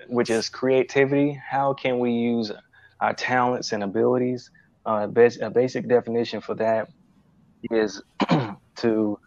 which 0.07 0.29
is 0.29 0.49
creativity. 0.49 1.39
How 1.49 1.73
can 1.73 1.99
we 1.99 2.11
use 2.11 2.51
our 2.99 3.13
talents 3.13 3.71
and 3.71 3.83
abilities? 3.83 4.51
Uh, 4.85 5.07
a 5.41 5.49
basic 5.49 5.87
definition 5.87 6.41
for 6.41 6.55
that 6.55 6.89
is 7.69 8.01
to 8.77 9.19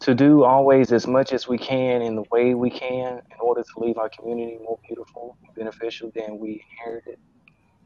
to 0.00 0.14
do 0.16 0.42
always 0.42 0.90
as 0.90 1.06
much 1.06 1.32
as 1.32 1.46
we 1.46 1.56
can 1.56 2.02
in 2.02 2.16
the 2.16 2.24
way 2.32 2.54
we 2.54 2.68
can 2.68 3.18
in 3.18 3.40
order 3.40 3.62
to 3.62 3.84
leave 3.84 3.98
our 3.98 4.08
community 4.08 4.58
more 4.64 4.78
beautiful 4.88 5.36
and 5.44 5.54
beneficial 5.54 6.10
than 6.16 6.38
we 6.38 6.64
inherited. 6.70 7.18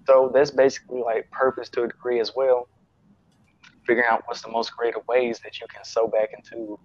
So 0.07 0.31
that's 0.33 0.51
basically 0.51 1.03
like 1.03 1.31
purpose 1.31 1.69
to 1.71 1.83
a 1.83 1.89
degree 1.89 2.21
as 2.21 2.33
well. 2.35 2.69
Figuring 3.87 4.09
out 4.11 4.23
what's 4.27 4.43
the 4.43 4.51
most 4.51 4.71
creative 4.71 5.03
ways 5.09 5.41
that 5.45 5.61
you 5.61 5.67
can 5.69 5.85
sew 5.85 6.09
back 6.09 6.31
into 6.37 6.79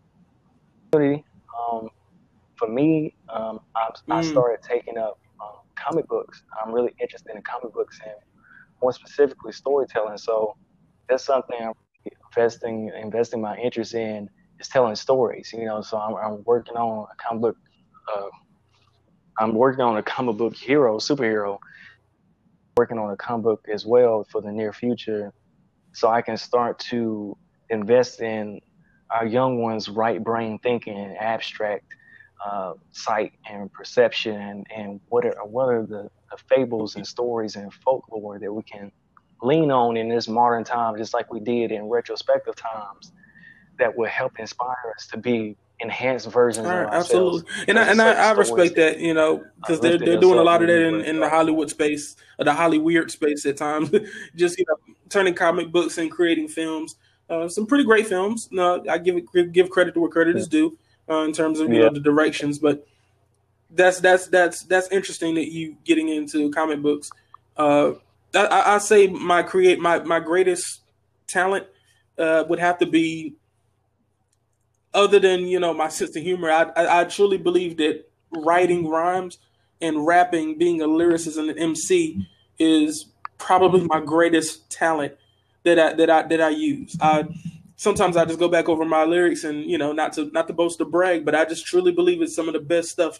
community. 0.91 1.23
Um, 1.59 1.89
for 2.55 2.67
me, 2.67 3.15
um, 3.29 3.59
I, 3.75 3.89
mm. 3.89 4.15
I, 4.15 4.21
started 4.21 4.61
taking 4.61 4.97
up 4.97 5.19
um, 5.41 5.61
comic 5.75 6.07
books. 6.07 6.43
I'm 6.61 6.71
really 6.71 6.93
interested 7.01 7.35
in 7.35 7.41
comic 7.41 7.73
books 7.73 7.99
and 8.05 8.15
more 8.81 8.93
specifically 8.93 9.51
storytelling. 9.51 10.17
So 10.17 10.55
that's 11.09 11.25
something 11.25 11.57
I'm 11.59 11.73
investing 12.29 12.91
investing 13.01 13.41
my 13.41 13.57
interest 13.57 13.93
in 13.93 14.29
is 14.59 14.67
telling 14.67 14.95
stories, 14.95 15.51
you 15.53 15.65
know. 15.65 15.81
So 15.81 15.97
I'm, 15.97 16.15
I'm 16.15 16.43
working 16.45 16.75
on 16.75 17.07
a 17.11 17.15
comic 17.15 17.41
book. 17.41 17.57
Uh, 18.15 18.27
I'm 19.39 19.53
working 19.53 19.81
on 19.81 19.97
a 19.97 20.03
comic 20.03 20.37
book 20.37 20.55
hero, 20.55 20.97
superhero. 20.97 21.57
Working 22.77 22.99
on 22.99 23.11
a 23.11 23.17
comic 23.17 23.43
book 23.43 23.65
as 23.71 23.85
well 23.85 24.25
for 24.31 24.41
the 24.41 24.51
near 24.51 24.71
future, 24.71 25.33
so 25.93 26.10
I 26.10 26.21
can 26.21 26.38
start 26.38 26.80
to 26.89 27.38
invest 27.69 28.21
in 28.21 28.62
our 29.10 29.25
young 29.25 29.62
ones' 29.62 29.89
right 29.89 30.23
brain 30.23 30.60
thinking 30.60 30.97
and 30.97 31.17
abstract 31.17 31.86
uh, 32.45 32.73
sight 32.91 33.34
and 33.49 33.72
perception, 33.72 34.36
and, 34.36 34.68
and 34.76 34.99
what 35.09 35.26
are 35.26 35.36
what 35.45 35.65
are 35.65 35.86
the, 35.86 36.09
the 36.32 36.38
fables 36.49 36.95
and 36.95 37.05
stories 37.05 37.55
and 37.55 37.74
folklore 37.74 38.39
that 38.39 38.51
we 38.51 38.63
can 38.63 38.91
lean 39.43 39.72
on 39.72 39.97
in 39.97 40.09
this 40.09 40.28
modern 40.28 40.63
time, 40.63 40.97
just 40.97 41.13
like 41.13 41.32
we 41.32 41.39
did 41.39 41.72
in 41.72 41.86
retrospective 41.86 42.55
times 42.55 43.11
that 43.78 43.95
will 43.95 44.09
help 44.09 44.39
inspire 44.39 44.93
us 44.95 45.07
to 45.07 45.18
be 45.18 45.55
enhanced 45.80 46.30
versions 46.30 46.68
right, 46.68 46.84
of 46.84 46.89
ourselves. 46.89 47.43
Absolutely, 47.43 47.65
and 47.70 47.80
I, 47.80 47.84
and 47.88 48.01
I, 48.01 48.30
I 48.30 48.32
respect 48.32 48.76
that, 48.76 48.99
you 48.99 49.13
know, 49.13 49.43
because 49.57 49.80
they're 49.80 49.97
they're 49.97 50.20
doing 50.20 50.39
a 50.39 50.43
lot 50.43 50.61
of 50.61 50.68
that 50.68 50.82
in, 50.82 51.01
in 51.01 51.20
the 51.20 51.30
Hollywood 51.30 51.70
space, 51.70 52.15
or 52.39 52.45
the 52.45 52.51
Hollyweird 52.51 53.11
space 53.11 53.45
at 53.45 53.57
times. 53.57 53.91
Just 54.36 54.57
you 54.57 54.65
know, 54.68 54.95
turning 55.12 55.34
comic 55.34 55.72
books 55.72 55.97
and 55.97 56.09
creating 56.12 56.47
films. 56.47 56.95
Uh, 57.30 57.47
some 57.47 57.66
pretty 57.66 57.84
great 57.84 58.07
films. 58.07 58.49
No, 58.51 58.84
I 58.89 58.97
give 58.97 59.16
it 59.18 59.53
give 59.53 59.70
credit 59.70 59.93
to 59.93 60.01
where 60.01 60.09
credit 60.09 60.36
is 60.36 60.47
due 60.47 60.78
uh, 61.09 61.20
in 61.20 61.34
terms 61.34 61.59
of 61.59 61.70
you 61.70 61.76
yeah. 61.76 61.84
know 61.84 61.93
the 61.93 61.99
directions, 61.99 62.59
but 62.59 62.86
that's 63.70 63.99
that's 63.99 64.28
that's 64.28 64.64
that's 64.64 64.89
interesting 64.89 65.36
that 65.36 65.51
you 65.51 65.78
getting 65.86 66.09
into 66.09 66.51
comic 66.51 66.82
books. 66.82 67.09
Uh, 67.55 67.93
I, 68.34 68.76
I 68.76 68.78
say 68.80 69.07
my 69.07 69.43
create 69.43 69.80
my 69.80 69.99
my 69.99 70.20
greatest 70.20 70.82
talent 71.28 71.68
uh, 72.18 72.43
would 72.49 72.59
have 72.59 72.80
to 72.80 72.86
be 72.86 73.36
other 74.93 75.20
than 75.20 75.47
you 75.47 75.59
know 75.59 75.74
my 75.74 75.88
sense 75.88 76.16
of 76.16 76.24
humor, 76.24 76.49
I, 76.49 76.64
I, 76.76 77.01
I 77.01 77.03
truly 77.05 77.38
believe 77.38 77.78
that 77.78 78.09
writing 78.32 78.88
rhymes 78.88 79.38
and 79.82 80.05
rapping, 80.05 80.57
being 80.57 80.82
a 80.82 80.88
lyricist 80.88 81.38
and 81.38 81.49
an 81.49 81.57
MC 81.57 82.28
is 82.59 83.07
probably 83.41 83.85
my 83.85 83.99
greatest 83.99 84.69
talent 84.69 85.15
that 85.63 85.79
I 85.79 85.93
that 85.93 86.09
I 86.09 86.27
that 86.27 86.41
I 86.41 86.49
use. 86.49 86.95
I 87.01 87.25
sometimes 87.75 88.15
I 88.15 88.25
just 88.25 88.39
go 88.39 88.47
back 88.47 88.69
over 88.69 88.85
my 88.85 89.03
lyrics 89.03 89.43
and 89.43 89.65
you 89.65 89.77
know 89.77 89.91
not 89.91 90.13
to 90.13 90.25
not 90.31 90.47
to 90.47 90.53
boast 90.53 90.79
or 90.81 90.85
brag, 90.85 91.25
but 91.25 91.35
I 91.35 91.45
just 91.45 91.65
truly 91.65 91.91
believe 91.91 92.21
it's 92.21 92.35
some 92.35 92.47
of 92.47 92.53
the 92.53 92.59
best 92.59 92.89
stuff 92.89 93.19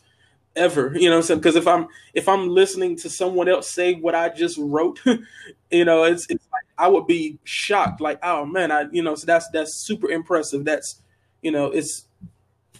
ever. 0.56 0.94
You 0.96 1.10
know 1.10 1.18
I'm 1.18 1.24
saying? 1.24 1.40
Because 1.40 1.56
if 1.56 1.68
I'm 1.68 1.88
if 2.14 2.30
I'm 2.30 2.50
listening 2.50 2.96
to 2.98 3.10
someone 3.10 3.50
else 3.50 3.70
say 3.70 3.96
what 3.96 4.16
I 4.16 4.30
just 4.30 4.58
wrote, 4.58 5.02
you 5.72 5.86
know, 5.86 6.04
it's 6.04 6.28
it's 6.30 6.48
like 6.52 6.66
I 6.78 6.88
would 6.88 7.08
be 7.08 7.40
shocked. 7.44 8.02
Like, 8.02 8.20
oh 8.24 8.46
man, 8.46 8.72
I 8.72 8.86
you 8.92 9.04
know, 9.04 9.16
so 9.16 9.26
that's 9.26 9.50
that's 9.50 9.76
super 9.76 10.10
impressive. 10.10 10.66
That's 10.66 11.02
you 11.42 11.52
know, 11.52 11.68
it's 11.68 12.06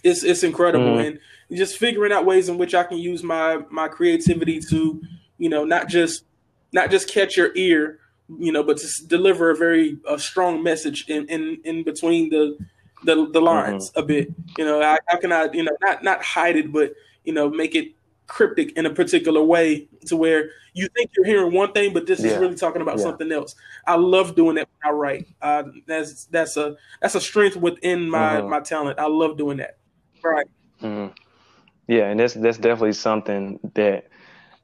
it's 0.04 0.24
it's 0.24 0.44
incredible, 0.44 0.98
mm. 0.98 1.08
and 1.08 1.20
just 1.58 1.78
figuring 1.78 2.12
out 2.12 2.26
ways 2.26 2.50
in 2.50 2.58
which 2.58 2.74
I 2.74 2.84
can 2.84 2.98
use 2.98 3.24
my 3.24 3.60
my 3.70 3.88
creativity 3.88 4.60
to, 4.70 5.02
you 5.38 5.50
know, 5.50 5.66
not 5.66 5.90
just 5.90 6.24
not 6.74 6.92
just 6.92 7.10
catch 7.10 7.38
your 7.38 7.52
ear, 7.56 8.00
you 8.40 8.52
know, 8.52 8.64
but 8.64 8.78
to 8.78 9.08
deliver 9.08 9.50
a 9.50 9.56
very 9.56 9.98
a 10.08 10.18
strong 10.20 10.64
message 10.64 11.06
in 11.08 11.26
in 11.28 11.60
in 11.64 11.84
between 11.84 12.30
the 12.30 12.58
the, 13.04 13.30
the 13.32 13.42
lines 13.42 13.90
mm-hmm. 13.90 14.00
a 14.00 14.04
bit. 14.04 14.30
You 14.58 14.66
know, 14.66 14.82
how, 14.82 14.98
how 15.08 15.18
can 15.18 15.32
I, 15.32 15.50
you 15.52 15.64
know, 15.64 15.76
not 15.82 16.04
not 16.04 16.24
hide 16.24 16.56
it, 16.56 16.72
but 16.72 16.94
you 17.24 17.34
know, 17.34 17.50
make 17.50 17.76
it 17.76 17.94
cryptic 18.28 18.72
in 18.78 18.86
a 18.86 18.90
particular 18.90 19.44
way 19.44 19.88
to 20.06 20.16
where 20.16 20.52
you 20.74 20.88
think 20.96 21.12
you're 21.16 21.26
hearing 21.26 21.54
one 21.54 21.74
thing, 21.74 21.94
but 21.94 22.08
this 22.08 22.22
yeah. 22.22 22.32
is 22.32 22.38
really 22.38 22.56
talking 22.56 22.82
about 22.82 22.98
yeah. 22.98 23.04
something 23.04 23.30
else. 23.32 23.56
I 23.86 23.96
love 23.96 24.36
doing 24.36 24.56
that 24.56 24.70
when 24.70 24.94
I 24.94 24.96
write. 24.96 25.28
Uh, 25.42 25.64
that's 25.86 26.26
that's 26.26 26.56
a 26.58 26.78
that's 27.02 27.16
a 27.16 27.22
strength 27.22 27.58
within 27.58 28.10
my 28.10 28.38
mm-hmm. 28.38 28.50
my 28.50 28.62
talent. 28.62 29.00
I 29.00 29.08
love 29.08 29.38
doing 29.38 29.58
that. 29.58 29.78
Right. 30.24 30.48
Mm-hmm. 30.82 31.14
Yeah, 31.88 32.08
and 32.08 32.20
that's 32.20 32.36
that's 32.36 32.58
definitely 32.58 32.94
something 32.94 33.60
that 33.74 34.08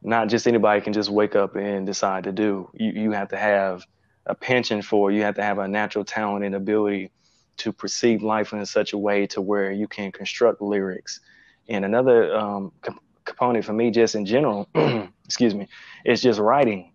not 0.08 0.30
just 0.30 0.48
anybody 0.48 0.82
can 0.82 0.94
just 0.94 1.10
wake 1.10 1.36
up 1.36 1.56
and 1.56 1.86
decide 1.86 2.24
to 2.24 2.32
do. 2.32 2.70
You 2.74 2.92
you 2.92 3.12
have 3.12 3.30
to 3.30 3.38
have 3.38 3.86
a 4.26 4.36
penchant 4.36 4.86
for. 4.86 5.12
You 5.12 5.24
have 5.24 5.36
to 5.36 5.44
have 5.44 5.60
a 5.60 5.68
natural 5.68 6.06
talent 6.06 6.46
and 6.46 6.56
ability 6.56 7.12
to 7.58 7.74
perceive 7.74 8.22
life 8.24 8.54
in 8.54 8.66
such 8.66 8.94
a 8.94 8.98
way 8.98 9.28
to 9.28 9.42
where 9.42 9.72
you 9.72 9.88
can 9.88 10.12
construct 10.12 10.62
lyrics 10.62 11.20
and 11.68 11.84
another 11.86 12.36
um, 12.36 12.72
comp- 12.82 13.02
component 13.26 13.66
for 13.66 13.74
me, 13.74 13.92
just 13.92 14.16
in 14.16 14.26
general, 14.26 14.70
excuse 15.26 15.54
me, 15.54 15.68
is 16.06 16.22
just 16.22 16.40
writing. 16.40 16.94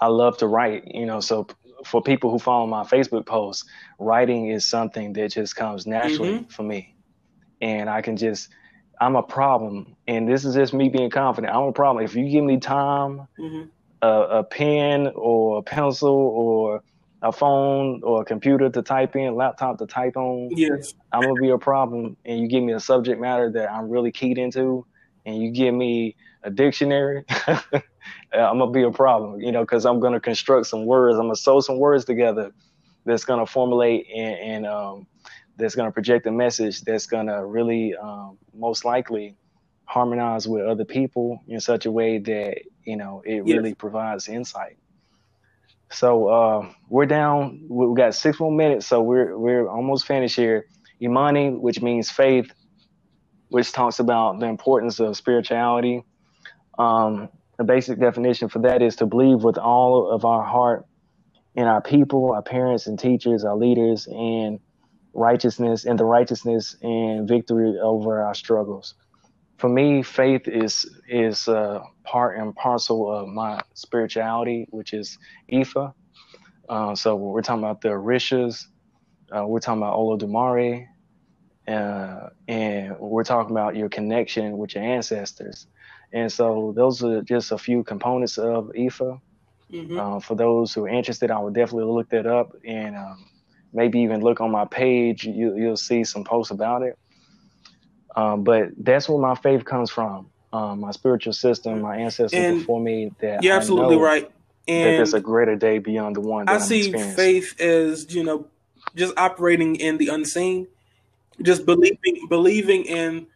I 0.00 0.08
love 0.08 0.36
to 0.38 0.46
write, 0.46 0.84
you 0.86 1.06
know. 1.06 1.20
So 1.20 1.46
for 1.84 2.02
people 2.02 2.30
who 2.30 2.38
follow 2.38 2.66
my 2.66 2.84
Facebook 2.84 3.26
posts, 3.26 3.64
writing 3.98 4.48
is 4.48 4.68
something 4.68 5.12
that 5.14 5.32
just 5.32 5.56
comes 5.56 5.86
naturally 5.86 6.34
mm-hmm. 6.34 6.48
for 6.48 6.62
me, 6.62 6.94
and 7.60 7.88
I 7.88 8.02
can 8.02 8.16
just. 8.16 8.48
I'm 9.00 9.16
a 9.16 9.22
problem, 9.22 9.96
and 10.06 10.28
this 10.28 10.44
is 10.44 10.54
just 10.54 10.72
me 10.72 10.88
being 10.88 11.10
confident. 11.10 11.54
I'm 11.54 11.64
a 11.64 11.72
problem. 11.72 12.04
If 12.04 12.14
you 12.14 12.28
give 12.28 12.44
me 12.44 12.58
time, 12.58 13.26
mm-hmm. 13.38 13.64
a, 14.02 14.08
a 14.08 14.44
pen 14.44 15.12
or 15.14 15.58
a 15.58 15.62
pencil 15.62 16.10
or 16.10 16.82
a 17.22 17.32
phone 17.32 18.00
or 18.02 18.22
a 18.22 18.24
computer 18.24 18.68
to 18.68 18.82
type 18.82 19.16
in, 19.16 19.34
laptop 19.34 19.78
to 19.78 19.86
type 19.86 20.16
on, 20.16 20.50
yes, 20.52 20.94
I'm 21.12 21.22
gonna 21.22 21.34
be 21.40 21.50
a 21.50 21.58
problem. 21.58 22.16
And 22.24 22.40
you 22.40 22.48
give 22.48 22.62
me 22.62 22.72
a 22.72 22.80
subject 22.80 23.20
matter 23.20 23.50
that 23.52 23.70
I'm 23.70 23.88
really 23.88 24.12
keyed 24.12 24.38
into, 24.38 24.86
and 25.24 25.36
you 25.40 25.50
give 25.50 25.74
me 25.74 26.16
a 26.44 26.50
dictionary, 26.50 27.24
I'm 27.46 28.58
gonna 28.58 28.70
be 28.70 28.82
a 28.82 28.90
problem. 28.90 29.40
You 29.40 29.52
know, 29.52 29.62
because 29.62 29.86
I'm 29.86 30.00
gonna 30.00 30.20
construct 30.20 30.66
some 30.66 30.86
words. 30.86 31.16
I'm 31.16 31.24
gonna 31.24 31.36
sew 31.36 31.60
some 31.60 31.78
words 31.78 32.04
together 32.04 32.52
that's 33.04 33.24
gonna 33.24 33.46
formulate 33.46 34.06
and, 34.14 34.38
and 34.38 34.66
um, 34.66 35.06
that's 35.56 35.74
gonna 35.74 35.92
project 35.92 36.26
a 36.26 36.32
message 36.32 36.82
that's 36.82 37.06
gonna 37.06 37.44
really 37.44 37.94
um, 37.96 38.38
most 38.54 38.84
likely 38.84 39.36
harmonize 39.84 40.48
with 40.48 40.64
other 40.64 40.84
people 40.84 41.40
in 41.48 41.60
such 41.60 41.86
a 41.86 41.90
way 41.90 42.18
that 42.18 42.62
you 42.84 42.96
know 42.96 43.22
it 43.24 43.46
yes. 43.46 43.56
really 43.56 43.74
provides 43.74 44.28
insight. 44.28 44.76
So 45.90 46.28
uh, 46.28 46.72
we're 46.88 47.06
down. 47.06 47.66
We 47.68 47.94
got 47.94 48.14
six 48.14 48.40
more 48.40 48.50
minutes, 48.50 48.86
so 48.86 49.02
we're 49.02 49.36
we're 49.36 49.68
almost 49.68 50.06
finished 50.06 50.36
here. 50.36 50.66
Imani, 51.00 51.50
which 51.50 51.82
means 51.82 52.10
faith, 52.10 52.50
which 53.48 53.72
talks 53.72 53.98
about 53.98 54.40
the 54.40 54.46
importance 54.46 55.00
of 55.00 55.16
spirituality. 55.16 56.04
Um, 56.78 57.28
the 57.58 57.64
basic 57.64 58.00
definition 58.00 58.48
for 58.48 58.60
that 58.60 58.82
is 58.82 58.96
to 58.96 59.06
believe 59.06 59.42
with 59.42 59.58
all 59.58 60.10
of 60.10 60.24
our 60.24 60.42
heart 60.42 60.86
in 61.54 61.64
our 61.64 61.82
people, 61.82 62.32
our 62.32 62.42
parents 62.42 62.86
and 62.86 62.98
teachers, 62.98 63.44
our 63.44 63.56
leaders, 63.56 64.06
and 64.06 64.58
righteousness 65.14 65.84
and 65.84 65.98
the 65.98 66.04
righteousness 66.04 66.76
and 66.82 67.28
victory 67.28 67.78
over 67.80 68.22
our 68.22 68.34
struggles. 68.34 68.94
For 69.58 69.68
me, 69.68 70.02
faith 70.02 70.48
is 70.48 70.86
is 71.08 71.46
uh, 71.46 71.80
part 72.04 72.38
and 72.38 72.54
parcel 72.54 73.12
of 73.12 73.28
my 73.28 73.60
spirituality, 73.74 74.66
which 74.70 74.92
is 74.92 75.18
Ifa. 75.50 75.94
Uh, 76.68 76.94
so 76.94 77.14
we're 77.16 77.42
talking 77.42 77.62
about 77.62 77.80
the 77.80 77.90
Orishas, 77.90 78.66
uh, 79.30 79.46
we're 79.46 79.60
talking 79.60 79.82
about 79.82 79.96
Olodumare, 79.96 80.86
uh, 81.68 82.28
and 82.48 82.96
we're 82.98 83.24
talking 83.24 83.50
about 83.50 83.76
your 83.76 83.88
connection 83.88 84.58
with 84.58 84.74
your 84.74 84.84
ancestors. 84.84 85.66
And 86.12 86.30
so 86.30 86.72
those 86.76 87.02
are 87.02 87.22
just 87.22 87.52
a 87.52 87.58
few 87.58 87.84
components 87.84 88.38
of 88.38 88.70
Ifa. 88.76 89.20
Mm-hmm. 89.72 89.98
Uh, 89.98 90.20
for 90.20 90.34
those 90.34 90.74
who 90.74 90.84
are 90.84 90.88
interested, 90.88 91.30
I 91.30 91.38
would 91.38 91.54
definitely 91.54 91.92
look 91.92 92.10
that 92.10 92.26
up 92.26 92.52
and 92.66 92.94
um, 92.94 93.24
maybe 93.72 94.00
even 94.00 94.20
look 94.20 94.40
on 94.40 94.50
my 94.50 94.64
page. 94.64 95.24
You, 95.24 95.50
will 95.50 95.76
see 95.76 96.04
some 96.04 96.24
posts 96.24 96.50
about 96.50 96.82
it. 96.82 96.98
Um, 98.14 98.44
but 98.44 98.70
that's 98.76 99.08
where 99.08 99.18
my 99.18 99.34
faith 99.34 99.64
comes 99.64 99.90
from 99.90 100.30
um, 100.52 100.80
my 100.80 100.90
spiritual 100.90 101.32
system, 101.32 101.80
my 101.80 101.96
ancestors 101.96 102.38
and 102.38 102.58
before 102.58 102.80
me. 102.80 103.12
That 103.20 103.42
you're 103.42 103.56
absolutely 103.56 103.96
right. 103.96 104.30
And 104.68 104.86
that 104.86 104.96
there's 104.96 105.14
a 105.14 105.20
greater 105.20 105.56
day 105.56 105.78
beyond 105.78 106.16
the 106.16 106.20
one. 106.20 106.48
I 106.48 106.58
see 106.58 106.92
faith 106.92 107.60
as 107.60 108.14
you 108.14 108.22
know, 108.22 108.46
just 108.94 109.14
operating 109.16 109.76
in 109.76 109.98
the 109.98 110.08
unseen, 110.08 110.68
just 111.40 111.66
believing 111.66 112.26
believing 112.28 112.84
in 112.84 113.26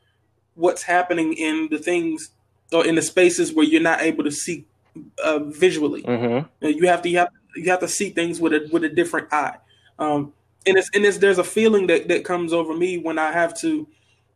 what's 0.54 0.82
happening 0.82 1.32
in 1.32 1.68
the 1.70 1.78
things 1.78 2.30
or 2.72 2.86
in 2.86 2.94
the 2.94 3.02
spaces 3.02 3.52
where 3.52 3.66
you're 3.66 3.82
not 3.82 4.02
able 4.02 4.24
to 4.24 4.30
see 4.30 4.66
uh, 5.24 5.38
visually. 5.38 6.02
Mm-hmm. 6.02 6.66
You 6.66 6.86
have 6.88 7.02
to 7.02 7.08
you 7.08 7.18
have 7.18 7.28
you 7.56 7.70
have 7.70 7.80
to 7.80 7.88
see 7.88 8.10
things 8.10 8.40
with 8.40 8.52
a 8.52 8.68
with 8.70 8.84
a 8.84 8.88
different 8.88 9.32
eye. 9.32 9.56
Um, 9.98 10.32
and 10.66 10.76
it's 10.76 10.90
and 10.94 11.04
it's 11.04 11.18
there's 11.18 11.38
a 11.38 11.44
feeling 11.44 11.86
that 11.86 12.08
that 12.08 12.24
comes 12.24 12.52
over 12.52 12.74
me 12.74 12.98
when 12.98 13.18
I 13.18 13.32
have 13.32 13.58
to 13.60 13.86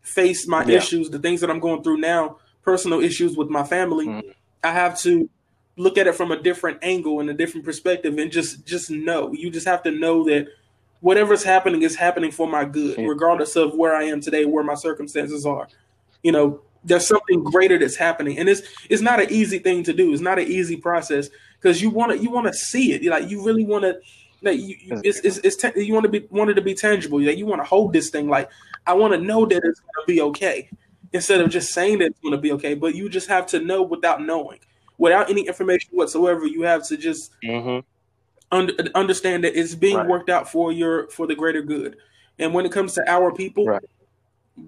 face 0.02 0.46
my 0.46 0.64
yeah. 0.64 0.78
issues, 0.78 1.10
the 1.10 1.18
things 1.18 1.40
that 1.40 1.50
I'm 1.50 1.60
going 1.60 1.82
through 1.82 1.98
now 1.98 2.38
personal 2.62 3.00
issues 3.00 3.36
with 3.36 3.48
my 3.48 3.64
family, 3.64 4.06
mm-hmm. 4.06 4.30
I 4.62 4.72
have 4.72 4.98
to 5.00 5.28
look 5.76 5.96
at 5.96 6.06
it 6.06 6.14
from 6.14 6.30
a 6.30 6.40
different 6.40 6.78
angle 6.82 7.20
and 7.20 7.30
a 7.30 7.34
different 7.34 7.64
perspective 7.64 8.18
and 8.18 8.30
just 8.30 8.66
just 8.66 8.90
know. 8.90 9.32
You 9.32 9.50
just 9.50 9.66
have 9.66 9.82
to 9.84 9.90
know 9.90 10.24
that 10.24 10.48
whatever's 11.00 11.42
happening 11.42 11.82
is 11.82 11.96
happening 11.96 12.30
for 12.30 12.46
my 12.46 12.64
good, 12.64 12.96
mm-hmm. 12.96 13.08
regardless 13.08 13.56
of 13.56 13.74
where 13.74 13.94
I 13.94 14.04
am 14.04 14.20
today, 14.20 14.44
where 14.44 14.64
my 14.64 14.74
circumstances 14.74 15.46
are. 15.46 15.68
You 16.22 16.32
know, 16.32 16.60
there's 16.84 17.06
something 17.06 17.42
greater 17.42 17.78
that's 17.78 17.96
happening, 17.96 18.38
and 18.38 18.48
it's 18.48 18.62
it's 18.88 19.02
not 19.02 19.20
an 19.20 19.30
easy 19.30 19.58
thing 19.58 19.82
to 19.84 19.92
do. 19.92 20.12
It's 20.12 20.22
not 20.22 20.38
an 20.38 20.46
easy 20.46 20.76
process 20.76 21.30
because 21.60 21.80
you 21.82 21.90
want 21.90 22.12
to 22.12 22.18
you 22.18 22.30
want 22.30 22.46
to 22.46 22.52
see 22.52 22.92
it. 22.92 23.04
Like 23.04 23.30
you 23.30 23.44
really 23.44 23.64
want 23.64 23.84
to. 23.84 24.00
Like 24.42 24.58
you, 24.58 24.76
it's, 25.04 25.20
it's, 25.20 25.38
it's 25.38 25.56
te- 25.56 25.82
you 25.82 25.92
want 25.92 26.04
to 26.04 26.10
be 26.10 26.26
wanted 26.30 26.54
to 26.54 26.62
be 26.62 26.74
tangible. 26.74 27.20
Like 27.20 27.36
you 27.36 27.46
want 27.46 27.60
to 27.60 27.66
hold 27.66 27.92
this 27.92 28.10
thing. 28.10 28.28
Like 28.28 28.50
I 28.86 28.94
want 28.94 29.12
to 29.12 29.20
know 29.20 29.44
that 29.46 29.62
it's 29.64 29.80
going 29.80 29.94
to 29.98 30.06
be 30.06 30.20
okay 30.22 30.70
instead 31.12 31.40
of 31.40 31.50
just 31.50 31.72
saying 31.72 31.98
that 31.98 32.06
it's 32.06 32.20
going 32.20 32.32
to 32.32 32.40
be 32.40 32.52
okay. 32.52 32.74
But 32.74 32.94
you 32.94 33.08
just 33.08 33.28
have 33.28 33.46
to 33.48 33.60
know 33.60 33.82
without 33.82 34.22
knowing, 34.22 34.60
without 34.98 35.30
any 35.30 35.46
information 35.46 35.90
whatsoever. 35.92 36.46
You 36.46 36.62
have 36.62 36.86
to 36.88 36.96
just 36.96 37.32
mm-hmm. 37.44 37.86
under, 38.50 38.74
understand 38.94 39.44
that 39.44 39.58
it's 39.58 39.74
being 39.74 39.96
right. 39.96 40.06
worked 40.08 40.30
out 40.30 40.50
for 40.50 40.72
your 40.72 41.08
for 41.08 41.26
the 41.26 41.34
greater 41.34 41.62
good. 41.62 41.96
And 42.38 42.54
when 42.54 42.64
it 42.64 42.72
comes 42.72 42.94
to 42.94 43.10
our 43.10 43.32
people, 43.32 43.66
right. 43.66 43.84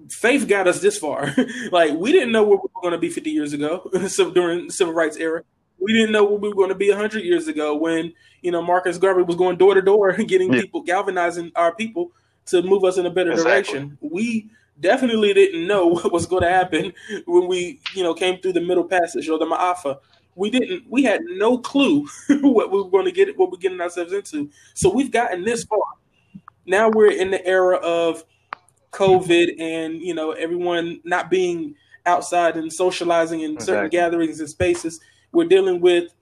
faith 0.09 0.47
got 0.47 0.67
us 0.67 0.79
this 0.79 0.97
far. 0.97 1.33
like 1.71 1.93
we 1.93 2.11
didn't 2.11 2.31
know 2.31 2.43
where 2.43 2.57
we 2.57 2.69
were 2.75 2.81
going 2.81 2.93
to 2.93 2.99
be 2.99 3.09
50 3.09 3.31
years 3.31 3.53
ago, 3.53 3.89
so 4.07 4.29
during 4.29 4.67
the 4.67 4.73
civil 4.73 4.93
rights 4.93 5.17
era. 5.17 5.43
We 5.83 5.93
didn't 5.93 6.11
know 6.11 6.23
where 6.23 6.39
we 6.39 6.49
were 6.49 6.55
going 6.55 6.69
to 6.69 6.75
be 6.75 6.89
100 6.89 7.23
years 7.23 7.47
ago 7.47 7.75
when 7.75 8.13
you 8.41 8.51
know 8.51 8.61
Marcus 8.61 8.97
Garvey 8.97 9.23
was 9.23 9.35
going 9.35 9.57
door 9.57 9.73
to 9.73 9.81
door 9.81 10.13
getting 10.27 10.53
yeah. 10.53 10.61
people 10.61 10.81
galvanizing 10.81 11.51
our 11.55 11.75
people 11.75 12.11
to 12.47 12.61
move 12.61 12.83
us 12.83 12.97
in 12.97 13.05
a 13.05 13.09
better 13.09 13.31
exactly. 13.31 13.51
direction. 13.51 13.97
We 14.01 14.49
definitely 14.79 15.33
didn't 15.33 15.67
know 15.67 15.87
what 15.87 16.11
was 16.11 16.25
going 16.25 16.43
to 16.43 16.49
happen 16.49 16.93
when 17.25 17.47
we, 17.47 17.79
you 17.93 18.03
know, 18.03 18.13
came 18.13 18.39
through 18.39 18.53
the 18.53 18.61
middle 18.61 18.83
passage 18.83 19.29
or 19.29 19.37
the 19.37 19.45
Ma'afa. 19.45 19.99
We 20.35 20.49
didn't. 20.49 20.85
We 20.89 21.03
had 21.03 21.21
no 21.25 21.57
clue 21.59 22.07
what 22.29 22.71
we 22.71 22.81
were 22.81 22.89
going 22.89 23.05
to 23.05 23.11
get, 23.11 23.37
what 23.37 23.51
we're 23.51 23.57
getting 23.57 23.81
ourselves 23.81 24.13
into. 24.13 24.49
So 24.73 24.91
we've 24.91 25.11
gotten 25.11 25.43
this 25.43 25.63
far. 25.63 25.79
Now 26.65 26.89
we're 26.89 27.11
in 27.11 27.29
the 27.29 27.45
era 27.45 27.77
of 27.77 28.23
COVID 28.91 29.59
and 29.59 30.01
you 30.01 30.13
know 30.13 30.31
everyone 30.31 31.01
not 31.03 31.29
being 31.29 31.75
outside 32.05 32.57
and 32.57 32.71
socializing 32.71 33.41
in 33.41 33.53
exactly. 33.53 33.65
certain 33.73 33.89
gatherings 33.89 34.39
and 34.39 34.49
spaces. 34.49 34.99
We're 35.33 35.47
dealing 35.47 35.81
with 35.81 36.13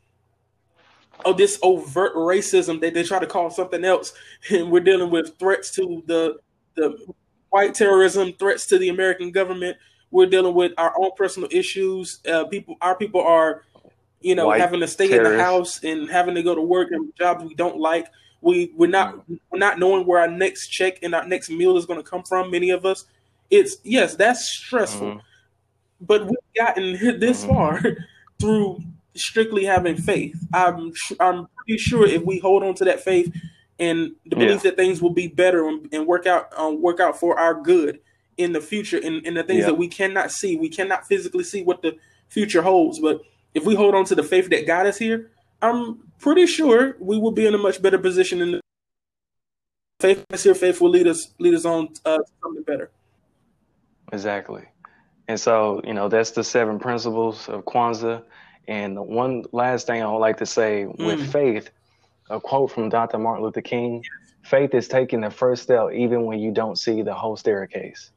oh 1.23 1.33
this 1.33 1.59
overt 1.61 2.15
racism 2.15 2.81
that 2.81 2.95
they 2.95 3.03
try 3.03 3.19
to 3.19 3.27
call 3.27 3.51
something 3.51 3.85
else, 3.85 4.13
and 4.49 4.71
we're 4.71 4.79
dealing 4.79 5.11
with 5.11 5.37
threats 5.37 5.69
to 5.75 6.03
the 6.07 6.39
the 6.75 6.97
white 7.51 7.75
terrorism, 7.75 8.33
threats 8.33 8.65
to 8.67 8.79
the 8.79 8.89
American 8.89 9.31
government. 9.31 9.77
we're 10.09 10.25
dealing 10.25 10.55
with 10.55 10.73
our 10.77 10.93
own 10.99 11.11
personal 11.15 11.47
issues. 11.51 12.19
Uh, 12.27 12.45
people, 12.45 12.75
our 12.81 12.95
people 12.95 13.21
are, 13.21 13.63
you 14.19 14.35
know, 14.35 14.47
White 14.47 14.59
having 14.59 14.79
to 14.79 14.87
stay 14.87 15.07
terrorists. 15.07 15.31
in 15.31 15.37
the 15.37 15.43
house 15.43 15.83
and 15.83 16.09
having 16.09 16.35
to 16.35 16.43
go 16.43 16.55
to 16.55 16.61
work 16.61 16.89
and 16.91 17.13
jobs 17.15 17.43
we 17.43 17.53
don't 17.53 17.77
like. 17.77 18.07
We 18.41 18.73
we're 18.75 18.89
not 18.89 19.15
mm. 19.29 19.39
we're 19.51 19.59
not 19.59 19.77
knowing 19.79 20.07
where 20.07 20.19
our 20.19 20.27
next 20.27 20.69
check 20.69 20.99
and 21.03 21.13
our 21.13 21.27
next 21.27 21.49
meal 21.49 21.77
is 21.77 21.85
going 21.85 22.01
to 22.01 22.09
come 22.09 22.23
from. 22.23 22.49
Many 22.49 22.71
of 22.71 22.85
us, 22.85 23.05
it's 23.49 23.77
yes, 23.83 24.15
that's 24.15 24.47
stressful, 24.49 25.07
mm-hmm. 25.07 26.05
but 26.05 26.25
we've 26.25 26.35
gotten 26.57 27.19
this 27.19 27.43
mm-hmm. 27.43 27.53
far 27.53 27.81
through 28.39 28.79
strictly 29.15 29.65
having 29.65 29.97
faith. 29.97 30.47
I'm 30.53 30.93
I'm 31.19 31.47
pretty 31.57 31.77
sure 31.77 32.05
if 32.05 32.23
we 32.23 32.39
hold 32.39 32.63
on 32.63 32.73
to 32.75 32.85
that 32.85 33.01
faith 33.01 33.33
and 33.79 34.11
the 34.25 34.35
belief 34.35 34.63
yeah. 34.63 34.69
that 34.69 34.77
things 34.77 35.01
will 35.01 35.13
be 35.13 35.27
better 35.27 35.67
and, 35.67 36.07
work 36.07 36.27
out 36.27 36.57
um, 36.57 36.81
work 36.81 36.99
out 36.99 37.19
for 37.19 37.39
our 37.39 37.59
good 37.59 37.99
in 38.37 38.53
the 38.53 38.61
future 38.61 38.97
and, 38.97 39.25
and 39.25 39.35
the 39.35 39.43
things 39.43 39.61
yeah. 39.61 39.67
that 39.67 39.77
we 39.77 39.87
cannot 39.87 40.31
see, 40.31 40.55
we 40.55 40.69
cannot 40.69 41.07
physically 41.07 41.43
see 41.43 41.63
what 41.63 41.81
the 41.81 41.97
future 42.29 42.61
holds. 42.61 42.99
But 42.99 43.21
if 43.53 43.65
we 43.65 43.75
hold 43.75 43.95
on 43.95 44.05
to 44.05 44.15
the 44.15 44.23
faith 44.23 44.49
that 44.49 44.65
got 44.65 44.85
us 44.85 44.97
here, 44.97 45.31
I'm 45.61 45.99
pretty 46.19 46.45
sure 46.45 46.95
we 46.99 47.17
will 47.17 47.31
be 47.31 47.45
in 47.45 47.53
a 47.53 47.57
much 47.57 47.81
better 47.81 47.97
position. 47.97 48.41
In 48.41 48.51
the 48.51 48.61
faith 49.99 50.25
here, 50.41 50.55
faith 50.55 50.79
will 50.79 50.89
lead 50.89 51.07
us 51.07 51.33
lead 51.39 51.53
us 51.53 51.65
on 51.65 51.89
uh, 52.05 52.17
to 52.17 52.23
something 52.41 52.63
better. 52.63 52.91
Exactly. 54.13 54.63
And 55.27 55.39
so, 55.39 55.81
you 55.83 55.93
know, 55.93 56.09
that's 56.09 56.31
the 56.31 56.43
seven 56.43 56.79
principles 56.79 57.47
of 57.47 57.63
Kwanzaa. 57.65 58.23
And 58.67 58.97
one 58.97 59.43
last 59.51 59.87
thing 59.87 60.01
I 60.01 60.11
would 60.11 60.19
like 60.19 60.37
to 60.37 60.45
say 60.45 60.85
mm. 60.87 61.05
with 61.05 61.31
faith, 61.31 61.69
a 62.29 62.39
quote 62.39 62.71
from 62.71 62.89
Dr. 62.89 63.17
Martin 63.17 63.43
Luther 63.43 63.61
King 63.61 64.03
faith 64.43 64.73
is 64.73 64.87
taking 64.87 65.21
the 65.21 65.29
first 65.29 65.63
step 65.63 65.91
even 65.93 66.25
when 66.25 66.39
you 66.39 66.51
don't 66.51 66.77
see 66.77 67.01
the 67.01 67.13
whole 67.13 67.37
staircase. 67.37 68.11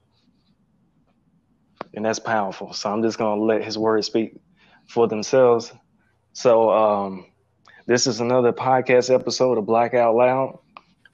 And 1.95 2.05
that's 2.05 2.19
powerful. 2.19 2.73
So 2.73 2.91
I'm 2.91 3.03
just 3.03 3.19
going 3.19 3.39
to 3.39 3.45
let 3.45 3.63
his 3.63 3.79
words 3.79 4.07
speak 4.07 4.37
for 4.87 5.07
themselves. 5.07 5.73
So, 6.33 6.71
um, 6.71 7.27
this 7.87 8.07
is 8.07 8.21
another 8.21 8.53
podcast 8.53 9.15
episode 9.15 9.59
of 9.59 9.67
Black 9.67 9.95
Out 9.95 10.17
Loud. 10.17 10.59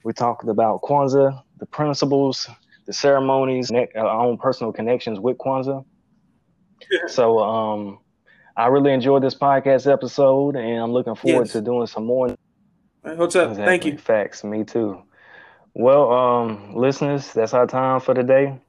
We 0.03 0.13
talked 0.13 0.47
about 0.47 0.81
Kwanzaa, 0.81 1.43
the 1.59 1.65
principles, 1.65 2.49
the 2.85 2.93
ceremonies, 2.93 3.69
our 3.71 4.07
own 4.07 4.37
personal 4.37 4.71
connections 4.71 5.19
with 5.19 5.37
Kwanzaa. 5.37 5.85
so, 7.07 7.39
um, 7.39 7.99
I 8.61 8.67
really 8.67 8.93
enjoyed 8.93 9.23
this 9.23 9.33
podcast 9.33 9.91
episode, 9.91 10.55
and 10.55 10.77
I'm 10.77 10.91
looking 10.91 11.15
forward 11.15 11.47
yes. 11.47 11.53
to 11.53 11.61
doing 11.61 11.87
some 11.87 12.05
more. 12.05 12.35
what's 13.01 13.35
up? 13.35 13.49
Exactly. 13.49 13.65
Thank 13.65 13.85
you. 13.85 13.97
Facts. 13.97 14.43
Me 14.43 14.63
too. 14.63 15.01
Well, 15.73 16.11
um, 16.11 16.75
listeners, 16.75 17.33
that's 17.33 17.55
our 17.55 17.65
time 17.65 18.01
for 18.01 18.13
today. 18.13 18.59